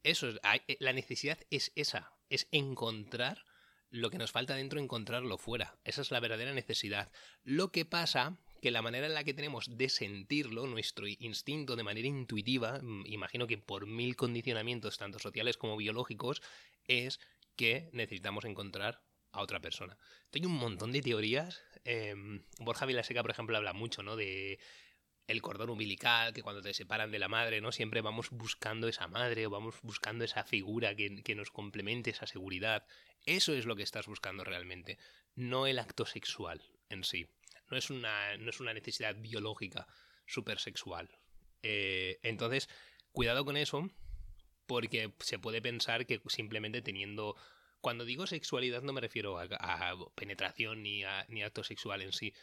Eso, 0.03 0.29
eh, 0.29 0.77
la 0.79 0.93
necesidad 0.93 1.39
es 1.49 1.71
esa, 1.75 2.13
es 2.29 2.47
encontrar 2.51 3.45
lo 3.89 4.09
que 4.09 4.17
nos 4.17 4.31
falta 4.31 4.55
dentro, 4.55 4.79
encontrarlo 4.79 5.37
fuera. 5.37 5.77
Esa 5.83 6.01
es 6.01 6.11
la 6.11 6.19
verdadera 6.19 6.53
necesidad. 6.53 7.11
Lo 7.43 7.71
que 7.71 7.85
pasa 7.85 8.37
que 8.61 8.71
la 8.71 8.81
manera 8.81 9.07
en 9.07 9.13
la 9.13 9.23
que 9.23 9.33
tenemos 9.33 9.77
de 9.77 9.89
sentirlo, 9.89 10.67
nuestro 10.67 11.07
instinto 11.07 11.75
de 11.75 11.83
manera 11.83 12.07
intuitiva, 12.07 12.79
mm, 12.81 13.05
imagino 13.05 13.47
que 13.47 13.57
por 13.57 13.87
mil 13.87 14.15
condicionamientos, 14.15 14.97
tanto 14.97 15.19
sociales 15.19 15.57
como 15.57 15.77
biológicos, 15.77 16.41
es 16.85 17.19
que 17.55 17.89
necesitamos 17.93 18.45
encontrar 18.45 19.01
a 19.31 19.41
otra 19.41 19.59
persona. 19.59 19.97
Hay 20.33 20.45
un 20.45 20.53
montón 20.53 20.91
de 20.91 21.01
teorías. 21.01 21.61
Em, 21.83 22.43
Borja 22.59 22.85
Vilaseca, 22.85 23.21
por 23.21 23.31
ejemplo, 23.31 23.57
habla 23.57 23.73
mucho, 23.73 24.03
¿no? 24.03 24.15
De 24.15 24.59
el 25.27 25.41
cordón 25.41 25.69
umbilical, 25.69 26.33
que 26.33 26.41
cuando 26.41 26.61
te 26.61 26.73
separan 26.73 27.11
de 27.11 27.19
la 27.19 27.27
madre, 27.27 27.59
¿no? 27.59 27.71
Siempre 27.71 28.01
vamos 28.01 28.29
buscando 28.31 28.87
esa 28.87 29.07
madre 29.07 29.45
o 29.45 29.49
vamos 29.49 29.75
buscando 29.81 30.23
esa 30.23 30.43
figura 30.45 30.95
que, 30.95 31.21
que 31.23 31.35
nos 31.35 31.51
complemente 31.51 32.11
esa 32.11 32.27
seguridad. 32.27 32.85
Eso 33.25 33.53
es 33.53 33.65
lo 33.65 33.75
que 33.75 33.83
estás 33.83 34.07
buscando 34.07 34.43
realmente, 34.45 34.97
no 35.35 35.67
el 35.67 35.79
acto 35.79 36.05
sexual 36.05 36.61
en 36.89 37.03
sí 37.03 37.27
no 37.69 37.77
es 37.77 37.89
una, 37.89 38.37
no 38.37 38.49
es 38.49 38.59
una 38.59 38.73
necesidad 38.73 39.15
biológica 39.15 39.87
supersexual. 40.25 41.09
Eh, 41.63 42.19
entonces, 42.23 42.69
cuidado 43.11 43.45
con 43.45 43.57
eso, 43.57 43.89
porque 44.65 45.13
se 45.19 45.39
puede 45.39 45.61
pensar 45.61 46.05
que 46.05 46.21
simplemente 46.27 46.81
teniendo... 46.81 47.35
Cuando 47.81 48.05
digo 48.05 48.25
sexualidad 48.27 48.81
no 48.81 48.91
me 48.91 49.01
refiero 49.01 49.39
a, 49.39 49.95
penetración 50.15 50.81
ni 50.81 51.03
a, 51.03 51.25
ni 51.29 51.43
acto 51.43 51.63
sexual 51.63 52.01
en 52.01 52.11
sí. 52.11 52.33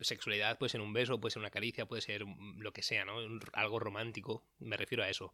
Sexualidad 0.00 0.58
puede 0.58 0.70
ser 0.70 0.80
un 0.80 0.92
beso, 0.92 1.18
puede 1.18 1.32
ser 1.32 1.40
una 1.40 1.50
caricia, 1.50 1.86
puede 1.86 2.02
ser 2.02 2.24
lo 2.56 2.72
que 2.72 2.82
sea, 2.82 3.04
¿no? 3.04 3.18
Algo 3.52 3.78
romántico, 3.78 4.44
me 4.58 4.76
refiero 4.76 5.02
a 5.02 5.08
eso. 5.08 5.32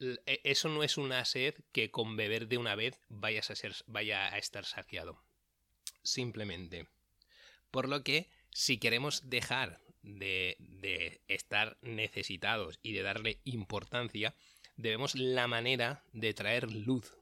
E, 0.00 0.40
eso 0.44 0.68
no 0.68 0.82
es 0.82 0.98
una 0.98 1.24
sed 1.24 1.54
que 1.72 1.90
con 1.90 2.16
beber 2.16 2.48
de 2.48 2.58
una 2.58 2.74
vez 2.74 3.00
vayas 3.08 3.50
a 3.50 3.54
ser, 3.54 3.74
vaya 3.86 4.32
a 4.34 4.38
estar 4.38 4.64
saciado. 4.64 5.22
Simplemente 6.02 6.88
por 7.74 7.88
lo 7.88 8.04
que, 8.04 8.30
si 8.50 8.78
queremos 8.78 9.28
dejar 9.28 9.80
de, 10.04 11.20
estar 11.26 11.76
necesitados 11.82 12.78
y 12.84 12.92
de 12.92 13.02
darle 13.02 13.40
importancia, 13.42 14.36
debemos 14.76 15.16
la 15.16 15.48
manera 15.48 16.04
de 16.12 16.34
traer 16.34 16.70
luz. 16.70 17.18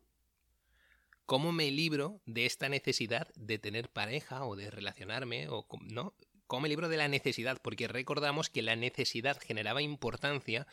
¿Cómo 1.24 1.52
me 1.52 1.70
libro 1.70 2.20
de 2.26 2.44
esta 2.44 2.68
necesidad 2.68 3.32
de 3.34 3.58
tener 3.58 3.88
pareja 3.88 4.44
o 4.44 4.54
de 4.54 4.70
relacionarme? 4.70 5.48
O, 5.48 5.66
¿no? 5.84 6.14
¿Cómo 6.46 6.64
me 6.64 6.68
libro 6.68 6.90
de 6.90 6.98
la 6.98 7.08
necesidad? 7.08 7.58
Porque 7.62 7.88
recordamos 7.88 8.50
que 8.50 8.60
la 8.60 8.76
necesidad 8.76 9.40
generaba 9.40 9.80
importancia 9.80 10.66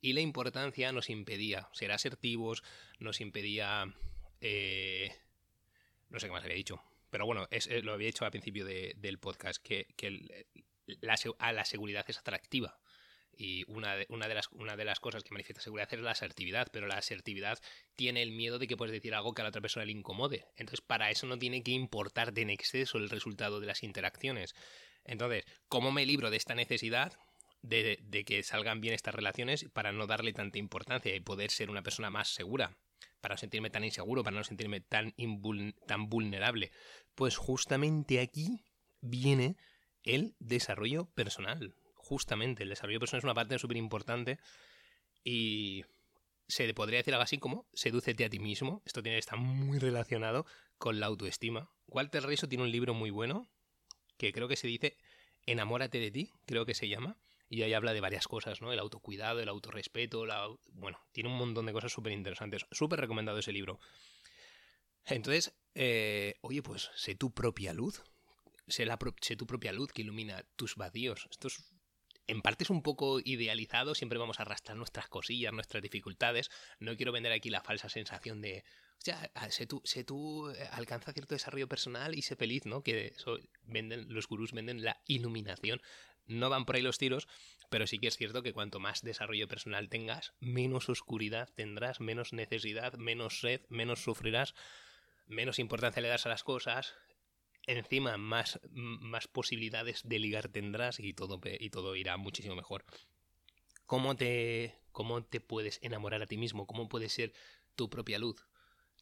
y 0.00 0.14
la 0.14 0.22
importancia 0.22 0.92
nos 0.92 1.10
impedía 1.10 1.68
ser 1.74 1.92
asertivos, 1.92 2.62
nos 3.00 3.20
impedía... 3.20 3.84
Eh, 4.40 5.10
no 6.08 6.20
sé 6.20 6.28
qué 6.28 6.32
más 6.32 6.42
había 6.42 6.56
dicho. 6.56 6.82
Pero 7.16 7.24
bueno, 7.24 7.48
es, 7.50 7.66
eh, 7.68 7.80
lo 7.80 7.94
había 7.94 8.08
dicho 8.08 8.26
al 8.26 8.30
principio 8.30 8.66
del 8.66 9.18
podcast, 9.18 9.62
que, 9.62 9.86
la, 11.00 11.16
a 11.38 11.52
la 11.54 11.64
seguridad 11.64 12.04
es 12.08 12.18
atractiva. 12.18 12.78
Y 13.32 13.64
una 13.72 13.96
de, 13.96 14.06
de 14.06 14.34
las, 14.34 14.50
de 14.50 14.94
cosas 15.00 15.24
que 15.24 15.32
manifiesta 15.32 15.62
seguridad 15.62 15.88
es 15.90 16.00
la 16.00 16.10
asertividad, 16.10 16.68
pero 16.70 16.86
la 16.86 16.98
asertividad 16.98 17.58
tiene 17.94 18.20
el 18.20 18.32
miedo 18.32 18.58
de 18.58 18.66
que 18.66 18.76
puedes 18.76 18.92
decir 18.92 19.14
algo 19.14 19.32
que 19.32 19.40
a 19.40 19.44
la 19.44 19.48
otra 19.48 19.62
persona 19.62 19.86
le 19.86 19.92
incomode. 19.92 20.44
Entonces, 20.56 20.82
para 20.82 21.10
eso 21.10 21.26
no 21.26 21.38
tiene 21.38 21.62
que 21.62 21.70
importarte 21.70 22.42
en 22.42 22.50
exceso 22.50 22.98
el 22.98 23.08
resultado 23.08 23.60
de 23.60 23.66
las 23.66 23.82
interacciones. 23.82 24.54
Entonces, 25.02 25.46
¿cómo 25.70 25.92
me 25.92 26.04
libro 26.04 26.28
de 26.28 26.36
esta 26.36 26.54
necesidad 26.54 27.14
de, 27.62 27.98
de, 28.02 28.24
que 28.26 28.42
salgan 28.42 28.82
bien 28.82 28.92
estas 28.92 29.14
relaciones 29.14 29.64
para 29.72 29.90
no 29.90 30.06
darle 30.06 30.34
tanta 30.34 30.58
importancia 30.58 31.16
y 31.16 31.20
poder 31.20 31.50
ser 31.50 31.70
una 31.70 31.82
persona 31.82 32.10
más 32.10 32.28
segura? 32.28 32.76
Para 33.26 33.34
no 33.34 33.38
sentirme 33.38 33.70
tan 33.70 33.82
inseguro, 33.82 34.22
para 34.22 34.36
no 34.36 34.44
sentirme 34.44 34.80
tan, 34.80 35.12
tan 35.84 36.08
vulnerable. 36.08 36.70
Pues 37.16 37.36
justamente 37.36 38.20
aquí 38.20 38.62
viene 39.00 39.56
el 40.04 40.36
desarrollo 40.38 41.06
personal. 41.06 41.74
Justamente, 41.96 42.62
el 42.62 42.68
desarrollo 42.68 43.00
personal 43.00 43.18
es 43.18 43.24
una 43.24 43.34
parte 43.34 43.58
súper 43.58 43.78
importante 43.78 44.38
y 45.24 45.82
se 46.46 46.72
podría 46.72 46.98
decir 46.98 47.14
algo 47.14 47.24
así 47.24 47.38
como 47.38 47.66
sedúcete 47.72 48.24
a 48.24 48.30
ti 48.30 48.38
mismo. 48.38 48.80
Esto 48.86 49.02
tiene, 49.02 49.18
está 49.18 49.34
muy 49.34 49.80
relacionado 49.80 50.46
con 50.78 51.00
la 51.00 51.06
autoestima. 51.06 51.68
Walter 51.88 52.24
Rizzo 52.24 52.46
tiene 52.46 52.62
un 52.62 52.70
libro 52.70 52.94
muy 52.94 53.10
bueno 53.10 53.48
que 54.18 54.32
creo 54.32 54.46
que 54.46 54.54
se 54.54 54.68
dice 54.68 54.96
Enamórate 55.46 55.98
de 55.98 56.12
ti, 56.12 56.30
creo 56.46 56.64
que 56.64 56.74
se 56.74 56.88
llama. 56.88 57.18
Y 57.48 57.62
ahí 57.62 57.74
habla 57.74 57.92
de 57.92 58.00
varias 58.00 58.26
cosas, 58.26 58.60
¿no? 58.60 58.72
El 58.72 58.78
autocuidado, 58.78 59.40
el 59.40 59.48
autorrespeto, 59.48 60.26
la... 60.26 60.48
bueno, 60.72 61.00
tiene 61.12 61.28
un 61.28 61.38
montón 61.38 61.66
de 61.66 61.72
cosas 61.72 61.92
súper 61.92 62.12
interesantes. 62.12 62.66
Súper 62.70 63.00
recomendado 63.00 63.38
ese 63.38 63.52
libro. 63.52 63.78
Entonces, 65.04 65.54
eh, 65.74 66.34
oye, 66.40 66.62
pues 66.62 66.90
sé 66.96 67.14
tu 67.14 67.32
propia 67.32 67.72
luz. 67.72 68.02
Sé, 68.66 68.84
la 68.84 68.98
sé 69.20 69.36
tu 69.36 69.46
propia 69.46 69.72
luz 69.72 69.92
que 69.92 70.02
ilumina 70.02 70.44
tus 70.56 70.74
vacíos. 70.74 71.28
Esto 71.30 71.46
es 71.46 71.64
en 72.26 72.42
parte 72.42 72.64
es 72.64 72.70
un 72.70 72.82
poco 72.82 73.20
idealizado, 73.24 73.94
siempre 73.94 74.18
vamos 74.18 74.40
a 74.40 74.42
arrastrar 74.42 74.76
nuestras 74.76 75.08
cosillas, 75.08 75.52
nuestras 75.52 75.82
dificultades. 75.82 76.50
No 76.80 76.96
quiero 76.96 77.12
vender 77.12 77.32
aquí 77.32 77.50
la 77.50 77.62
falsa 77.62 77.88
sensación 77.88 78.40
de, 78.40 78.64
o 78.98 79.04
sea, 79.04 79.30
sé 79.50 79.66
tú, 79.66 79.80
sé 79.84 80.04
tú 80.04 80.50
eh, 80.50 80.68
alcanza 80.72 81.12
cierto 81.12 81.34
desarrollo 81.34 81.68
personal 81.68 82.14
y 82.16 82.22
sé 82.22 82.34
feliz, 82.36 82.66
¿no? 82.66 82.82
Que 82.82 83.08
eso 83.16 83.38
venden, 83.62 84.12
los 84.12 84.26
gurús 84.26 84.52
venden 84.52 84.82
la 84.82 85.00
iluminación. 85.06 85.80
No 86.26 86.50
van 86.50 86.64
por 86.64 86.76
ahí 86.76 86.82
los 86.82 86.98
tiros, 86.98 87.28
pero 87.70 87.86
sí 87.86 87.98
que 87.98 88.08
es 88.08 88.16
cierto 88.16 88.42
que 88.42 88.52
cuanto 88.52 88.80
más 88.80 89.02
desarrollo 89.02 89.48
personal 89.48 89.88
tengas, 89.88 90.34
menos 90.40 90.88
oscuridad 90.88 91.48
tendrás, 91.54 92.00
menos 92.00 92.32
necesidad, 92.32 92.94
menos 92.94 93.40
sed, 93.40 93.62
menos 93.68 94.02
sufrirás, 94.02 94.54
menos 95.26 95.58
importancia 95.58 96.02
le 96.02 96.08
das 96.08 96.26
a 96.26 96.28
las 96.28 96.44
cosas, 96.44 96.94
encima 97.66 98.16
más, 98.16 98.60
más 98.70 99.28
posibilidades 99.28 100.02
de 100.08 100.18
ligar 100.18 100.48
tendrás 100.48 101.00
y 101.00 101.12
todo, 101.12 101.40
y 101.44 101.70
todo 101.70 101.96
irá 101.96 102.16
muchísimo 102.16 102.54
mejor. 102.54 102.84
¿Cómo 103.86 104.16
te, 104.16 104.74
¿Cómo 104.92 105.24
te 105.24 105.40
puedes 105.40 105.78
enamorar 105.82 106.22
a 106.22 106.26
ti 106.26 106.36
mismo? 106.36 106.66
¿Cómo 106.66 106.88
puedes 106.88 107.12
ser 107.12 107.32
tu 107.74 107.88
propia 107.90 108.18
luz? 108.18 108.44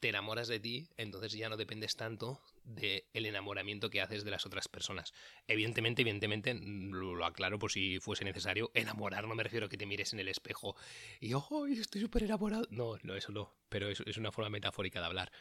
Te 0.01 0.09
enamoras 0.09 0.49
de 0.49 0.61
ti, 0.61 0.89
entonces 0.97 1.33
ya 1.33 1.49
no 1.49 1.57
dependes 1.57 1.97
tanto 1.97 2.41
del 2.63 3.03
enamoramiento 3.13 3.91
que 3.91 4.01
haces 4.01 4.25
de 4.25 4.31
las 4.31 4.45
otras 4.47 4.69
personas. 4.69 5.13
Evidentemente, 5.47 6.03
evidentemente, 6.03 6.55
lo, 6.55 7.25
aclaro 7.25 7.59
por 7.59 7.73
si 7.73 8.01
fuese 8.01 8.25
necesario, 8.25 8.71
enamorar 8.75 9.27
no 9.27 9.35
me 9.35 9.43
refiero 9.43 9.67
a 9.67 9.69
que 9.69 9.79
te 9.79 9.87
mires 9.87 10.13
en 10.13 10.21
el 10.21 10.29
espejo 10.29 10.77
y, 11.21 11.33
¡oh, 11.35 11.67
estoy 11.67 12.01
súper 12.01 12.25
enamorado! 12.25 12.67
No, 12.71 12.97
no, 13.03 13.15
eso 13.15 13.33
no, 13.33 13.55
pero 13.69 13.89
es, 13.89 14.03
es 14.05 14.17
una 14.17 14.33
forma 14.33 14.51
metafórica 14.51 15.01
de 15.01 15.07
hablar. 15.07 15.33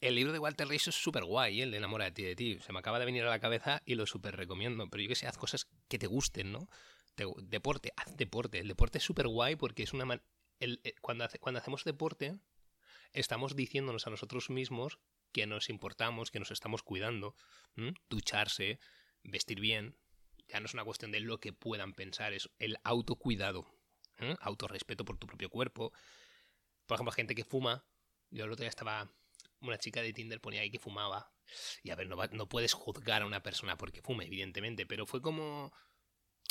El 0.00 0.16
libro 0.16 0.32
de 0.32 0.38
Walter 0.38 0.68
Rizzo 0.68 0.90
es 0.90 0.96
súper 0.96 1.24
guay, 1.24 1.60
¿eh? 1.60 1.64
el 1.64 1.70
de 1.70 1.78
Enamora 1.78 2.04
de 2.04 2.10
ti 2.12 2.22
de 2.24 2.36
ti. 2.36 2.58
Se 2.60 2.72
me 2.74 2.78
acaba 2.78 2.98
de 2.98 3.06
venir 3.06 3.22
a 3.22 3.30
la 3.30 3.40
cabeza 3.40 3.80
y 3.86 3.94
lo 3.94 4.04
súper 4.04 4.36
recomiendo. 4.36 4.86
Pero 4.90 5.02
yo 5.02 5.08
que 5.08 5.14
sé, 5.14 5.26
haz 5.26 5.38
cosas 5.38 5.66
que 5.88 5.98
te 5.98 6.06
gusten, 6.06 6.52
¿no? 6.52 6.68
deporte, 7.16 7.92
haz 7.96 8.14
deporte. 8.16 8.58
El 8.58 8.68
deporte 8.68 8.98
es 8.98 9.04
súper 9.04 9.28
guay 9.28 9.56
porque 9.56 9.82
es 9.82 9.92
una... 9.94 10.20
El, 10.60 10.80
eh, 10.84 10.94
cuando, 11.00 11.26
cuando 11.40 11.60
hacemos 11.60 11.84
deporte, 11.84 12.36
estamos 13.14 13.56
diciéndonos 13.56 14.06
a 14.06 14.10
nosotros 14.10 14.50
mismos 14.50 14.98
que 15.32 15.46
nos 15.46 15.70
importamos, 15.70 16.30
que 16.30 16.38
nos 16.38 16.50
estamos 16.50 16.82
cuidando. 16.82 17.34
Ducharse, 18.10 18.78
vestir 19.22 19.60
bien. 19.60 19.96
Ya 20.48 20.60
no 20.60 20.66
es 20.66 20.74
una 20.74 20.84
cuestión 20.84 21.10
de 21.10 21.20
lo 21.20 21.40
que 21.40 21.52
puedan 21.52 21.94
pensar, 21.94 22.34
es 22.34 22.50
el 22.58 22.76
autocuidado. 22.84 23.66
Autorrespeto 24.40 25.04
por 25.04 25.16
tu 25.16 25.26
propio 25.26 25.48
cuerpo. 25.48 25.92
Por 26.86 26.96
ejemplo, 26.96 27.12
gente 27.12 27.34
que 27.34 27.44
fuma. 27.44 27.84
Yo 28.30 28.44
el 28.44 28.52
otro 28.52 28.62
día 28.62 28.68
estaba 28.68 29.10
una 29.60 29.78
chica 29.78 30.02
de 30.02 30.12
Tinder 30.12 30.40
ponía 30.40 30.60
ahí 30.60 30.70
que 30.70 30.78
fumaba. 30.78 31.32
Y 31.82 31.90
a 31.90 31.96
ver, 31.96 32.08
no, 32.08 32.16
no 32.32 32.48
puedes 32.48 32.72
juzgar 32.72 33.22
a 33.22 33.26
una 33.26 33.42
persona 33.42 33.76
porque 33.76 34.02
fume, 34.02 34.26
evidentemente, 34.26 34.86
pero 34.86 35.06
fue 35.06 35.20
como... 35.20 35.72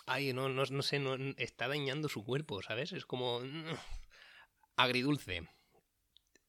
Ay, 0.05 0.33
no, 0.33 0.49
no, 0.49 0.63
no 0.65 0.81
sé, 0.81 0.99
no, 0.99 1.15
está 1.37 1.67
dañando 1.67 2.09
su 2.09 2.23
cuerpo, 2.23 2.61
¿sabes? 2.61 2.91
Es 2.91 3.05
como... 3.05 3.39
Mm, 3.39 3.75
agridulce. 4.75 5.47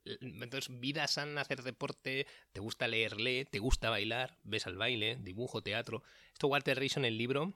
Entonces, 0.04 0.68
vida 0.80 1.06
sana, 1.08 1.40
hacer 1.40 1.62
deporte, 1.62 2.26
te 2.52 2.60
gusta 2.60 2.88
leer, 2.88 3.20
lee, 3.20 3.44
te 3.44 3.58
gusta 3.58 3.90
bailar, 3.90 4.38
ves 4.42 4.66
al 4.66 4.76
baile, 4.76 5.16
dibujo, 5.20 5.62
teatro. 5.62 6.02
Esto 6.32 6.48
Walter 6.48 6.78
Rizzo 6.78 7.00
en 7.00 7.06
el 7.06 7.16
libro 7.16 7.54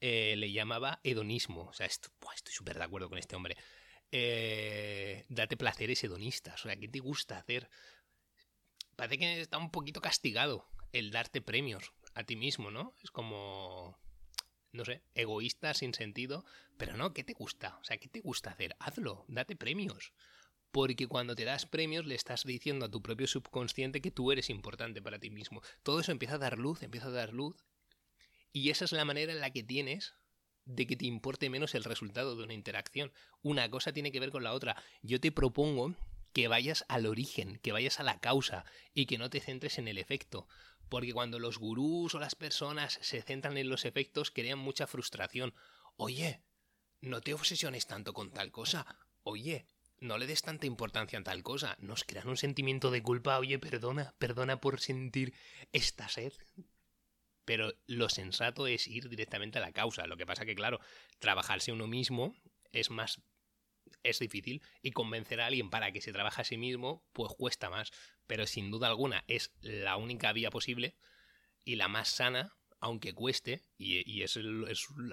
eh, 0.00 0.34
le 0.36 0.50
llamaba 0.52 1.00
hedonismo. 1.04 1.66
O 1.68 1.72
sea, 1.72 1.86
esto, 1.86 2.10
estoy 2.34 2.54
súper 2.54 2.78
de 2.78 2.84
acuerdo 2.84 3.08
con 3.08 3.18
este 3.18 3.36
hombre. 3.36 3.56
Eh, 4.12 5.24
date 5.28 5.56
placeres 5.56 6.02
hedonistas. 6.02 6.64
O 6.64 6.68
sea, 6.68 6.76
¿qué 6.76 6.88
te 6.88 7.00
gusta 7.00 7.38
hacer? 7.38 7.68
parece 9.00 9.18
que 9.18 9.40
está 9.40 9.56
un 9.56 9.70
poquito 9.70 10.02
castigado 10.02 10.68
el 10.92 11.10
darte 11.10 11.40
premios 11.40 11.94
a 12.12 12.24
ti 12.24 12.36
mismo, 12.36 12.70
¿no? 12.70 12.94
Es 13.02 13.10
como, 13.10 13.98
no 14.72 14.84
sé, 14.84 15.02
egoísta, 15.14 15.72
sin 15.72 15.94
sentido, 15.94 16.44
pero 16.76 16.98
no, 16.98 17.14
¿qué 17.14 17.24
te 17.24 17.32
gusta? 17.32 17.78
O 17.80 17.84
sea, 17.84 17.96
¿qué 17.96 18.08
te 18.08 18.20
gusta 18.20 18.50
hacer? 18.50 18.76
Hazlo, 18.78 19.24
date 19.26 19.56
premios. 19.56 20.12
Porque 20.70 21.06
cuando 21.08 21.34
te 21.34 21.44
das 21.44 21.66
premios 21.66 22.06
le 22.06 22.14
estás 22.14 22.44
diciendo 22.44 22.86
a 22.86 22.90
tu 22.90 23.02
propio 23.02 23.26
subconsciente 23.26 24.00
que 24.00 24.10
tú 24.10 24.30
eres 24.30 24.50
importante 24.50 25.02
para 25.02 25.18
ti 25.18 25.30
mismo. 25.30 25.62
Todo 25.82 26.00
eso 26.00 26.12
empieza 26.12 26.36
a 26.36 26.38
dar 26.38 26.58
luz, 26.58 26.82
empieza 26.82 27.08
a 27.08 27.12
dar 27.12 27.32
luz. 27.32 27.64
Y 28.52 28.70
esa 28.70 28.84
es 28.84 28.92
la 28.92 29.04
manera 29.04 29.32
en 29.32 29.40
la 29.40 29.50
que 29.50 29.62
tienes 29.62 30.14
de 30.64 30.86
que 30.86 30.96
te 30.96 31.06
importe 31.06 31.50
menos 31.50 31.74
el 31.74 31.84
resultado 31.84 32.36
de 32.36 32.44
una 32.44 32.54
interacción. 32.54 33.12
Una 33.42 33.68
cosa 33.70 33.92
tiene 33.92 34.12
que 34.12 34.20
ver 34.20 34.30
con 34.30 34.44
la 34.44 34.52
otra. 34.52 34.82
Yo 35.02 35.20
te 35.20 35.32
propongo 35.32 35.94
que 36.32 36.48
vayas 36.48 36.84
al 36.88 37.06
origen, 37.06 37.58
que 37.58 37.72
vayas 37.72 37.98
a 37.98 38.04
la 38.04 38.20
causa 38.20 38.64
y 38.94 39.06
que 39.06 39.18
no 39.18 39.30
te 39.30 39.40
centres 39.40 39.78
en 39.78 39.88
el 39.88 39.98
efecto. 39.98 40.46
Porque 40.88 41.12
cuando 41.12 41.38
los 41.38 41.58
gurús 41.58 42.14
o 42.14 42.18
las 42.18 42.34
personas 42.34 42.98
se 43.02 43.22
centran 43.22 43.56
en 43.56 43.68
los 43.68 43.84
efectos, 43.84 44.30
crean 44.30 44.58
mucha 44.58 44.86
frustración. 44.86 45.54
Oye, 45.96 46.42
no 47.00 47.20
te 47.20 47.34
obsesiones 47.34 47.86
tanto 47.86 48.12
con 48.12 48.32
tal 48.32 48.50
cosa. 48.50 48.86
Oye, 49.22 49.66
no 50.00 50.18
le 50.18 50.26
des 50.26 50.42
tanta 50.42 50.66
importancia 50.66 51.18
a 51.18 51.22
tal 51.22 51.42
cosa. 51.42 51.76
Nos 51.80 52.04
crean 52.04 52.28
un 52.28 52.36
sentimiento 52.36 52.90
de 52.90 53.02
culpa. 53.02 53.38
Oye, 53.38 53.58
perdona, 53.58 54.14
perdona 54.18 54.60
por 54.60 54.80
sentir 54.80 55.34
esta 55.72 56.08
sed. 56.08 56.32
Pero 57.44 57.72
lo 57.86 58.08
sensato 58.08 58.66
es 58.66 58.86
ir 58.86 59.08
directamente 59.08 59.58
a 59.58 59.62
la 59.62 59.72
causa. 59.72 60.06
Lo 60.06 60.16
que 60.16 60.26
pasa 60.26 60.44
que, 60.44 60.54
claro, 60.54 60.80
trabajarse 61.18 61.72
uno 61.72 61.86
mismo 61.86 62.34
es 62.72 62.90
más 62.90 63.22
es 64.02 64.18
difícil 64.18 64.62
y 64.82 64.92
convencer 64.92 65.40
a 65.40 65.46
alguien 65.46 65.70
para 65.70 65.92
que 65.92 66.00
se 66.00 66.12
trabaje 66.12 66.42
a 66.42 66.44
sí 66.44 66.56
mismo 66.56 67.04
pues 67.12 67.32
cuesta 67.36 67.70
más, 67.70 67.90
pero 68.26 68.46
sin 68.46 68.70
duda 68.70 68.86
alguna 68.86 69.24
es 69.26 69.52
la 69.60 69.96
única 69.96 70.32
vía 70.32 70.50
posible 70.50 70.96
y 71.64 71.76
la 71.76 71.88
más 71.88 72.08
sana, 72.08 72.56
aunque 72.78 73.12
cueste, 73.12 73.62
y, 73.76 74.22
es, 74.22 74.38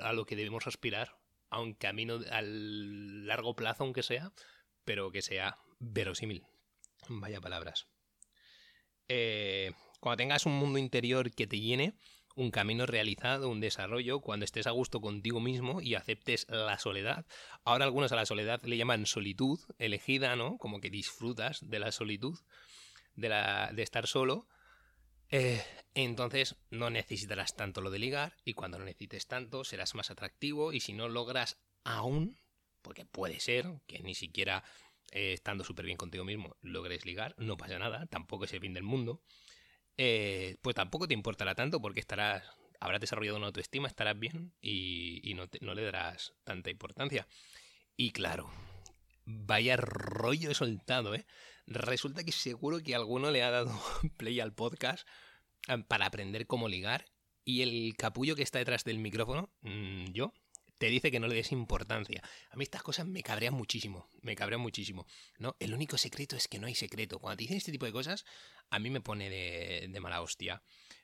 a 0.01 0.13
lo 0.13 0.25
que 0.25 0.35
debemos 0.35 0.67
aspirar 0.67 1.17
a 1.49 1.59
un 1.59 1.73
camino 1.73 2.19
a 2.31 2.41
largo 2.41 3.55
plazo, 3.55 3.83
aunque 3.83 4.03
sea, 4.03 4.31
pero 4.87 5.11
que 5.11 5.21
sea 5.21 5.57
verosímil. 5.79 6.45
Vaya 7.09 7.41
palabras. 7.41 7.87
Eh, 9.09 9.73
cuando 9.99 10.15
tengas 10.15 10.45
un 10.45 10.53
mundo 10.53 10.79
interior 10.79 11.29
que 11.31 11.45
te 11.45 11.59
llene, 11.59 11.93
un 12.35 12.51
camino 12.51 12.85
realizado, 12.85 13.49
un 13.49 13.59
desarrollo, 13.59 14.21
cuando 14.21 14.45
estés 14.45 14.65
a 14.65 14.71
gusto 14.71 15.01
contigo 15.01 15.41
mismo 15.41 15.81
y 15.81 15.95
aceptes 15.95 16.47
la 16.49 16.79
soledad. 16.79 17.25
Ahora 17.65 17.83
algunos 17.83 18.13
a 18.13 18.15
la 18.15 18.25
soledad 18.25 18.63
le 18.63 18.77
llaman 18.77 19.05
solitud 19.05 19.59
elegida, 19.77 20.37
¿no? 20.37 20.57
Como 20.57 20.79
que 20.79 20.89
disfrutas 20.89 21.59
de 21.69 21.79
la 21.79 21.91
solitud, 21.91 22.39
de, 23.15 23.27
la, 23.27 23.71
de 23.73 23.83
estar 23.83 24.07
solo. 24.07 24.47
Eh, 25.29 25.61
entonces 25.95 26.55
no 26.69 26.89
necesitarás 26.89 27.57
tanto 27.57 27.81
lo 27.81 27.91
de 27.91 27.99
ligar 27.99 28.37
y 28.45 28.53
cuando 28.53 28.79
no 28.79 28.85
necesites 28.85 29.27
tanto 29.27 29.65
serás 29.65 29.95
más 29.95 30.11
atractivo 30.11 30.71
y 30.71 30.79
si 30.79 30.93
no 30.93 31.09
logras 31.09 31.59
aún, 31.83 32.39
porque 32.87 33.03
puede 33.03 33.41
ser 33.41 33.65
que 33.85 33.99
ni 33.99 34.15
siquiera 34.15 34.63
eh, 35.11 35.33
estando 35.33 35.65
súper 35.65 35.83
bien 35.83 35.97
contigo 35.97 36.23
mismo 36.23 36.55
logres 36.61 37.05
ligar, 37.05 37.35
no 37.37 37.57
pasa 37.57 37.77
nada, 37.77 38.05
tampoco 38.05 38.45
es 38.45 38.53
el 38.53 38.61
fin 38.61 38.73
del 38.73 38.83
mundo. 38.83 39.21
Eh, 39.97 40.55
pues 40.61 40.73
tampoco 40.73 41.05
te 41.05 41.13
importará 41.13 41.53
tanto 41.53 41.81
porque 41.81 41.99
estarás, 41.99 42.45
habrás 42.79 43.01
desarrollado 43.01 43.35
una 43.35 43.47
autoestima, 43.47 43.89
estarás 43.89 44.17
bien 44.17 44.53
y, 44.61 45.33
no, 45.35 45.49
no 45.59 45.73
le 45.73 45.83
darás 45.83 46.33
tanta 46.45 46.69
importancia. 46.69 47.27
Y 47.97 48.11
claro, 48.11 48.49
vaya 49.25 49.75
rollo 49.75 50.49
he 50.49 50.55
soltado, 50.55 51.13
¿eh? 51.13 51.25
Resulta 51.65 52.23
que 52.23 52.31
seguro 52.31 52.79
que 52.79 52.95
alguno 52.95 53.31
le 53.31 53.43
ha 53.43 53.51
dado 53.51 53.77
play 54.15 54.39
al 54.39 54.53
podcast 54.53 55.05
eh, 55.67 55.83
para 55.89 56.05
aprender 56.05 56.47
cómo 56.47 56.69
ligar 56.69 57.03
y 57.43 57.63
el 57.63 57.97
capullo 57.97 58.37
que 58.37 58.43
está 58.43 58.59
detrás 58.59 58.85
del 58.85 58.99
micrófono, 58.99 59.49
mm, 59.59 60.05
yo, 60.13 60.31
te 60.77 60.87
dice 60.87 61.11
que 61.11 61.19
no 61.19 61.27
le 61.27 61.35
des 61.35 61.51
importancia. 61.51 62.21
A 62.49 62.55
mí 62.55 62.63
estas 62.63 62.83
cosas 62.83 63.07
me 63.07 63.23
cabrean 63.23 63.53
muchísimo, 63.53 64.09
me 64.21 64.35
cabrean 64.35 64.61
muchísimo. 64.61 65.05
¿no? 65.37 65.55
El 65.59 65.73
único 65.73 65.97
secreto 65.97 66.35
es 66.35 66.47
que 66.47 66.59
no 66.59 66.67
hay 66.67 66.75
secreto. 66.75 67.19
Cuando 67.19 67.37
te 67.37 67.43
dicen 67.43 67.57
este 67.57 67.71
tipo 67.71 67.85
de 67.85 67.91
cosas, 67.91 68.25
a 68.69 68.79
mí 68.79 68.89
me 68.89 69.01
pone 69.01 69.29
de, 69.29 69.99
mala 69.99 70.21
hostia. 70.21 70.61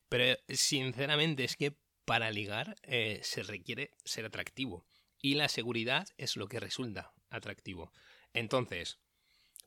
Pero 0.10 0.38
sinceramente 0.50 1.44
es 1.44 1.56
que 1.56 1.76
para 2.06 2.32
ligar 2.32 2.76
eh, 2.84 3.20
se 3.24 3.44
requiere 3.44 3.92
ser 4.04 4.26
atractivo. 4.26 4.86
Y 5.22 5.36
la 5.36 5.48
seguridad 5.48 6.08
es 6.18 6.36
lo 6.36 6.48
que 6.48 6.60
resulta 6.60 7.14
atractivo. 7.30 7.92
Entonces, 8.34 9.00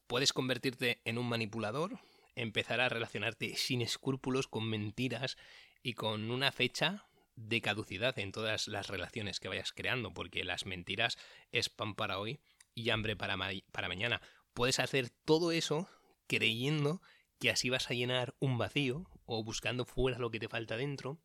Puedes 0.06 0.32
convertirte 0.32 1.00
en 1.04 1.18
un 1.18 1.28
manipulador, 1.28 1.98
empezar 2.36 2.80
a 2.80 2.88
relacionarte 2.88 3.56
sin 3.56 3.82
escrúpulos 3.82 4.46
con 4.46 4.68
mentiras 4.68 5.36
y 5.82 5.94
con 5.94 6.30
una 6.30 6.52
fecha 6.52 7.06
de 7.36 7.60
caducidad 7.60 8.18
en 8.18 8.32
todas 8.32 8.66
las 8.66 8.88
relaciones 8.88 9.38
que 9.40 9.48
vayas 9.48 9.72
creando, 9.72 10.12
porque 10.12 10.42
las 10.44 10.66
mentiras 10.66 11.18
es 11.52 11.68
pan 11.68 11.94
para 11.94 12.18
hoy 12.18 12.40
y 12.74 12.90
hambre 12.90 13.14
para, 13.14 13.36
para 13.72 13.88
mañana. 13.88 14.20
Puedes 14.54 14.80
hacer 14.80 15.10
todo 15.10 15.52
eso 15.52 15.88
creyendo 16.26 17.00
que 17.38 17.50
así 17.50 17.68
vas 17.68 17.90
a 17.90 17.94
llenar 17.94 18.34
un 18.40 18.58
vacío 18.58 19.04
o 19.26 19.44
buscando 19.44 19.84
fuera 19.84 20.18
lo 20.18 20.30
que 20.30 20.40
te 20.40 20.48
falta 20.48 20.76
dentro 20.76 21.20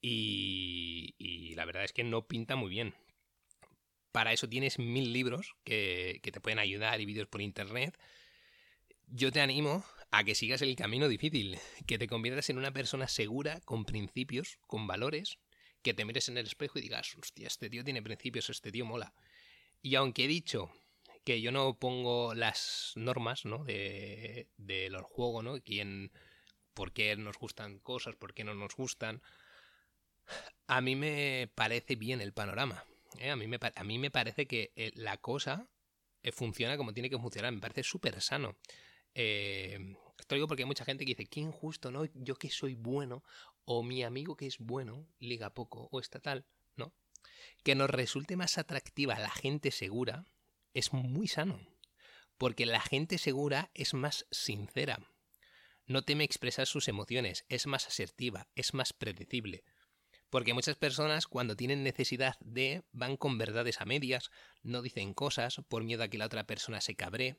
y, 0.00 1.14
y 1.18 1.54
la 1.54 1.64
verdad 1.64 1.84
es 1.84 1.92
que 1.92 2.04
no 2.04 2.26
pinta 2.26 2.56
muy 2.56 2.68
bien. 2.68 2.94
Para 4.10 4.32
eso 4.32 4.48
tienes 4.48 4.78
mil 4.78 5.12
libros 5.12 5.54
que, 5.62 6.20
que 6.22 6.32
te 6.32 6.40
pueden 6.40 6.58
ayudar 6.58 7.00
y 7.00 7.06
vídeos 7.06 7.28
por 7.28 7.40
internet. 7.40 7.98
Yo 9.06 9.30
te 9.30 9.40
animo 9.40 9.84
a 10.16 10.24
que 10.24 10.34
sigas 10.34 10.62
el 10.62 10.76
camino 10.76 11.08
difícil, 11.08 11.58
que 11.86 11.98
te 11.98 12.08
conviertas 12.08 12.48
en 12.48 12.56
una 12.56 12.72
persona 12.72 13.06
segura, 13.06 13.60
con 13.66 13.84
principios, 13.84 14.58
con 14.66 14.86
valores, 14.86 15.38
que 15.82 15.92
te 15.92 16.06
mires 16.06 16.30
en 16.30 16.38
el 16.38 16.46
espejo 16.46 16.78
y 16.78 16.82
digas, 16.82 17.14
hostia, 17.20 17.46
este 17.46 17.68
tío 17.68 17.84
tiene 17.84 18.00
principios, 18.00 18.48
este 18.48 18.72
tío 18.72 18.86
mola. 18.86 19.12
Y 19.82 19.94
aunque 19.96 20.24
he 20.24 20.28
dicho 20.28 20.70
que 21.22 21.42
yo 21.42 21.52
no 21.52 21.78
pongo 21.78 22.32
las 22.32 22.92
normas, 22.94 23.44
¿no? 23.44 23.62
De, 23.64 24.48
de 24.56 24.88
los 24.88 25.02
juegos, 25.02 25.44
¿no? 25.44 25.60
Quién, 25.60 26.12
por 26.72 26.94
qué 26.94 27.14
nos 27.16 27.36
gustan 27.36 27.78
cosas, 27.78 28.16
por 28.16 28.32
qué 28.32 28.42
no 28.42 28.54
nos 28.54 28.74
gustan. 28.74 29.20
A 30.66 30.80
mí 30.80 30.96
me 30.96 31.50
parece 31.54 31.94
bien 31.94 32.22
el 32.22 32.32
panorama. 32.32 32.84
¿eh? 33.18 33.28
A, 33.28 33.36
mí 33.36 33.46
me, 33.48 33.58
a 33.60 33.84
mí 33.84 33.98
me 33.98 34.10
parece 34.10 34.46
que 34.46 34.72
eh, 34.76 34.92
la 34.94 35.18
cosa 35.18 35.68
eh, 36.22 36.32
funciona 36.32 36.78
como 36.78 36.94
tiene 36.94 37.10
que 37.10 37.18
funcionar. 37.18 37.52
Me 37.52 37.60
parece 37.60 37.82
súper 37.82 38.22
sano. 38.22 38.56
Esto 40.26 40.34
digo 40.34 40.48
porque 40.48 40.64
hay 40.64 40.66
mucha 40.66 40.84
gente 40.84 41.04
que 41.04 41.12
dice, 41.14 41.26
qué 41.26 41.38
injusto, 41.38 41.92
¿no? 41.92 42.04
Yo 42.14 42.34
que 42.34 42.50
soy 42.50 42.74
bueno, 42.74 43.22
o 43.64 43.84
mi 43.84 44.02
amigo 44.02 44.36
que 44.36 44.48
es 44.48 44.58
bueno, 44.58 45.06
liga 45.20 45.54
poco, 45.54 45.88
o 45.92 46.00
está 46.00 46.18
tal, 46.18 46.44
¿no? 46.74 46.92
Que 47.62 47.76
nos 47.76 47.88
resulte 47.88 48.34
más 48.34 48.58
atractiva 48.58 49.16
la 49.20 49.30
gente 49.30 49.70
segura, 49.70 50.24
es 50.74 50.92
muy 50.92 51.28
sano, 51.28 51.60
porque 52.38 52.66
la 52.66 52.80
gente 52.80 53.18
segura 53.18 53.70
es 53.72 53.94
más 53.94 54.26
sincera, 54.32 54.98
no 55.86 56.02
teme 56.02 56.24
expresar 56.24 56.66
sus 56.66 56.88
emociones, 56.88 57.44
es 57.48 57.68
más 57.68 57.86
asertiva, 57.86 58.48
es 58.56 58.74
más 58.74 58.92
predecible. 58.92 59.62
Porque 60.28 60.54
muchas 60.54 60.74
personas 60.74 61.28
cuando 61.28 61.54
tienen 61.54 61.84
necesidad 61.84 62.34
de 62.40 62.82
van 62.90 63.16
con 63.16 63.38
verdades 63.38 63.80
a 63.80 63.84
medias, 63.84 64.32
no 64.64 64.82
dicen 64.82 65.14
cosas 65.14 65.60
por 65.68 65.84
miedo 65.84 66.02
a 66.02 66.08
que 66.08 66.18
la 66.18 66.26
otra 66.26 66.48
persona 66.48 66.80
se 66.80 66.96
cabre, 66.96 67.38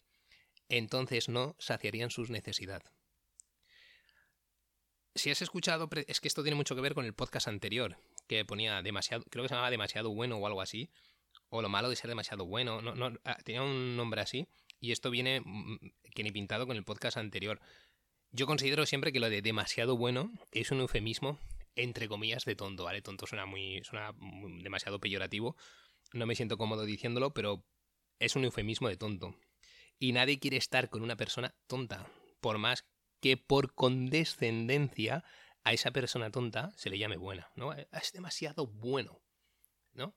entonces 0.70 1.30
no 1.30 1.56
saciarían 1.60 2.10
sus 2.10 2.30
necesidades. 2.30 2.92
Si 5.16 5.32
has 5.32 5.42
escuchado, 5.42 5.90
es 6.08 6.22
que 6.22 6.28
esto 6.28 6.44
tiene 6.44 6.56
mucho 6.56 6.76
que 6.76 6.82
ver 6.82 6.94
con 6.94 7.06
el 7.06 7.14
podcast 7.14 7.48
anterior, 7.48 7.98
que 8.28 8.46
ponía 8.46 8.82
demasiado, 8.84 9.24
creo 9.30 9.44
que 9.44 9.50
se 9.50 9.56
llamaba 9.56 9.72
demasiado 9.72 10.12
bueno 10.14 10.38
o 10.38 10.46
algo 10.46 10.62
así, 10.62 10.92
o 11.50 11.62
lo 11.62 11.70
malo 11.70 11.90
de 11.90 11.96
ser 11.96 12.10
demasiado 12.10 12.46
bueno, 12.46 12.82
no, 12.82 12.94
no, 12.94 13.18
ah, 13.24 13.38
tenía 13.44 13.64
un 13.64 13.96
nombre 13.96 14.22
así, 14.22 14.48
y 14.80 14.92
esto 14.92 15.10
viene 15.10 15.42
mm, 15.44 15.80
que 16.14 16.24
ni 16.24 16.32
pintado 16.32 16.68
con 16.68 16.78
el 16.78 16.84
podcast 16.84 17.18
anterior. 17.18 17.60
Yo 18.32 18.46
considero 18.46 18.86
siempre 18.86 19.12
que 19.12 19.20
lo 19.20 19.30
de 19.30 19.42
demasiado 19.42 19.98
bueno 19.98 20.32
es 20.52 20.70
un 20.72 20.82
eufemismo, 20.82 21.40
entre 21.76 22.08
comillas, 22.08 22.46
de 22.46 22.56
tonto, 22.56 22.84
¿vale? 22.84 23.02
Tonto 23.02 23.26
suena 23.26 23.46
muy, 23.46 23.82
suena 23.84 24.14
demasiado 24.62 25.00
peyorativo, 25.00 25.56
no 26.14 26.26
me 26.26 26.36
siento 26.36 26.58
cómodo 26.58 26.86
diciéndolo, 26.86 27.34
pero 27.34 27.66
es 28.20 28.36
un 28.36 28.46
eufemismo 28.46 28.88
de 28.88 28.98
tonto. 28.98 29.36
Y 30.00 30.12
nadie 30.12 30.40
quiere 30.40 30.58
estar 30.58 30.90
con 30.90 31.02
una 31.02 31.16
persona 31.16 31.56
tonta, 31.68 32.08
por 32.40 32.58
más 32.58 32.86
que 33.20 33.38
por 33.38 33.74
condescendencia 33.74 35.24
a 35.64 35.74
esa 35.74 35.92
persona 35.92 36.32
tonta 36.32 36.72
se 36.78 36.90
le 36.90 36.98
llame 36.98 37.18
buena, 37.18 37.50
¿no? 37.56 37.74
Es 37.74 38.12
demasiado 38.14 38.68
bueno, 38.68 39.22
¿no? 39.94 40.16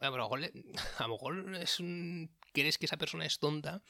a 0.00 0.10
lo 0.10 0.16
mejor, 0.16 0.40
a 0.98 1.02
lo 1.02 1.08
mejor 1.08 1.54
es 1.56 1.80
un, 1.80 2.30
crees 2.52 2.78
que 2.78 2.86
esa 2.86 2.96
persona 2.96 3.26
es 3.26 3.38
tonta, 3.38 3.82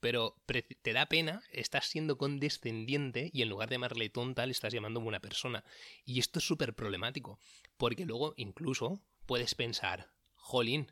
pero 0.00 0.36
te 0.82 0.92
da 0.92 1.06
pena, 1.06 1.42
estás 1.52 1.86
siendo 1.86 2.18
condescendiente 2.18 3.30
y 3.32 3.42
en 3.42 3.48
lugar 3.48 3.68
de 3.68 3.76
llamarle 3.76 4.10
tonta 4.10 4.46
le 4.46 4.52
estás 4.52 4.72
llamando 4.72 5.00
buena 5.00 5.20
persona. 5.20 5.64
Y 6.04 6.18
esto 6.18 6.40
es 6.40 6.44
súper 6.44 6.74
problemático, 6.74 7.38
porque 7.76 8.04
luego 8.04 8.34
incluso 8.36 9.00
puedes 9.26 9.54
pensar, 9.54 10.10
jolín, 10.34 10.90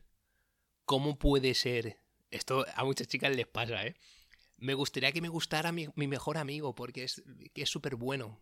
¿cómo 0.85 1.18
puede 1.18 1.55
ser? 1.55 2.00
Esto 2.31 2.64
a 2.75 2.85
muchas 2.85 3.09
chicas 3.09 3.35
les 3.35 3.47
pasa, 3.47 3.85
¿eh? 3.85 3.97
Me 4.57 4.75
gustaría 4.75 5.12
que 5.12 5.23
me 5.23 5.29
gustara 5.29 5.73
mi, 5.73 5.88
mejor 5.97 6.37
amigo 6.37 6.75
porque 6.75 7.05
es 7.05 7.23
que 7.55 7.62
es 7.62 7.71
súper 7.71 7.97
bueno. 7.97 8.40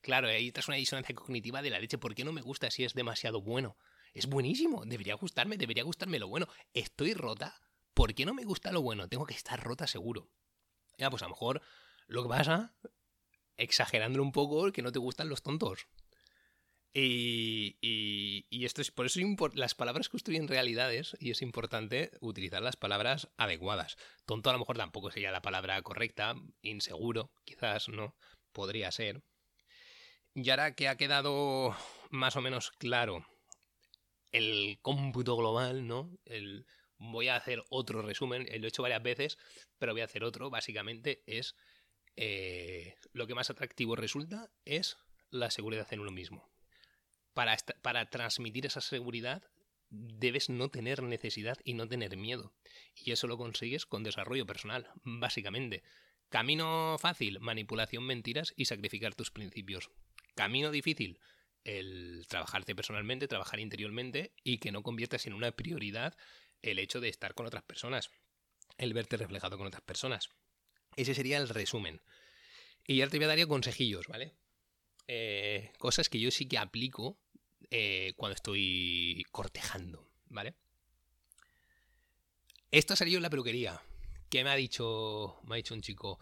Claro, 0.00 0.28
ahí 0.28 0.50
tras 0.50 0.68
una 0.68 0.78
disonancia 0.78 1.14
cognitiva 1.14 1.62
de 1.62 1.70
la 1.70 1.78
leche. 1.78 1.98
¿Por 1.98 2.14
qué 2.14 2.24
no 2.24 2.32
me 2.32 2.40
gusta 2.40 2.70
si 2.70 2.84
es 2.84 2.94
demasiado 2.94 3.42
bueno? 3.42 3.76
Es 4.14 4.26
buenísimo, 4.26 4.84
debería 4.84 5.14
gustarme, 5.14 5.56
debería 5.56 5.84
gustarme 5.84 6.18
lo 6.18 6.28
bueno. 6.28 6.48
Estoy 6.74 7.14
rota, 7.14 7.60
¿por 7.94 8.14
qué 8.14 8.26
no 8.26 8.34
me 8.34 8.44
gusta 8.44 8.72
lo 8.72 8.82
bueno? 8.82 9.08
Tengo 9.08 9.26
que 9.26 9.34
estar 9.34 9.62
rota 9.62 9.86
seguro. 9.86 10.30
Ya, 10.98 11.10
pues 11.10 11.22
a 11.22 11.26
lo 11.26 11.30
mejor 11.30 11.62
lo 12.06 12.22
que 12.22 12.28
pasa, 12.28 12.74
exagerándolo 13.56 14.24
un 14.24 14.32
poco, 14.32 14.72
que 14.72 14.82
no 14.82 14.90
te 14.90 14.98
gustan 14.98 15.28
los 15.28 15.42
tontos. 15.42 15.86
Y, 16.94 17.78
y, 17.80 18.64
esto 18.66 18.82
es 18.82 18.90
por 18.90 19.06
eso 19.06 19.18
las 19.54 19.74
palabras 19.74 20.10
construyen 20.10 20.46
realidades 20.46 21.16
y 21.18 21.30
es 21.30 21.40
importante 21.40 22.10
utilizar 22.20 22.60
las 22.60 22.76
palabras 22.76 23.30
adecuadas. 23.38 23.96
Tonto 24.26 24.50
a 24.50 24.52
lo 24.52 24.58
mejor 24.58 24.76
tampoco 24.76 25.10
sería 25.10 25.32
la 25.32 25.40
palabra 25.40 25.80
correcta, 25.80 26.34
inseguro, 26.60 27.32
quizás 27.44 27.88
no, 27.88 28.14
podría 28.52 28.90
ser. 28.90 29.22
Y 30.34 30.50
ahora 30.50 30.74
que 30.74 30.88
ha 30.88 30.96
quedado 30.96 31.74
más 32.10 32.36
o 32.36 32.42
menos 32.42 32.70
claro 32.72 33.26
el 34.30 34.78
cómputo 34.82 35.36
global, 35.36 35.86
¿no? 35.86 36.10
El, 36.24 36.66
voy 36.98 37.28
a 37.28 37.36
hacer 37.36 37.62
otro 37.68 38.02
resumen, 38.02 38.46
lo 38.46 38.66
he 38.66 38.68
hecho 38.68 38.82
varias 38.82 39.02
veces, 39.02 39.38
pero 39.78 39.92
voy 39.92 40.02
a 40.02 40.06
hacer 40.06 40.24
otro. 40.24 40.50
Básicamente 40.50 41.22
es 41.26 41.56
eh, 42.16 42.96
lo 43.12 43.26
que 43.26 43.34
más 43.34 43.50
atractivo 43.50 43.96
resulta 43.96 44.50
es 44.64 44.96
la 45.30 45.50
seguridad 45.50 45.90
en 45.92 46.00
uno 46.00 46.10
mismo. 46.10 46.51
Para, 47.34 47.56
para 47.82 48.10
transmitir 48.10 48.66
esa 48.66 48.80
seguridad 48.80 49.42
debes 49.88 50.48
no 50.48 50.70
tener 50.70 51.02
necesidad 51.02 51.58
y 51.64 51.74
no 51.74 51.86
tener 51.86 52.16
miedo. 52.16 52.54
Y 52.94 53.12
eso 53.12 53.26
lo 53.26 53.36
consigues 53.36 53.86
con 53.86 54.02
desarrollo 54.02 54.46
personal, 54.46 54.90
básicamente. 55.04 55.82
Camino 56.30 56.96
fácil, 56.98 57.40
manipulación, 57.40 58.04
mentiras 58.04 58.54
y 58.56 58.64
sacrificar 58.64 59.14
tus 59.14 59.30
principios. 59.30 59.90
Camino 60.34 60.70
difícil, 60.70 61.20
el 61.64 62.24
trabajarte 62.26 62.74
personalmente, 62.74 63.28
trabajar 63.28 63.60
interiormente 63.60 64.32
y 64.42 64.58
que 64.58 64.72
no 64.72 64.82
conviertas 64.82 65.26
en 65.26 65.34
una 65.34 65.52
prioridad 65.52 66.16
el 66.62 66.78
hecho 66.78 67.00
de 67.00 67.10
estar 67.10 67.34
con 67.34 67.46
otras 67.46 67.64
personas, 67.64 68.10
el 68.78 68.94
verte 68.94 69.18
reflejado 69.18 69.58
con 69.58 69.66
otras 69.66 69.82
personas. 69.82 70.30
Ese 70.96 71.14
sería 71.14 71.36
el 71.36 71.48
resumen. 71.48 72.00
Y 72.86 73.00
ahora 73.00 73.10
te 73.10 73.18
voy 73.18 73.24
a 73.24 73.28
dar 73.28 73.46
consejillos, 73.46 74.06
¿vale? 74.08 74.34
Eh, 75.08 75.72
cosas 75.78 76.08
que 76.08 76.20
yo 76.20 76.30
sí 76.30 76.46
que 76.46 76.58
aplico 76.58 77.18
eh, 77.70 78.12
cuando 78.16 78.34
estoy 78.34 79.24
cortejando, 79.30 80.06
¿vale? 80.28 80.54
Esto 82.70 82.96
salió 82.96 83.18
en 83.18 83.22
la 83.22 83.30
peluquería. 83.30 83.82
¿Qué 84.30 84.44
me 84.44 84.50
ha 84.50 84.56
dicho, 84.56 85.36
me 85.44 85.54
ha 85.54 85.56
dicho 85.56 85.74
un 85.74 85.82
chico? 85.82 86.18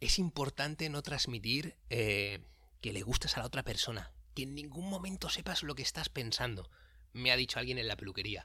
Es 0.00 0.18
importante 0.18 0.88
no 0.88 1.02
transmitir 1.02 1.76
eh, 1.90 2.40
que 2.80 2.92
le 2.92 3.02
gustas 3.02 3.36
a 3.36 3.40
la 3.40 3.46
otra 3.46 3.62
persona 3.62 4.12
que 4.34 4.44
en 4.44 4.54
ningún 4.54 4.88
momento 4.88 5.28
sepas 5.28 5.62
lo 5.62 5.74
que 5.74 5.82
estás 5.82 6.08
pensando, 6.08 6.70
me 7.12 7.32
ha 7.32 7.36
dicho 7.36 7.58
alguien 7.58 7.78
en 7.78 7.88
la 7.88 7.96
peluquería. 7.96 8.44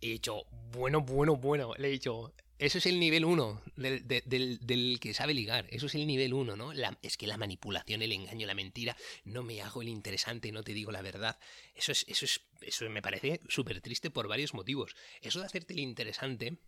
He 0.00 0.08
dicho, 0.08 0.44
bueno, 0.72 1.00
bueno, 1.00 1.36
bueno, 1.36 1.74
le 1.76 1.88
he 1.88 1.90
dicho, 1.90 2.32
eso 2.58 2.78
es 2.78 2.86
el 2.86 3.00
nivel 3.00 3.24
uno 3.24 3.60
del, 3.76 4.98
que 5.00 5.14
sabe 5.14 5.34
ligar, 5.34 5.66
eso 5.70 5.86
es 5.86 5.94
el 5.94 6.06
nivel 6.06 6.34
uno, 6.34 6.56
¿no? 6.56 6.72
es 7.02 7.16
que 7.16 7.26
la 7.26 7.36
manipulación, 7.36 8.02
el 8.02 8.12
engaño, 8.12 8.46
la 8.46 8.54
mentira, 8.54 8.96
no 9.24 9.42
me 9.42 9.60
hago 9.62 9.82
el 9.82 9.88
interesante, 9.88 10.52
no 10.52 10.62
te 10.62 10.72
digo 10.72 10.92
la 10.92 11.02
verdad. 11.02 11.38
Eso 11.74 11.92
es, 11.92 12.04
eso 12.08 12.24
es, 12.24 12.40
eso 12.60 12.88
me 12.90 13.02
parece 13.02 13.40
súper 13.48 13.80
triste 13.80 14.10
por 14.10 14.28
varios 14.28 14.54
motivos. 14.54 14.94
Eso 15.20 15.40
de 15.40 15.46
hacerte 15.46 15.74
el 15.74 15.80
interesante, 15.80 16.58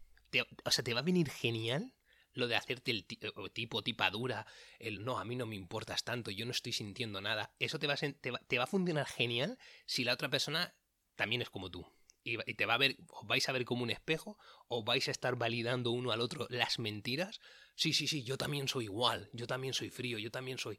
o 0.65 0.71
sea, 0.71 0.85
te 0.85 0.93
va 0.93 1.01
a 1.01 1.05
venir 1.05 1.31
genial 1.31 1.93
lo 2.37 2.49
de 2.49 2.57
hacerte 2.57 2.91
el 2.91 3.05
tipo, 3.05 3.83
tipadura, 3.83 4.47
el 4.79 5.05
no, 5.05 5.19
a 5.19 5.25
mí 5.25 5.37
no 5.37 5.47
me 5.47 5.57
importas 5.57 6.05
tanto, 6.05 6.31
yo 6.31 6.45
no 6.45 6.53
estoy 6.53 6.73
sintiendo 6.73 7.21
nada, 7.21 7.55
eso 7.59 7.79
te 7.79 7.87
va, 7.87 7.95
a, 7.95 7.97
te 7.97 8.59
va, 8.59 8.65
a 8.65 8.67
funcionar 8.67 9.07
genial 9.07 9.59
si 9.87 10.05
la 10.05 10.13
otra 10.13 10.29
persona 10.29 10.75
también 11.15 11.43
es 11.43 11.49
como 11.49 11.71
tú. 11.71 11.87
Y, 12.27 12.55
te 12.55 12.67
va 12.67 12.75
a 12.75 12.79
ver, 12.79 12.97
os 13.09 13.25
vais 13.25 13.49
a 13.49 13.53
ver 13.53 13.65
como 13.65 13.85
un 13.85 13.91
espejo, 13.91 14.37
o 14.67 14.83
vais 14.83 15.07
a 15.07 15.13
estar 15.13 15.37
validando 15.37 15.93
uno 15.93 16.11
al 16.11 16.21
otro 16.21 16.49
las 16.51 16.81
mentiras. 16.81 17.41
Sí, 17.77 17.93
sí, 17.93 18.09
sí, 18.09 18.25
yo 18.25 18.37
también 18.37 18.67
soy 18.67 18.87
igual, 18.87 19.31
yo 19.33 19.47
también 19.47 19.75
soy 19.75 19.91
frío, 19.91 20.19
yo 20.19 20.33
también 20.33 20.59
soy... 20.59 20.77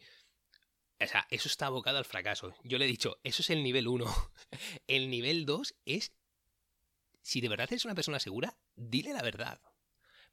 O 1.00 1.08
sea, 1.08 1.26
eso 1.30 1.48
está 1.48 1.68
abocado 1.68 2.00
al 2.00 2.06
fracaso. 2.06 2.54
Yo 2.64 2.78
le 2.78 2.84
he 2.84 2.88
dicho, 2.88 3.18
eso 3.24 3.42
es 3.44 3.50
el 3.50 3.64
nivel 3.64 3.88
1. 3.88 4.06
El 4.88 5.10
nivel 5.10 5.46
2 5.46 5.76
es, 5.86 6.12
si 7.22 7.40
de 7.40 7.48
verdad 7.48 7.68
eres 7.70 7.86
una 7.86 7.96
persona 7.96 8.20
segura, 8.20 8.58
dile 8.76 9.14
la 9.14 9.22
verdad. 9.22 9.62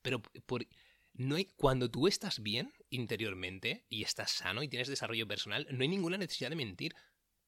Pero 0.03 0.21
por, 0.47 0.67
no 1.13 1.37
hay, 1.37 1.45
cuando 1.57 1.91
tú 1.91 2.09
estás 2.09 2.43
bien 2.43 2.73
interiormente 2.91 3.85
y 3.89 4.03
estás 4.03 4.33
sano 4.33 4.65
y 4.65 4.69
tienes 4.69 4.89
desarrollo 4.89 5.29
personal, 5.29 5.69
no 5.71 5.83
hay 5.83 5.89
ninguna 5.89 6.17
necesidad 6.17 6.51
de 6.51 6.57
mentir. 6.57 6.97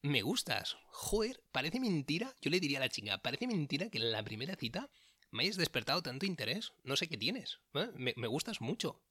Me 0.06 0.22
gustas. 0.22 0.76
Joder, 0.86 1.42
parece 1.50 1.80
mentira. 1.80 2.36
Yo 2.40 2.48
le 2.48 2.60
diría 2.60 2.78
a 2.78 2.80
la 2.80 2.88
chica, 2.88 3.18
parece 3.18 3.48
mentira 3.48 3.90
que 3.90 3.98
en 3.98 4.12
la 4.12 4.22
primera 4.22 4.54
cita 4.54 4.88
me 5.32 5.42
hayas 5.42 5.56
despertado 5.56 6.00
tanto 6.00 6.26
interés. 6.26 6.72
No 6.84 6.94
sé 6.94 7.08
qué 7.08 7.16
tienes. 7.16 7.58
¿eh? 7.74 7.88
Me, 7.96 8.14
me 8.16 8.28
gustas 8.28 8.60
mucho. 8.60 9.02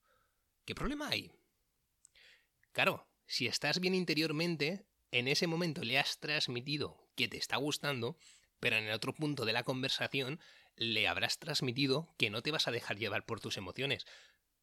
¿Qué 0.63 0.73
problema 0.73 1.09
hay? 1.09 1.33
Claro, 2.71 3.09
si 3.25 3.45
estás 3.45 3.81
bien 3.81 3.93
interiormente, 3.93 4.85
en 5.11 5.27
ese 5.27 5.47
momento 5.47 5.83
le 5.83 5.99
has 5.99 6.17
transmitido 6.21 7.09
que 7.15 7.27
te 7.27 7.37
está 7.37 7.57
gustando, 7.57 8.17
pero 8.61 8.77
en 8.77 8.85
el 8.85 8.93
otro 8.93 9.13
punto 9.13 9.43
de 9.43 9.51
la 9.51 9.63
conversación 9.63 10.39
le 10.77 11.09
habrás 11.09 11.39
transmitido 11.39 12.15
que 12.17 12.29
no 12.29 12.41
te 12.41 12.51
vas 12.51 12.69
a 12.69 12.71
dejar 12.71 12.97
llevar 12.97 13.25
por 13.25 13.41
tus 13.41 13.57
emociones. 13.57 14.05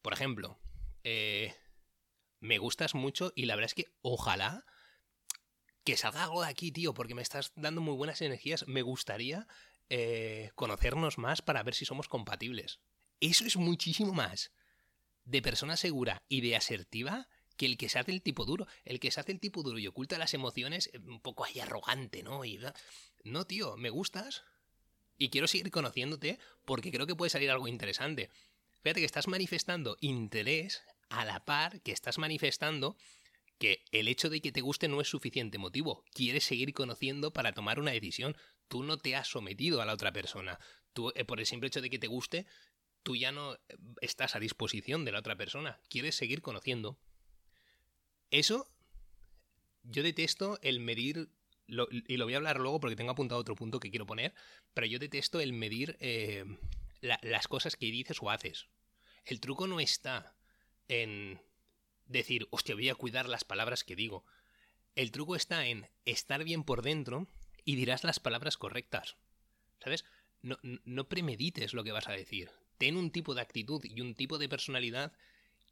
Por 0.01 0.13
ejemplo, 0.13 0.59
eh, 1.03 1.53
me 2.39 2.57
gustas 2.57 2.95
mucho 2.95 3.31
y 3.35 3.45
la 3.45 3.55
verdad 3.55 3.69
es 3.69 3.75
que 3.75 3.93
ojalá 4.01 4.65
que 5.83 5.97
salga 5.97 6.23
algo 6.23 6.41
de 6.41 6.49
aquí, 6.49 6.71
tío, 6.71 6.93
porque 6.93 7.15
me 7.15 7.21
estás 7.21 7.51
dando 7.55 7.81
muy 7.81 7.95
buenas 7.95 8.21
energías. 8.21 8.67
Me 8.67 8.81
gustaría 8.81 9.47
eh, 9.89 10.51
conocernos 10.55 11.17
más 11.17 11.41
para 11.41 11.63
ver 11.63 11.75
si 11.75 11.85
somos 11.85 12.07
compatibles. 12.07 12.79
Eso 13.19 13.45
es 13.45 13.57
muchísimo 13.57 14.13
más 14.13 14.51
de 15.25 15.41
persona 15.41 15.77
segura 15.77 16.23
y 16.27 16.41
de 16.41 16.55
asertiva 16.55 17.27
que 17.57 17.65
el 17.65 17.77
que 17.77 17.89
se 17.89 17.99
hace 17.99 18.11
el 18.11 18.21
tipo 18.21 18.45
duro. 18.45 18.67
El 18.85 18.99
que 18.99 19.11
se 19.11 19.19
hace 19.19 19.31
el 19.31 19.39
tipo 19.39 19.63
duro 19.63 19.77
y 19.77 19.87
oculta 19.87 20.17
las 20.17 20.33
emociones, 20.33 20.89
eh, 20.93 20.99
un 20.99 21.21
poco 21.21 21.45
ahí 21.45 21.59
arrogante, 21.59 22.23
¿no? 22.23 22.45
Y, 22.45 22.59
no, 23.23 23.45
tío, 23.45 23.77
me 23.77 23.89
gustas 23.89 24.43
y 25.17 25.29
quiero 25.29 25.47
seguir 25.47 25.69
conociéndote 25.71 26.39
porque 26.65 26.91
creo 26.91 27.07
que 27.07 27.15
puede 27.15 27.29
salir 27.29 27.51
algo 27.51 27.67
interesante. 27.67 28.29
Fíjate 28.81 28.99
que 28.99 29.05
estás 29.05 29.27
manifestando 29.27 29.97
interés 30.01 30.83
a 31.09 31.23
la 31.25 31.45
par 31.45 31.81
que 31.81 31.91
estás 31.91 32.17
manifestando 32.17 32.97
que 33.57 33.85
el 33.91 34.07
hecho 34.07 34.29
de 34.29 34.41
que 34.41 34.51
te 34.51 34.61
guste 34.61 34.87
no 34.87 35.01
es 35.01 35.07
suficiente 35.07 35.57
motivo. 35.57 36.03
Quieres 36.13 36.43
seguir 36.43 36.73
conociendo 36.73 37.31
para 37.33 37.53
tomar 37.53 37.79
una 37.79 37.91
decisión. 37.91 38.35
Tú 38.67 38.83
no 38.83 38.97
te 38.97 39.15
has 39.15 39.27
sometido 39.27 39.81
a 39.81 39.85
la 39.85 39.93
otra 39.93 40.11
persona. 40.11 40.59
Tú, 40.93 41.11
eh, 41.15 41.25
por 41.25 41.39
el 41.39 41.45
simple 41.45 41.67
hecho 41.67 41.81
de 41.81 41.89
que 41.89 41.99
te 41.99 42.07
guste, 42.07 42.45
tú 43.03 43.15
ya 43.15 43.31
no 43.31 43.53
eh, 43.53 43.59
estás 44.01 44.35
a 44.35 44.39
disposición 44.39 45.05
de 45.05 45.11
la 45.11 45.19
otra 45.19 45.35
persona. 45.35 45.79
Quieres 45.89 46.15
seguir 46.15 46.41
conociendo. 46.41 46.99
Eso, 48.31 48.67
yo 49.83 50.03
detesto 50.03 50.59
el 50.61 50.79
medir, 50.79 51.29
y 51.67 52.17
lo 52.17 52.25
voy 52.25 52.33
a 52.33 52.37
hablar 52.37 52.59
luego 52.59 52.79
porque 52.79 52.95
tengo 52.95 53.11
apuntado 53.11 53.39
otro 53.39 53.55
punto 53.55 53.79
que 53.79 53.91
quiero 53.91 54.05
poner, 54.07 54.33
pero 54.73 54.87
yo 54.87 54.97
detesto 54.97 55.39
el 55.39 55.53
medir 55.53 55.97
eh, 55.99 56.43
las 57.01 57.47
cosas 57.47 57.75
que 57.75 57.85
dices 57.85 58.17
o 58.21 58.29
haces. 58.29 58.67
El 59.25 59.39
truco 59.39 59.67
no 59.67 59.79
está 59.79 60.35
en 60.87 61.39
decir, 62.13 62.47
hostia, 62.51 62.75
voy 62.75 62.89
a 62.89 62.95
cuidar 62.95 63.27
las 63.27 63.43
palabras 63.43 63.83
que 63.83 63.95
digo. 63.95 64.25
El 64.95 65.11
truco 65.11 65.35
está 65.35 65.65
en 65.67 65.89
estar 66.05 66.43
bien 66.43 66.63
por 66.63 66.81
dentro 66.81 67.27
y 67.65 67.75
dirás 67.75 68.03
las 68.03 68.19
palabras 68.19 68.57
correctas. 68.57 69.17
¿Sabes? 69.83 70.05
No, 70.41 70.57
no 70.61 71.09
premedites 71.09 71.73
lo 71.73 71.83
que 71.83 71.91
vas 71.91 72.07
a 72.07 72.13
decir. 72.13 72.51
Ten 72.77 72.97
un 72.97 73.11
tipo 73.11 73.35
de 73.35 73.41
actitud 73.41 73.83
y 73.83 74.01
un 74.01 74.15
tipo 74.15 74.37
de 74.37 74.49
personalidad 74.49 75.13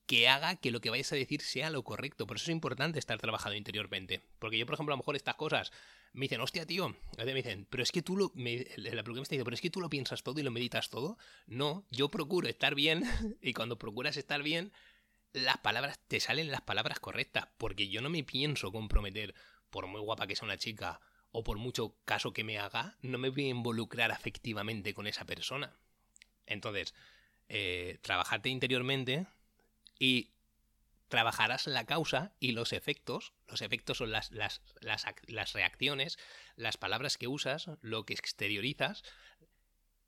que 0.06 0.28
haga 0.28 0.58
que 0.58 0.72
lo 0.72 0.82
que 0.82 0.90
vayas 0.90 1.12
a 1.14 1.16
decir 1.16 1.42
sea 1.42 1.70
lo 1.70 1.84
correcto. 1.84 2.28
Por 2.28 2.38
eso 2.38 2.46
es 2.46 2.50
importante 2.50 3.00
estar 3.00 3.20
trabajado 3.20 3.56
interiormente. 3.56 4.22
Porque 4.40 4.58
yo, 4.58 4.66
por 4.66 4.74
ejemplo, 4.74 4.94
a 4.94 4.98
lo 4.98 5.02
mejor 5.02 5.16
estas 5.16 5.36
cosas 5.36 5.72
me 6.14 6.26
dicen, 6.26 6.42
hostia, 6.42 6.66
tío, 6.66 6.96
me 7.18 7.34
dicen, 7.34 7.66
pero 7.70 7.84
es 7.84 7.92
que 7.92 8.02
tú 8.02 8.18
lo, 8.18 8.32
me, 8.36 8.68
la 8.76 9.04
me 9.04 9.22
está 9.22 9.38
pero 9.38 9.54
es 9.54 9.62
que 9.62 9.70
tú 9.70 9.80
lo 9.80 9.90
piensas 9.90 10.24
todo 10.24 10.40
y 10.40 10.44
lo 10.44 10.52
meditas 10.52 10.90
todo. 10.90 11.18
No, 11.48 11.86
yo 11.92 12.10
procuro 12.10 12.50
estar 12.50 12.76
bien 12.76 13.04
y 13.42 13.54
cuando 13.54 13.78
procuras 13.78 14.18
estar 14.18 14.44
bien, 14.44 14.74
las 15.34 15.58
palabras, 15.58 16.00
te 16.08 16.20
salen 16.20 16.52
las 16.52 16.62
palabras 16.62 17.00
correctas. 17.00 17.48
Porque 17.58 17.90
yo 17.90 18.02
no 18.02 18.10
me 18.10 18.24
pienso 18.24 18.72
comprometer, 18.72 19.34
por 19.70 19.88
muy 19.88 20.02
guapa 20.02 20.28
que 20.28 20.36
sea 20.36 20.46
una 20.46 20.58
chica 20.58 21.00
o 21.32 21.44
por 21.44 21.58
mucho 21.58 21.96
caso 22.06 22.34
que 22.34 22.44
me 22.44 22.60
haga, 22.60 22.98
no 23.02 23.18
me 23.18 23.30
voy 23.30 23.46
a 23.46 23.50
involucrar 23.50 24.12
afectivamente 24.12 24.94
con 24.94 25.08
esa 25.08 25.26
persona. 25.26 25.74
Entonces, 26.46 26.94
eh, 27.48 28.00
trabajarte 28.02 28.50
interiormente 28.50 29.28
y 29.98 30.32
trabajarás 31.12 31.68
la 31.68 31.86
causa 31.86 32.34
y 32.40 32.54
los 32.54 32.74
efectos. 32.74 33.34
Los 33.48 33.62
efectos 33.62 33.98
son 33.98 34.12
las, 34.12 34.32
las, 34.32 34.62
las, 34.80 35.54
reacciones, 35.54 36.18
las 36.56 36.78
palabras 36.78 37.18
que 37.18 37.28
usas, 37.28 37.70
lo 37.82 38.06
que 38.06 38.14
exteriorizas. 38.14 39.04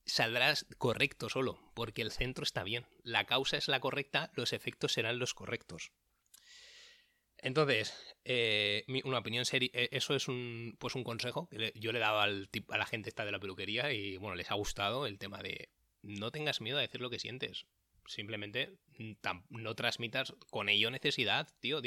Saldrás 0.06 0.66
correcto 0.78 1.30
solo, 1.30 1.60
porque 1.74 2.02
el 2.02 2.12
centro 2.12 2.44
está 2.44 2.64
bien. 2.64 2.86
La 3.04 3.26
causa 3.26 3.58
es 3.58 3.68
la 3.68 3.80
correcta, 3.80 4.32
los 4.36 4.54
efectos 4.54 4.94
serán 4.94 5.20
los 5.20 5.34
correctos. 5.34 5.92
Entonces, 7.38 7.94
eh, 8.24 8.86
una 9.04 9.20
opinión 9.20 9.46
seria, 9.46 9.70
eh, 9.74 9.90
eso 9.92 10.16
es 10.16 10.30
un, 10.30 10.78
pues 10.80 10.96
un 10.96 11.04
consejo 11.04 11.50
que 11.50 11.74
yo 11.76 11.92
le 11.92 12.00
dado 12.00 12.20
al, 12.20 12.50
a 12.70 12.78
la 12.78 12.86
gente 12.86 13.10
esta 13.10 13.26
de 13.26 13.32
la 13.32 13.40
peluquería 13.40 13.92
y 13.92 14.16
bueno, 14.16 14.36
les 14.36 14.50
ha 14.50 14.56
gustado 14.56 15.06
el 15.06 15.20
tema 15.20 15.42
de 15.42 15.70
no 16.02 16.32
tengas 16.32 16.62
miedo 16.62 16.78
a 16.78 16.82
decir 16.82 17.02
lo 17.02 17.10
que 17.10 17.20
sientes. 17.20 17.66
Simplemente 18.06 18.78
mm, 18.98 19.14
no 19.50 19.76
transmitas 19.76 20.34
con 20.50 20.70
ello 20.70 20.92
necesidad, 20.92 21.50
tío. 21.60 21.82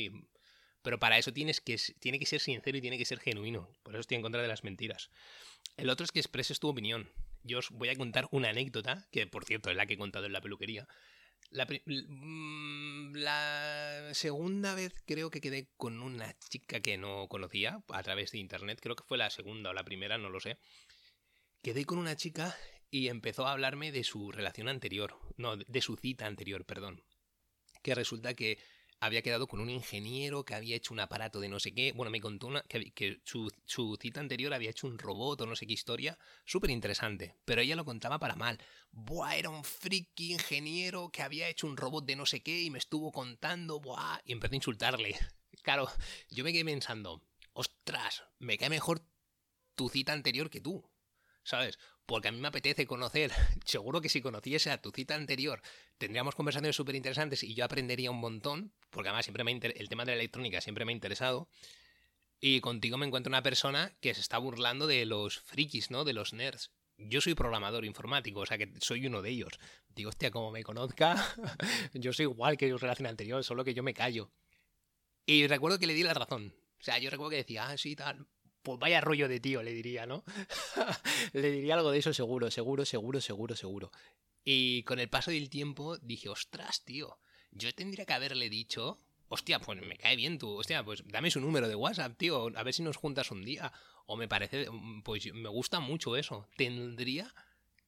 Pero 0.82 0.98
para 0.98 1.18
eso 1.18 1.32
tienes 1.32 1.60
que, 1.60 1.76
tiene 2.00 2.18
que 2.18 2.26
ser 2.26 2.40
sincero 2.40 2.76
y 2.76 2.80
tiene 2.80 2.98
que 2.98 3.04
ser 3.04 3.20
genuino. 3.20 3.70
Por 3.82 3.94
eso 3.94 4.00
estoy 4.00 4.16
en 4.16 4.22
contra 4.22 4.42
de 4.42 4.48
las 4.48 4.64
mentiras. 4.64 5.10
El 5.76 5.90
otro 5.90 6.04
es 6.04 6.12
que 6.12 6.20
expreses 6.20 6.60
tu 6.60 6.68
opinión. 6.68 7.10
Yo 7.46 7.58
os 7.58 7.70
voy 7.70 7.88
a 7.88 7.96
contar 7.96 8.28
una 8.30 8.50
anécdota, 8.50 9.06
que 9.10 9.26
por 9.26 9.44
cierto 9.44 9.70
es 9.70 9.76
la 9.76 9.86
que 9.86 9.94
he 9.94 9.98
contado 9.98 10.26
en 10.26 10.32
la 10.32 10.40
peluquería. 10.40 10.86
La, 11.50 11.66
mm, 11.66 13.14
la, 13.14 14.10
segunda 14.12 14.74
vez 14.74 14.92
creo 15.06 15.30
que 15.30 15.40
quedé 15.40 15.68
con 15.76 16.00
una 16.02 16.36
chica 16.50 16.80
que 16.80 16.98
no 16.98 17.28
conocía 17.28 17.82
a 17.88 18.02
través 18.02 18.32
de 18.32 18.38
internet. 18.38 18.80
Creo 18.82 18.96
que 18.96 19.04
fue 19.04 19.18
la 19.18 19.30
segunda 19.30 19.70
o 19.70 19.72
la 19.72 19.84
primera, 19.84 20.18
no 20.18 20.28
lo 20.28 20.40
sé. 20.40 20.58
Quedé 21.62 21.84
con 21.84 21.98
una 21.98 22.16
chica 22.16 22.56
y 22.90 23.08
empezó 23.08 23.46
a 23.46 23.52
hablarme 23.52 23.92
de 23.92 24.04
su 24.04 24.32
relación 24.32 24.68
anterior, 24.68 25.18
no, 25.36 25.56
de 25.56 25.82
su 25.82 25.96
cita 25.96 26.26
anterior, 26.26 26.64
perdón. 26.64 27.02
Que 27.82 27.94
resulta 27.94 28.34
que 28.34 28.58
había 29.00 29.22
quedado 29.22 29.46
con 29.46 29.60
un 29.60 29.70
ingeniero 29.70 30.44
que 30.44 30.54
había 30.54 30.76
hecho 30.76 30.94
un 30.94 31.00
aparato 31.00 31.40
de 31.40 31.48
no 31.48 31.60
sé 31.60 31.74
qué. 31.74 31.92
Bueno, 31.92 32.10
me 32.10 32.20
contó 32.20 32.46
una, 32.46 32.62
que, 32.62 33.20
su, 33.24 33.50
su, 33.64 33.96
cita 34.00 34.20
anterior 34.20 34.54
había 34.54 34.70
hecho 34.70 34.86
un 34.86 34.98
robot 34.98 35.40
o 35.40 35.46
no 35.46 35.56
sé 35.56 35.66
qué 35.66 35.74
historia. 35.74 36.18
Súper 36.44 36.70
interesante. 36.70 37.36
Pero 37.44 37.60
ella 37.60 37.76
lo 37.76 37.84
contaba 37.84 38.18
para 38.18 38.36
mal. 38.36 38.58
Buah, 38.90 39.36
era 39.36 39.50
un 39.50 39.64
friki 39.64 40.32
ingeniero 40.32 41.10
que 41.10 41.22
había 41.22 41.48
hecho 41.48 41.66
un 41.66 41.76
robot 41.76 42.06
de 42.06 42.16
no 42.16 42.26
sé 42.26 42.42
qué 42.42 42.62
y 42.62 42.70
me 42.70 42.78
estuvo 42.78 43.12
contando. 43.12 43.80
Buah. 43.80 44.20
Y 44.24 44.32
empecé 44.32 44.54
a 44.54 44.56
insultarle. 44.56 45.16
Claro, 45.62 45.88
yo 46.30 46.44
me 46.44 46.52
quedé 46.52 46.64
pensando, 46.64 47.22
ostras, 47.52 48.22
me 48.38 48.56
cae 48.56 48.68
mejor 48.68 49.02
tu 49.74 49.88
cita 49.88 50.12
anterior 50.12 50.48
que 50.48 50.60
tú. 50.60 50.88
¿Sabes? 51.42 51.78
Porque 52.06 52.28
a 52.28 52.32
mí 52.32 52.38
me 52.38 52.48
apetece 52.48 52.86
conocer, 52.86 53.32
seguro 53.64 54.00
que 54.00 54.08
si 54.08 54.22
conociese 54.22 54.70
a 54.70 54.80
tu 54.80 54.92
cita 54.92 55.14
anterior, 55.14 55.60
tendríamos 55.98 56.34
conversaciones 56.34 56.76
súper 56.76 56.94
interesantes 56.94 57.42
y 57.42 57.54
yo 57.54 57.64
aprendería 57.64 58.10
un 58.10 58.20
montón, 58.20 58.72
porque 58.90 59.08
además 59.08 59.26
siempre 59.26 59.44
me 59.44 59.52
el 59.52 59.88
tema 59.88 60.04
de 60.04 60.12
la 60.12 60.18
electrónica 60.18 60.60
siempre 60.60 60.84
me 60.84 60.92
ha 60.92 60.94
interesado. 60.94 61.48
Y 62.38 62.60
contigo 62.60 62.98
me 62.98 63.06
encuentro 63.06 63.30
una 63.30 63.42
persona 63.42 63.96
que 64.00 64.14
se 64.14 64.20
está 64.20 64.38
burlando 64.38 64.86
de 64.86 65.06
los 65.06 65.38
frikis, 65.40 65.90
¿no? 65.90 66.04
De 66.04 66.12
los 66.12 66.34
nerds. 66.34 66.70
Yo 66.98 67.20
soy 67.20 67.34
programador 67.34 67.84
informático, 67.84 68.40
o 68.40 68.46
sea 68.46 68.58
que 68.58 68.72
soy 68.80 69.06
uno 69.06 69.22
de 69.22 69.30
ellos. 69.30 69.58
Digo, 69.88 70.10
hostia, 70.10 70.30
como 70.30 70.50
me 70.50 70.62
conozca, 70.62 71.16
yo 71.94 72.12
soy 72.12 72.24
igual 72.24 72.56
que 72.56 72.68
en 72.68 72.78
relación 72.78 73.06
anterior, 73.06 73.42
solo 73.42 73.64
que 73.64 73.74
yo 73.74 73.82
me 73.82 73.94
callo. 73.94 74.30
Y 75.24 75.46
recuerdo 75.46 75.78
que 75.78 75.86
le 75.86 75.94
di 75.94 76.02
la 76.02 76.14
razón. 76.14 76.54
O 76.78 76.84
sea, 76.84 76.98
yo 76.98 77.10
recuerdo 77.10 77.30
que 77.30 77.36
decía, 77.36 77.68
ah, 77.68 77.78
sí, 77.78 77.96
tal 77.96 78.26
pues 78.66 78.80
vaya 78.80 79.00
rollo 79.00 79.28
de 79.28 79.38
tío, 79.38 79.62
le 79.62 79.72
diría, 79.72 80.06
¿no? 80.06 80.24
le 81.32 81.52
diría 81.52 81.74
algo 81.74 81.92
de 81.92 82.00
eso 82.00 82.12
seguro, 82.12 82.50
seguro, 82.50 82.84
seguro, 82.84 83.20
seguro, 83.20 83.54
seguro. 83.54 83.92
Y 84.42 84.82
con 84.82 84.98
el 84.98 85.08
paso 85.08 85.30
del 85.30 85.48
tiempo 85.48 85.98
dije, 85.98 86.28
ostras, 86.28 86.84
tío, 86.84 87.16
yo 87.52 87.72
tendría 87.72 88.06
que 88.06 88.12
haberle 88.12 88.50
dicho, 88.50 88.98
hostia, 89.28 89.60
pues 89.60 89.80
me 89.80 89.96
cae 89.96 90.16
bien 90.16 90.38
tú, 90.38 90.58
hostia, 90.58 90.82
pues 90.82 91.04
dame 91.06 91.30
su 91.30 91.40
número 91.40 91.68
de 91.68 91.76
WhatsApp, 91.76 92.18
tío, 92.18 92.50
a 92.56 92.62
ver 92.64 92.74
si 92.74 92.82
nos 92.82 92.96
juntas 92.96 93.30
un 93.30 93.44
día. 93.44 93.72
O 94.06 94.16
me 94.16 94.26
parece, 94.26 94.66
pues 95.04 95.32
me 95.32 95.48
gusta 95.48 95.78
mucho 95.78 96.16
eso. 96.16 96.48
Tendría 96.56 97.32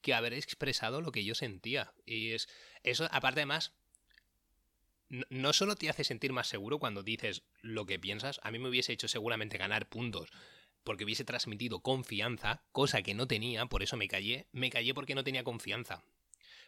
que 0.01 0.14
haber 0.14 0.33
expresado 0.33 1.01
lo 1.01 1.11
que 1.11 1.24
yo 1.24 1.35
sentía. 1.35 1.93
Y 2.07 2.35
es, 2.35 2.49
eso, 2.85 3.09
aparte 3.11 3.41
además, 3.41 3.72
no 5.09 5.53
solo 5.53 5.74
te 5.74 5.91
hace 5.91 6.05
sentir 6.05 6.33
más 6.33 6.47
seguro 6.47 6.79
cuando 6.79 7.03
dices 7.03 7.43
lo 7.62 7.85
que 7.85 7.99
piensas, 7.99 8.39
a 8.45 8.53
mí 8.53 8.61
me 8.61 8.68
hubiese 8.68 8.93
hecho 8.93 9.09
seguramente 9.09 9.59
ganar 9.59 9.89
puntos 9.89 10.31
porque 10.85 11.05
hubiese 11.05 11.24
transmitido 11.24 11.81
confianza, 11.81 12.62
cosa 12.72 13.03
que 13.03 13.14
no 13.14 13.26
tenía, 13.26 13.66
por 13.66 13.83
eso 13.83 13.97
me 13.97 14.09
callé, 14.09 14.49
me 14.53 14.70
callé 14.70 14.95
porque 14.95 15.14
no 15.14 15.24
tenía 15.24 15.45
confianza. 15.45 16.03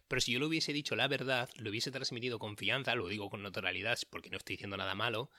Pero 0.08 0.20
si 0.20 0.32
yo 0.32 0.40
le 0.40 0.46
hubiese 0.46 0.72
dicho 0.72 0.96
la 0.96 1.08
verdad, 1.08 1.48
le 1.56 1.70
hubiese 1.70 1.90
transmitido 1.90 2.38
confianza, 2.38 2.94
lo 2.94 3.08
digo 3.08 3.30
con 3.30 3.42
naturalidad 3.42 3.98
porque 4.10 4.28
no 4.30 4.38
estoy 4.38 4.54
diciendo 4.54 4.76
nada 4.76 4.94
malo, 4.94 5.30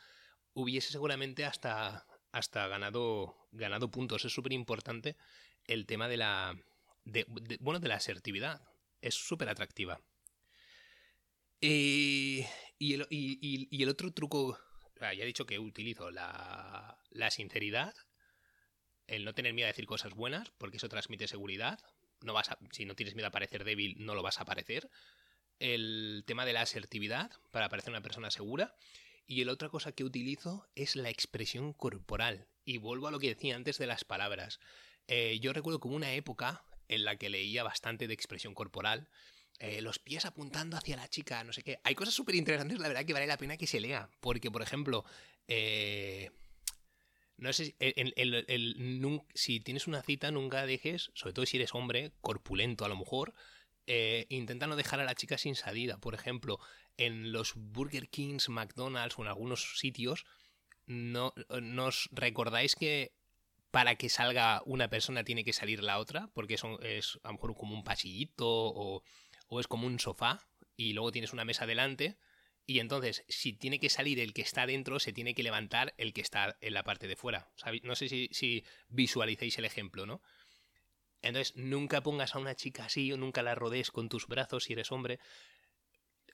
hubiese 0.53 0.91
seguramente 0.91 1.45
hasta, 1.45 2.05
hasta 2.31 2.67
ganado, 2.67 3.35
ganado 3.51 3.91
puntos. 3.91 4.25
Es 4.25 4.33
súper 4.33 4.53
importante 4.53 5.17
el 5.65 5.85
tema 5.85 6.07
de 6.07 6.17
la... 6.17 6.57
bueno, 7.59 7.79
de 7.79 7.87
la 7.87 7.95
asertividad. 7.95 8.61
Es 9.01 9.15
súper 9.15 9.49
atractiva. 9.49 9.99
Eh, 11.59 12.47
y, 12.79 12.93
el, 12.93 13.07
y, 13.09 13.83
el, 13.83 13.89
otro 13.89 14.11
truco, 14.11 14.57
ya 14.99 15.11
he 15.11 15.25
dicho 15.25 15.45
que 15.45 15.59
utilizo 15.59 16.11
la, 16.11 16.97
la 17.09 17.29
sinceridad, 17.29 17.93
el 19.07 19.25
no 19.25 19.33
tener 19.33 19.53
miedo 19.53 19.67
a 19.67 19.71
decir 19.71 19.85
cosas 19.85 20.13
buenas, 20.13 20.51
porque 20.57 20.77
eso 20.77 20.89
transmite 20.89 21.27
seguridad. 21.27 21.79
No 22.21 22.33
vas 22.33 22.49
si 22.71 22.85
no 22.85 22.95
tienes 22.95 23.15
miedo 23.15 23.27
a 23.27 23.31
parecer 23.31 23.63
débil, 23.63 23.95
no 23.99 24.15
lo 24.15 24.23
vas 24.23 24.39
a 24.39 24.45
parecer. 24.45 24.89
El 25.59 26.23
tema 26.25 26.45
de 26.45 26.53
la 26.53 26.61
asertividad, 26.61 27.31
para 27.51 27.69
parecer 27.69 27.91
una 27.91 28.01
persona 28.01 28.31
segura. 28.31 28.75
Y 29.27 29.43
la 29.43 29.53
otra 29.53 29.69
cosa 29.69 29.91
que 29.91 30.03
utilizo 30.03 30.67
es 30.75 30.95
la 30.95 31.09
expresión 31.09 31.73
corporal. 31.73 32.47
Y 32.65 32.77
vuelvo 32.77 33.07
a 33.07 33.11
lo 33.11 33.19
que 33.19 33.29
decía 33.29 33.55
antes 33.55 33.77
de 33.77 33.87
las 33.87 34.03
palabras. 34.03 34.59
Eh, 35.07 35.39
yo 35.39 35.53
recuerdo 35.53 35.79
como 35.79 35.95
una 35.95 36.13
época 36.13 36.63
en 36.87 37.05
la 37.05 37.15
que 37.15 37.29
leía 37.29 37.63
bastante 37.63 38.07
de 38.07 38.13
expresión 38.13 38.53
corporal. 38.53 39.09
Eh, 39.59 39.81
los 39.81 39.99
pies 39.99 40.25
apuntando 40.25 40.75
hacia 40.75 40.95
la 40.95 41.07
chica, 41.07 41.43
no 41.43 41.53
sé 41.53 41.63
qué. 41.63 41.79
Hay 41.83 41.95
cosas 41.95 42.13
súper 42.13 42.35
interesantes, 42.35 42.79
la 42.79 42.87
verdad, 42.87 43.05
que 43.05 43.13
vale 43.13 43.27
la 43.27 43.37
pena 43.37 43.57
que 43.57 43.67
se 43.67 43.79
lea. 43.79 44.09
Porque, 44.19 44.51
por 44.51 44.61
ejemplo, 44.61 45.05
eh, 45.47 46.31
no 47.41 47.51
sé 47.53 47.75
el, 47.79 49.21
si 49.33 49.59
tienes 49.59 49.87
una 49.87 50.03
cita, 50.03 50.29
nunca 50.29 50.65
dejes, 50.67 51.09
sobre 51.15 51.33
todo 51.33 51.45
si 51.47 51.57
eres 51.57 51.73
hombre, 51.73 52.11
corpulento 52.21 52.85
a 52.85 52.87
lo 52.87 52.95
mejor, 52.95 53.33
intenta 54.29 54.67
no 54.67 54.75
dejar 54.75 54.99
a 54.99 55.05
la 55.05 55.15
chica 55.15 55.39
sin 55.39 55.55
salida. 55.55 55.97
Por 55.97 56.13
ejemplo, 56.13 56.59
en 56.97 57.31
los 57.31 57.53
Burger 57.55 58.09
Kings, 58.09 58.49
McDonald's 58.49 59.17
o 59.17 59.23
en 59.23 59.27
algunos 59.27 59.79
sitios, 59.79 60.25
no, 60.85 61.33
¿nos 61.61 62.09
recordáis 62.11 62.75
que 62.75 63.11
para 63.71 63.95
que 63.95 64.09
salga 64.09 64.61
una 64.65 64.89
persona 64.89 65.23
tiene 65.23 65.43
que 65.43 65.53
salir 65.53 65.81
la 65.81 65.97
otra? 65.97 66.29
Porque 66.35 66.53
es 66.53 66.63
a 67.23 67.27
lo 67.29 67.33
mejor 67.33 67.55
como 67.55 67.73
un 67.73 67.83
pasillito 67.83 68.47
o, 68.47 69.01
o 69.47 69.59
es 69.59 69.67
como 69.67 69.87
un 69.87 69.99
sofá 69.99 70.47
y 70.75 70.93
luego 70.93 71.11
tienes 71.11 71.33
una 71.33 71.43
mesa 71.43 71.65
delante. 71.65 72.17
Y 72.65 72.79
entonces, 72.79 73.23
si 73.27 73.53
tiene 73.53 73.79
que 73.79 73.89
salir 73.89 74.19
el 74.19 74.33
que 74.33 74.41
está 74.41 74.65
dentro, 74.65 74.99
se 74.99 75.13
tiene 75.13 75.33
que 75.33 75.43
levantar 75.43 75.93
el 75.97 76.13
que 76.13 76.21
está 76.21 76.57
en 76.61 76.73
la 76.73 76.83
parte 76.83 77.07
de 77.07 77.15
fuera. 77.15 77.51
No 77.83 77.95
sé 77.95 78.07
si, 78.07 78.63
visualicéis 78.87 79.57
el 79.57 79.65
ejemplo, 79.65 80.05
¿no? 80.05 80.21
Entonces, 81.21 81.55
nunca 81.55 82.01
pongas 82.01 82.35
a 82.35 82.39
una 82.39 82.55
chica 82.55 82.85
así 82.85 83.11
o 83.11 83.17
nunca 83.17 83.43
la 83.43 83.55
rodees 83.55 83.91
con 83.91 84.09
tus 84.09 84.27
brazos 84.27 84.63
si 84.63 84.73
eres 84.73 84.91
hombre, 84.91 85.19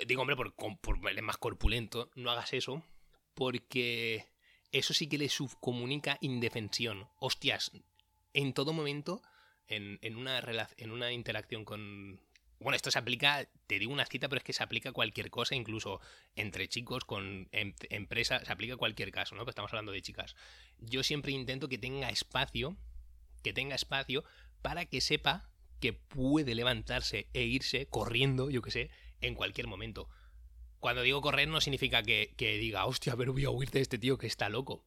digo, 0.05 0.21
hombre, 0.21 0.36
por, 0.36 0.53
por 0.80 1.01
verle 1.01 1.21
más 1.21 1.38
corpulento, 1.38 2.11
no 2.15 2.32
hagas 2.32 2.53
eso, 2.53 2.86
porque 3.34 4.28
eso 4.71 4.93
sí 4.93 5.07
que 5.07 5.17
le 5.17 5.30
subcomunica 5.30 6.17
indefensión. 6.21 7.09
Hostias, 7.19 7.71
en 8.34 8.53
todo 8.53 8.73
momento, 8.73 9.21
en, 9.67 9.99
en, 10.01 10.15
una, 10.15 10.39
en 10.78 10.91
una 10.91 11.11
interacción 11.11 11.65
con... 11.65 12.21
Bueno, 12.60 12.76
esto 12.76 12.89
se 12.89 12.97
aplica, 12.97 13.47
te 13.68 13.78
digo 13.78 13.93
una 13.93 14.05
cita, 14.05 14.30
pero 14.30 14.39
es 14.39 14.43
que 14.43 14.53
se 14.53 14.64
aplica 14.64 14.91
cualquier 14.91 15.30
cosa, 15.30 15.55
incluso 15.55 16.01
entre 16.36 16.68
chicos, 16.68 17.05
con 17.05 17.47
em, 17.51 17.74
empresas, 17.89 18.43
se 18.45 18.51
aplica 18.51 18.78
cualquier 18.78 19.12
caso, 19.12 19.36
¿no? 19.36 19.41
Pero 19.41 19.51
estamos 19.51 19.72
hablando 19.72 19.91
de 19.91 20.01
chicas. 20.01 20.36
Yo 20.80 21.03
siempre 21.03 21.32
intento 21.32 21.70
que 21.70 21.78
tenga 21.78 22.10
espacio, 22.10 22.76
que 23.43 23.53
tenga 23.53 23.76
espacio 23.76 24.24
para 24.62 24.86
que 24.86 25.01
sepa 25.01 25.49
que 25.80 25.93
puede 25.93 26.55
levantarse 26.55 27.28
e 27.34 27.43
irse 27.43 27.86
corriendo, 27.88 28.49
yo 28.49 28.62
que 28.62 28.72
sé, 28.72 28.89
en 29.22 29.36
cualquier 29.36 29.68
momento. 29.68 30.10
Cuando 30.80 31.01
digo 31.01 31.22
correr 31.22 31.47
no 31.47 31.62
significa 31.62 32.03
que, 32.03 32.34
diga, 32.38 32.86
hostia, 32.86 33.16
pero 33.16 33.34
voy 33.34 33.45
a 33.45 33.49
huir 33.49 33.70
de 33.72 33.82
este 33.82 33.97
tío 33.97 34.18
que 34.18 34.28
está 34.28 34.49
loco. 34.49 34.84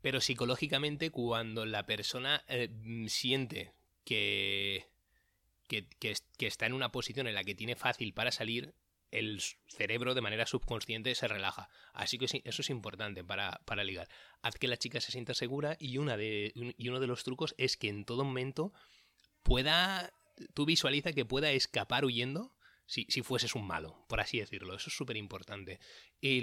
Pero 0.00 0.20
psicológicamente, 0.20 1.10
cuando 1.10 1.64
la 1.64 1.86
persona 1.86 2.44
eh, 2.48 2.70
siente 3.08 3.72
que, 4.04 4.91
que, 5.80 6.46
está 6.46 6.66
en 6.66 6.74
una 6.74 6.92
posición 6.92 7.26
en 7.26 7.34
la 7.34 7.44
que 7.44 7.54
tiene 7.54 7.76
fácil 7.76 8.12
para 8.12 8.32
salir, 8.32 8.74
el 9.10 9.42
cerebro 9.66 10.14
de 10.14 10.20
manera 10.20 10.46
subconsciente 10.46 11.14
se 11.14 11.28
relaja. 11.28 11.68
Así 11.92 12.18
que 12.18 12.26
eso 12.44 12.62
es 12.62 12.70
importante 12.70 13.24
para, 13.24 13.84
ligar. 13.84 14.08
Haz 14.42 14.56
que 14.56 14.68
la 14.68 14.76
chica 14.76 15.00
se 15.00 15.12
sienta 15.12 15.34
segura 15.34 15.76
y, 15.78 15.98
una 15.98 16.16
de, 16.16 16.52
y 16.54 16.88
uno 16.88 17.00
de 17.00 17.06
los 17.06 17.24
trucos 17.24 17.54
es 17.58 17.76
que 17.76 17.88
en 17.88 18.04
todo 18.04 18.24
momento 18.24 18.72
pueda, 19.42 20.12
tú 20.54 20.64
visualiza 20.64 21.12
que 21.12 21.24
pueda 21.24 21.50
escapar 21.52 22.04
huyendo 22.04 22.54
si, 22.86 23.06
si 23.08 23.22
fueses 23.22 23.54
un 23.54 23.66
malo, 23.66 24.04
por 24.08 24.20
así 24.20 24.38
decirlo. 24.38 24.74
Eso 24.74 24.88
es 24.88 24.96
súper 24.96 25.16
importante. 25.16 25.80
Y, 26.20 26.42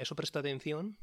eso 0.00 0.16
presta 0.16 0.40
atención. 0.40 0.98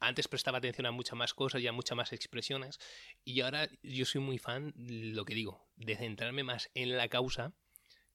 Antes 0.00 0.28
prestaba 0.28 0.58
atención 0.58 0.86
a 0.86 0.90
muchas 0.90 1.16
más 1.16 1.34
cosas 1.34 1.62
y 1.62 1.66
a 1.66 1.72
muchas 1.72 1.96
más 1.96 2.12
expresiones. 2.12 2.78
Y 3.24 3.40
ahora 3.40 3.70
yo 3.82 4.04
soy 4.04 4.20
muy 4.20 4.38
fan, 4.38 4.74
lo 4.76 5.24
que 5.24 5.34
digo, 5.34 5.63
de 5.76 5.96
centrarme 5.96 6.44
más 6.44 6.70
en 6.74 6.96
la 6.96 7.08
causa 7.08 7.52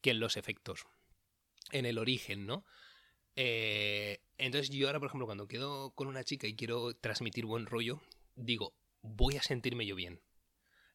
que 0.02 0.12
en 0.12 0.20
los 0.20 0.38
efectos. 0.38 0.86
En 1.72 1.86
el 1.86 1.98
origen, 1.98 2.46
¿no? 2.46 2.66
Eh, 3.36 4.22
entonces 4.38 4.70
yo 4.70 4.88
ahora, 4.88 5.00
por 5.00 5.08
ejemplo, 5.08 5.26
cuando 5.26 5.48
quedo 5.48 5.92
con 5.92 6.08
una 6.08 6.24
chica 6.24 6.48
y 6.48 6.56
quiero 6.56 6.94
transmitir 6.96 7.46
buen 7.46 7.66
rollo, 7.66 8.02
digo, 8.36 8.74
voy 9.02 9.38
a 9.38 9.44
sentirme 9.44 9.86
yo 9.86 9.96
bien. 9.96 10.22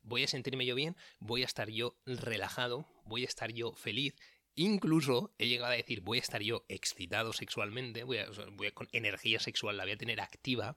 Voy 0.03 0.25
a 0.25 0.29
sentirme 0.29 0.67
yo 0.67 0.75
bien, 0.75 0.97
voy 1.19 1.43
a 1.43 1.47
estar 1.47 1.71
yo 1.71 1.97
relajado, 2.05 2.87
voy 3.05 3.23
a 3.23 3.29
estar 3.29 3.53
yo 3.53 3.73
feliz 3.75 4.15
Incluso 4.57 5.35
he 5.39 5.49
llegado 5.49 5.73
a 5.73 5.77
decir, 5.77 6.01
voy 6.01 6.19
a 6.19 6.21
estar 6.21 6.41
yo 6.41 6.65
excitado 6.69 7.33
sexualmente, 7.33 8.05
voy 8.05 8.19
a, 8.19 8.29
voy 8.53 8.71
con 8.71 8.89
energía 8.93 9.41
sexual, 9.41 9.77
la 9.77 9.85
voy 9.85 9.93
a 9.93 9.99
tener 9.99 10.21
activa 10.21 10.77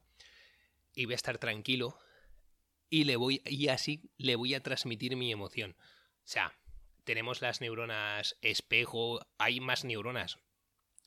y 0.95 1.05
voy 1.05 1.13
a 1.13 1.15
estar 1.15 1.37
tranquilo 1.37 1.97
y 2.89 3.03
le 3.03 3.15
voy 3.15 3.41
y 3.45 3.67
así 3.67 4.09
le 4.17 4.35
voy 4.35 4.53
a 4.53 4.63
transmitir 4.63 5.15
mi 5.15 5.31
emoción. 5.31 5.75
O 5.79 6.29
sea, 6.29 6.57
tenemos 7.03 7.41
las 7.41 7.61
neuronas 7.61 8.37
espejo, 8.41 9.19
hay 9.37 9.59
más 9.59 9.83
neuronas 9.83 10.39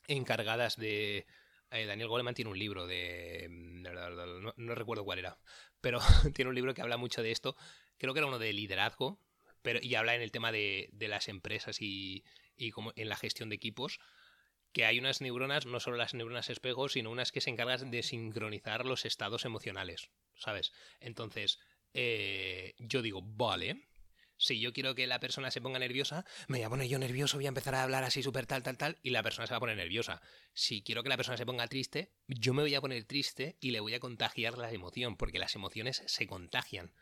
encargadas 0.08 0.76
de 0.76 1.26
eh, 1.70 1.86
Daniel 1.86 2.08
Goleman 2.08 2.34
tiene 2.34 2.50
un 2.50 2.58
libro 2.58 2.86
de 2.86 3.46
no, 3.50 4.54
no 4.56 4.74
recuerdo 4.74 5.04
cuál 5.04 5.20
era, 5.20 5.38
pero 5.80 6.00
tiene 6.34 6.48
un 6.48 6.54
libro 6.54 6.74
que 6.74 6.82
habla 6.82 6.96
mucho 6.96 7.22
de 7.22 7.30
esto. 7.30 7.56
Creo 7.98 8.12
que 8.12 8.20
era 8.20 8.26
uno 8.26 8.38
de 8.38 8.52
liderazgo, 8.52 9.20
pero 9.62 9.78
y 9.82 9.94
habla 9.94 10.14
en 10.14 10.22
el 10.22 10.32
tema 10.32 10.52
de, 10.52 10.88
de 10.92 11.08
las 11.08 11.28
empresas 11.28 11.80
y, 11.80 12.24
y 12.56 12.70
como 12.70 12.92
en 12.96 13.08
la 13.08 13.16
gestión 13.16 13.48
de 13.48 13.56
equipos, 13.56 14.00
que 14.72 14.84
hay 14.84 14.98
unas 14.98 15.20
neuronas, 15.20 15.66
no 15.66 15.80
solo 15.80 15.96
las 15.96 16.14
neuronas 16.14 16.50
espejo, 16.50 16.88
sino 16.88 17.10
unas 17.10 17.32
que 17.32 17.40
se 17.40 17.50
encargan 17.50 17.90
de 17.90 18.02
sincronizar 18.02 18.86
los 18.86 19.04
estados 19.04 19.44
emocionales, 19.44 20.10
¿sabes? 20.34 20.72
Entonces, 21.00 21.58
eh, 21.94 22.74
yo 22.78 23.02
digo, 23.02 23.20
vale, 23.22 23.88
si 24.36 24.58
yo 24.58 24.72
quiero 24.72 24.94
que 24.94 25.06
la 25.06 25.20
persona 25.20 25.50
se 25.50 25.60
ponga 25.60 25.78
nerviosa, 25.78 26.24
me 26.48 26.58
voy 26.58 26.64
a 26.64 26.70
poner 26.70 26.88
yo 26.88 26.98
nervioso, 26.98 27.36
voy 27.36 27.44
a 27.44 27.48
empezar 27.48 27.74
a 27.74 27.82
hablar 27.82 28.04
así 28.04 28.22
súper 28.22 28.46
tal, 28.46 28.62
tal, 28.62 28.78
tal, 28.78 28.98
y 29.02 29.10
la 29.10 29.22
persona 29.22 29.46
se 29.46 29.52
va 29.52 29.58
a 29.58 29.60
poner 29.60 29.76
nerviosa. 29.76 30.22
Si 30.54 30.82
quiero 30.82 31.02
que 31.02 31.10
la 31.10 31.18
persona 31.18 31.36
se 31.36 31.44
ponga 31.44 31.68
triste, 31.68 32.14
yo 32.26 32.54
me 32.54 32.62
voy 32.62 32.74
a 32.74 32.80
poner 32.80 33.04
triste 33.04 33.58
y 33.60 33.70
le 33.70 33.80
voy 33.80 33.94
a 33.94 34.00
contagiar 34.00 34.56
la 34.56 34.72
emoción, 34.72 35.16
porque 35.16 35.38
las 35.38 35.54
emociones 35.56 36.02
se 36.06 36.26
contagian. 36.26 36.94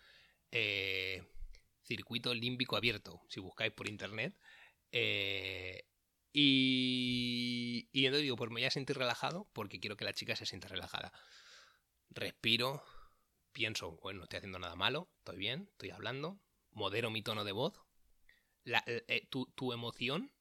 Eh, 0.50 1.22
circuito 1.84 2.34
límbico 2.34 2.76
abierto, 2.76 3.22
si 3.28 3.38
buscáis 3.40 3.72
por 3.72 3.88
internet, 3.88 4.36
eh, 4.90 5.84
y, 6.32 7.88
y 7.92 8.06
entonces 8.06 8.22
digo, 8.24 8.36
pues 8.36 8.50
me 8.50 8.54
voy 8.54 8.64
a 8.64 8.70
sentir 8.70 8.98
relajado 8.98 9.48
porque 9.52 9.80
quiero 9.80 9.96
que 9.96 10.04
la 10.04 10.12
chica 10.12 10.34
se 10.34 10.44
sienta 10.44 10.68
relajada. 10.68 11.12
Respiro, 12.10 12.82
pienso, 13.58 13.98
bueno, 14.02 14.18
no 14.18 14.24
estoy 14.24 14.36
haciendo 14.36 14.60
nada 14.60 14.76
malo, 14.76 15.10
estoy 15.18 15.36
bien, 15.36 15.68
estoy 15.72 15.90
hablando, 15.90 16.40
modero 16.70 17.10
mi 17.10 17.22
tono 17.22 17.42
de 17.42 17.50
voz. 17.50 17.82
Eh, 18.64 19.04
eh, 19.08 19.26
tu, 19.30 19.46
tu 19.56 19.72
emoción 19.72 20.32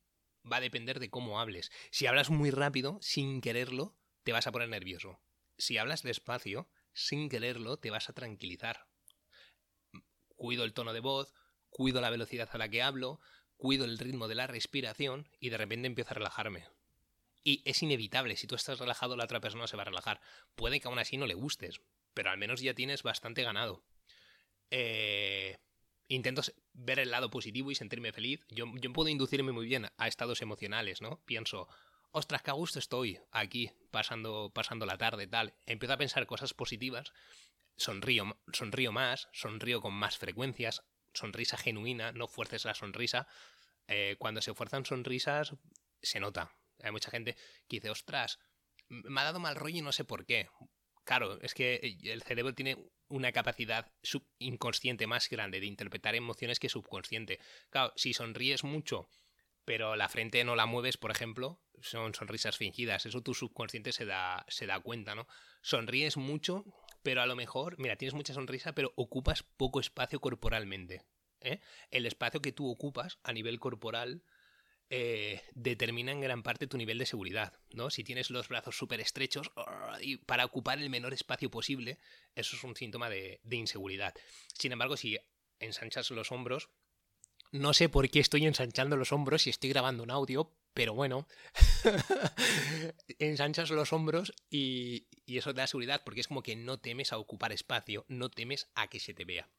va 0.49 0.57
a 0.57 0.61
depender 0.61 0.99
de 0.99 1.09
cómo 1.09 1.39
hables. 1.39 1.71
Si 1.89 2.05
hablas 2.05 2.29
muy 2.29 2.51
rápido, 2.51 2.99
sin 3.01 3.41
quererlo, 3.41 3.97
te 4.23 4.33
vas 4.33 4.45
a 4.45 4.51
poner 4.51 4.69
nervioso. 4.69 5.19
Si 5.57 5.79
hablas 5.79 6.03
despacio, 6.03 6.69
sin 6.93 7.27
quererlo, 7.27 7.77
te 7.77 7.89
vas 7.89 8.07
a 8.07 8.13
tranquilizar. 8.13 8.85
Cuido 10.35 10.63
el 10.63 10.75
tono 10.75 10.93
de 10.93 10.99
voz, 10.99 11.33
cuido 11.71 12.01
la 12.01 12.11
velocidad 12.11 12.49
a 12.51 12.59
la 12.59 12.69
que 12.69 12.83
hablo, 12.83 13.19
cuido 13.55 13.85
el 13.85 13.97
ritmo 13.97 14.27
de 14.27 14.35
la 14.35 14.45
respiración 14.45 15.27
y 15.39 15.49
de 15.49 15.57
repente 15.57 15.87
empiezo 15.87 16.11
a 16.11 16.19
relajarme. 16.19 16.67
Y 17.43 17.63
es 17.65 17.81
inevitable, 17.81 18.35
si 18.35 18.45
tú 18.45 18.53
estás 18.53 18.77
relajado, 18.77 19.17
la 19.17 19.23
otra 19.23 19.39
persona 19.39 19.65
se 19.65 19.75
va 19.75 19.81
a 19.81 19.85
relajar. 19.85 20.21
Puede 20.53 20.79
que 20.79 20.87
aún 20.87 20.99
así 20.99 21.17
no 21.17 21.25
le 21.25 21.33
gustes, 21.33 21.81
pero 22.17 22.31
al 22.31 22.39
menos 22.39 22.61
ya 22.61 22.73
tienes 22.73 23.03
bastante 23.03 23.43
ganado. 23.43 23.83
Eh, 24.71 25.55
intento 26.07 26.41
ver 26.73 26.97
el 26.97 27.11
lado 27.11 27.29
positivo 27.29 27.69
y 27.69 27.75
sentirme 27.75 28.11
feliz. 28.11 28.43
Yo, 28.49 28.65
yo 28.81 28.91
puedo 28.91 29.09
inducirme 29.09 29.51
muy 29.51 29.67
bien 29.67 29.91
a 29.97 30.07
estados 30.07 30.41
emocionales, 30.41 30.99
¿no? 30.99 31.21
Pienso, 31.25 31.67
ostras, 32.09 32.41
qué 32.41 32.49
a 32.49 32.55
gusto 32.55 32.79
estoy 32.79 33.19
aquí, 33.31 33.69
pasando, 33.91 34.51
pasando 34.51 34.87
la 34.87 34.97
tarde, 34.97 35.27
tal. 35.27 35.53
Empiezo 35.67 35.93
a 35.93 35.97
pensar 35.97 36.25
cosas 36.25 36.55
positivas, 36.55 37.13
sonrío, 37.75 38.35
sonrío 38.51 38.91
más, 38.91 39.29
sonrío 39.31 39.79
con 39.79 39.93
más 39.93 40.17
frecuencias, 40.17 40.81
sonrisa 41.13 41.55
genuina, 41.55 42.13
no 42.13 42.27
fuerces 42.27 42.65
la 42.65 42.73
sonrisa. 42.73 43.27
Eh, 43.87 44.15
cuando 44.17 44.41
se 44.41 44.55
fuerzan 44.55 44.85
sonrisas, 44.85 45.53
se 46.01 46.19
nota. 46.19 46.51
Hay 46.81 46.91
mucha 46.91 47.11
gente 47.11 47.35
que 47.67 47.75
dice, 47.75 47.91
ostras, 47.91 48.39
me 48.89 49.21
ha 49.21 49.25
dado 49.25 49.39
mal 49.39 49.55
rollo 49.55 49.77
y 49.77 49.81
no 49.81 49.91
sé 49.91 50.03
por 50.03 50.25
qué. 50.25 50.49
Claro, 51.07 51.39
es 51.41 51.53
que 51.53 51.75
eh, 51.75 51.97
el 52.11 52.21
cerebro 52.21 52.53
tiene 52.53 52.75
una 53.07 53.31
capacidad 53.31 53.89
inconsciente 54.39 55.07
más 55.07 55.29
grande 55.29 55.61
de 55.61 55.65
interpretar 55.65 56.15
emociones 56.15 56.59
que 56.59 56.67
subconsciente. 56.67 57.39
Claro, 57.69 57.93
si 57.95 58.13
sonríes 58.13 58.65
mucho 58.65 59.09
pero 59.63 59.97
la 59.97 60.07
frente 60.07 60.45
no 60.45 60.55
la 60.55 60.65
mueves, 60.65 60.95
por 60.95 61.11
ejemplo, 61.11 61.59
son 61.81 62.13
sonrisas 62.13 62.55
fingidas. 62.55 63.05
Eso 63.05 63.21
tu 63.21 63.33
subconsciente 63.33 63.91
se 63.91 64.05
da, 64.05 64.45
se 64.47 64.65
da 64.65 64.79
cuenta, 64.79 65.13
¿no? 65.13 65.27
Sonríes 65.61 66.15
mucho, 66.15 66.63
pero 67.03 67.21
a 67.21 67.25
lo 67.25 67.35
mejor, 67.35 67.77
mira, 67.77 67.97
tienes 67.97 68.13
mucha 68.13 68.33
sonrisa, 68.33 68.71
pero 68.71 68.93
ocupas 68.95 69.43
poco 69.43 69.81
espacio 69.81 70.21
corporalmente. 70.21 71.01
¿eh? 71.41 71.59
El 71.91 72.05
espacio 72.05 72.41
que 72.41 72.53
tú 72.53 72.71
ocupas 72.71 73.19
a 73.23 73.33
nivel 73.33 73.59
corporal 73.59 74.23
eh, 74.89 75.41
determina 75.53 76.13
en 76.13 76.21
gran 76.21 76.43
parte 76.43 76.65
tu 76.65 76.77
nivel 76.77 76.97
de 76.97 77.05
seguridad, 77.05 77.53
¿no? 77.73 77.89
Si 77.89 78.05
tienes 78.05 78.29
los 78.29 78.47
brazos 78.47 78.77
súper 78.77 79.01
estrechos 79.01 79.51
y 79.99 80.17
para 80.17 80.45
ocupar 80.45 80.79
el 80.79 80.89
menor 80.89 81.13
espacio 81.13 81.51
posible, 81.51 81.97
eso 82.35 82.55
es 82.55 82.63
un 82.63 82.75
síntoma 82.75 83.09
de, 83.09 83.41
inseguridad. 83.51 84.13
Sin 84.53 84.71
embargo, 84.71 84.95
si 84.95 85.17
ensanchas 85.59 86.09
los 86.11 86.31
hombros, 86.31 86.69
no 87.51 87.73
sé 87.73 87.89
por 87.89 88.09
qué 88.09 88.19
estoy 88.19 88.45
ensanchando 88.45 88.95
los 88.95 89.11
hombros 89.11 89.41
si 89.41 89.49
estoy 89.49 89.71
grabando 89.71 90.03
un 90.03 90.11
audio, 90.11 90.53
pero 90.73 90.93
bueno, 90.93 91.27
ensanchas 93.19 93.69
los 93.71 93.91
hombros 93.91 94.33
y, 94.49 95.07
y, 95.25 95.37
eso 95.37 95.53
te 95.53 95.59
da 95.61 95.67
seguridad 95.67 96.01
porque 96.05 96.21
es 96.21 96.27
como 96.27 96.43
que 96.43 96.55
no 96.55 96.77
temes 96.79 97.11
a 97.11 97.17
ocupar 97.17 97.51
espacio, 97.51 98.05
no 98.07 98.29
temes 98.29 98.69
a 98.75 98.87
que 98.87 99.01
se 99.01 99.13
te 99.13 99.25
vea. 99.25 99.49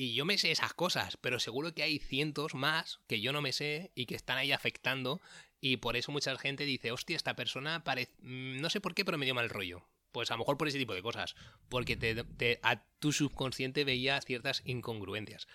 Y 0.00 0.14
yo 0.14 0.24
me 0.24 0.38
sé 0.38 0.52
esas 0.52 0.74
cosas, 0.74 1.16
pero 1.16 1.40
seguro 1.40 1.74
que 1.74 1.82
hay 1.82 1.98
cientos 1.98 2.54
más 2.54 3.00
que 3.08 3.20
yo 3.20 3.32
no 3.32 3.42
me 3.42 3.52
sé 3.52 3.90
y 3.96 4.06
que 4.06 4.14
están 4.14 4.38
ahí 4.38 4.52
afectando. 4.52 5.20
Y 5.60 5.78
por 5.78 5.96
eso 5.96 6.12
mucha 6.12 6.38
gente 6.38 6.64
dice, 6.64 6.92
hostia, 6.92 7.16
esta 7.16 7.34
persona 7.34 7.82
parece... 7.82 8.12
Mm, 8.20 8.60
no 8.60 8.70
sé 8.70 8.80
por 8.80 8.94
qué, 8.94 9.04
pero 9.04 9.18
me 9.18 9.24
dio 9.24 9.34
mal 9.34 9.50
rollo. 9.50 9.88
Pues 10.12 10.30
a 10.30 10.34
lo 10.34 10.38
mejor 10.38 10.56
por 10.56 10.68
ese 10.68 10.78
tipo 10.78 10.94
de 10.94 11.02
cosas. 11.02 11.34
Porque 11.68 11.96
te, 11.96 12.60
a 12.62 12.84
tu 13.00 13.10
subconsciente 13.10 13.82
veía 13.82 14.20
ciertas 14.20 14.62
incongruencias. 14.64 15.48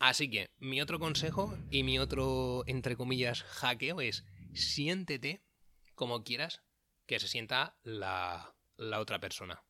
Así 0.00 0.28
que 0.28 0.50
mi 0.58 0.80
otro 0.80 0.98
consejo 0.98 1.56
y 1.70 1.84
mi 1.84 2.00
otro, 2.00 2.64
entre 2.66 2.96
comillas, 2.96 3.44
hackeo 3.44 4.00
es 4.00 4.24
siéntete 4.54 5.40
como 5.94 6.24
quieras 6.24 6.62
que 7.06 7.20
se 7.20 7.28
sienta 7.28 7.78
la, 7.84 8.56
la 8.76 8.98
otra 8.98 9.20
persona. 9.20 9.62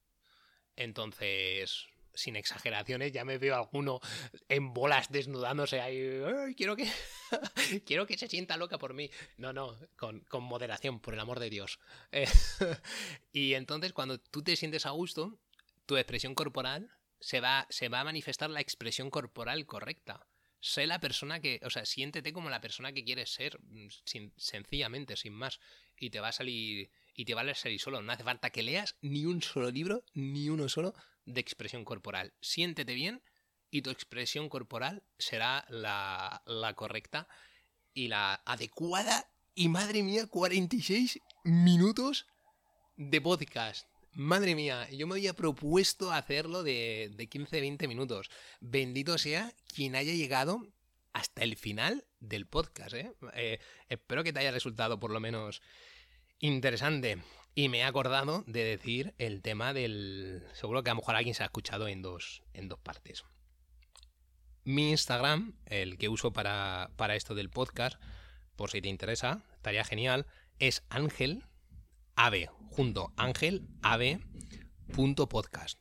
Entonces, 0.76 1.88
sin 2.18 2.34
exageraciones, 2.34 3.12
ya 3.12 3.24
me 3.24 3.38
veo 3.38 3.54
alguno 3.54 4.00
en 4.48 4.74
bolas 4.74 5.10
desnudándose 5.10 5.80
ahí. 5.80 6.54
quiero 6.56 6.74
que 6.74 6.90
quiero 7.86 8.06
que 8.06 8.18
se 8.18 8.28
sienta 8.28 8.56
loca 8.56 8.78
por 8.78 8.92
mí. 8.92 9.10
No, 9.36 9.52
no, 9.52 9.76
con, 9.96 10.24
moderación, 10.42 11.00
por 11.00 11.14
el 11.14 11.20
amor 11.20 11.38
de 11.38 11.50
Dios. 11.50 11.78
Eh, 12.10 12.26
y 13.32 13.54
entonces, 13.54 13.92
cuando 13.92 14.18
tú 14.18 14.42
te 14.42 14.56
sientes 14.56 14.84
a 14.84 14.90
gusto, 14.90 15.38
tu 15.86 15.96
expresión 15.96 16.34
corporal 16.34 16.90
se 17.20 17.40
va, 17.40 17.66
se 17.70 17.88
va 17.88 18.00
a 18.00 18.04
manifestar 18.04 18.50
la 18.50 18.60
expresión 18.60 19.10
corporal 19.10 19.64
correcta. 19.66 20.26
Sé 20.60 20.88
la 20.88 20.98
persona 20.98 21.38
que, 21.38 21.60
o 21.62 21.70
sea, 21.70 21.84
siéntete 21.84 22.32
como 22.32 22.50
la 22.50 22.60
persona 22.60 22.92
que 22.92 23.04
quieres 23.04 23.30
ser, 23.30 23.60
mm, 23.62 23.88
sin, 24.04 24.32
sencillamente, 24.36 25.16
sin 25.16 25.34
más. 25.34 25.60
Y 26.00 26.10
te 26.10 26.18
va 26.18 26.28
a 26.28 26.32
salir, 26.32 26.90
y 27.14 27.24
te 27.24 27.34
va 27.34 27.42
a 27.42 27.54
salir 27.54 27.80
solo. 27.80 28.02
No 28.02 28.10
hace 28.10 28.24
falta 28.24 28.50
que 28.50 28.64
leas 28.64 28.96
ni 29.02 29.24
un 29.24 29.40
solo 29.40 29.70
libro, 29.70 30.04
ni 30.14 30.48
uno 30.48 30.68
solo 30.68 30.94
de 31.28 31.40
expresión 31.40 31.84
corporal. 31.84 32.32
Siéntete 32.40 32.94
bien 32.94 33.22
y 33.70 33.82
tu 33.82 33.90
expresión 33.90 34.48
corporal 34.48 35.02
será 35.18 35.64
la, 35.68 36.42
correcta 36.76 37.28
y 37.94 38.08
la 38.08 38.42
adecuada. 38.44 39.30
Y 39.54 39.68
madre 39.68 40.02
mía, 40.02 40.26
46 40.26 41.20
minutos 41.44 42.26
de 42.96 43.20
podcast. 43.20 43.88
Madre 44.12 44.54
mía, 44.54 44.88
yo 44.90 45.06
me 45.06 45.14
había 45.14 45.34
propuesto 45.34 46.12
hacerlo 46.12 46.62
de, 46.62 47.10
de 47.14 47.28
15-20 47.28 47.86
minutos. 47.88 48.30
Bendito 48.60 49.18
sea 49.18 49.52
quien 49.74 49.96
haya 49.96 50.12
llegado 50.12 50.66
hasta 51.12 51.42
el 51.42 51.56
final 51.56 52.06
del 52.20 52.46
podcast. 52.46 52.94
¿eh? 52.94 53.12
Eh, 53.34 53.58
espero 53.88 54.24
que 54.24 54.32
te 54.32 54.40
haya 54.40 54.50
resultado 54.50 54.98
por 54.98 55.10
lo 55.10 55.20
menos 55.20 55.62
interesante. 56.38 57.18
Y 57.58 57.68
me 57.68 57.78
he 57.78 57.82
acordado 57.82 58.44
de 58.46 58.62
decir 58.62 59.16
el 59.18 59.42
tema 59.42 59.72
del... 59.72 60.46
Seguro 60.52 60.84
que 60.84 60.90
a 60.90 60.92
lo 60.92 61.00
mejor 61.00 61.16
alguien 61.16 61.34
se 61.34 61.42
ha 61.42 61.46
escuchado 61.46 61.88
en 61.88 62.02
dos, 62.02 62.44
en 62.54 62.68
dos 62.68 62.78
partes. 62.78 63.24
Mi 64.62 64.90
Instagram, 64.92 65.56
el 65.66 65.98
que 65.98 66.08
uso 66.08 66.32
para, 66.32 66.92
para 66.94 67.16
esto 67.16 67.34
del 67.34 67.50
podcast, 67.50 68.00
por 68.54 68.70
si 68.70 68.80
te 68.80 68.86
interesa, 68.86 69.42
estaría 69.56 69.82
genial, 69.82 70.26
es 70.60 70.84
ángel 70.88 71.46
ave, 72.14 72.48
junto 72.70 73.12
ángel 73.16 73.66
ave 73.82 74.20
punto 74.94 75.28
podcast. 75.28 75.76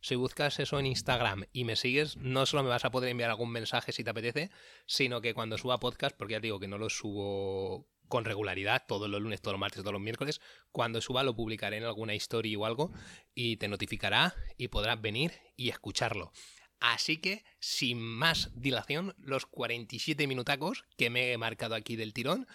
Si 0.00 0.14
buscas 0.14 0.58
eso 0.58 0.78
en 0.78 0.86
Instagram 0.86 1.44
y 1.52 1.64
me 1.64 1.76
sigues, 1.76 2.16
no 2.16 2.46
solo 2.46 2.62
me 2.62 2.70
vas 2.70 2.86
a 2.86 2.90
poder 2.90 3.10
enviar 3.10 3.28
algún 3.28 3.52
mensaje 3.52 3.92
si 3.92 4.04
te 4.04 4.08
apetece, 4.08 4.50
sino 4.86 5.20
que 5.20 5.34
cuando 5.34 5.58
suba 5.58 5.78
podcast, 5.78 6.16
porque 6.16 6.32
ya 6.32 6.40
digo 6.40 6.58
que 6.58 6.68
no 6.68 6.78
lo 6.78 6.88
subo 6.88 7.91
con 8.12 8.26
regularidad, 8.26 8.84
todos 8.86 9.08
los 9.08 9.22
lunes, 9.22 9.40
todos 9.40 9.54
los 9.54 9.60
martes, 9.60 9.80
todos 9.80 9.94
los 9.94 10.02
miércoles. 10.02 10.42
Cuando 10.70 11.00
suba 11.00 11.22
lo 11.22 11.34
publicaré 11.34 11.78
en 11.78 11.84
alguna 11.84 12.14
historia 12.14 12.58
o 12.58 12.66
algo 12.66 12.92
y 13.34 13.56
te 13.56 13.68
notificará 13.68 14.34
y 14.58 14.68
podrás 14.68 15.00
venir 15.00 15.32
y 15.56 15.70
escucharlo. 15.70 16.30
Así 16.78 17.22
que, 17.22 17.42
sin 17.58 18.02
más 18.02 18.50
dilación, 18.54 19.14
los 19.16 19.46
47 19.46 20.26
minutacos 20.26 20.84
que 20.98 21.08
me 21.08 21.32
he 21.32 21.38
marcado 21.38 21.74
aquí 21.74 21.96
del 21.96 22.12
tirón, 22.12 22.46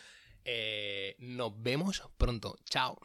eh, 0.45 1.15
nos 1.17 1.59
vemos 1.59 2.03
pronto. 2.19 2.59
Chao. 2.69 2.99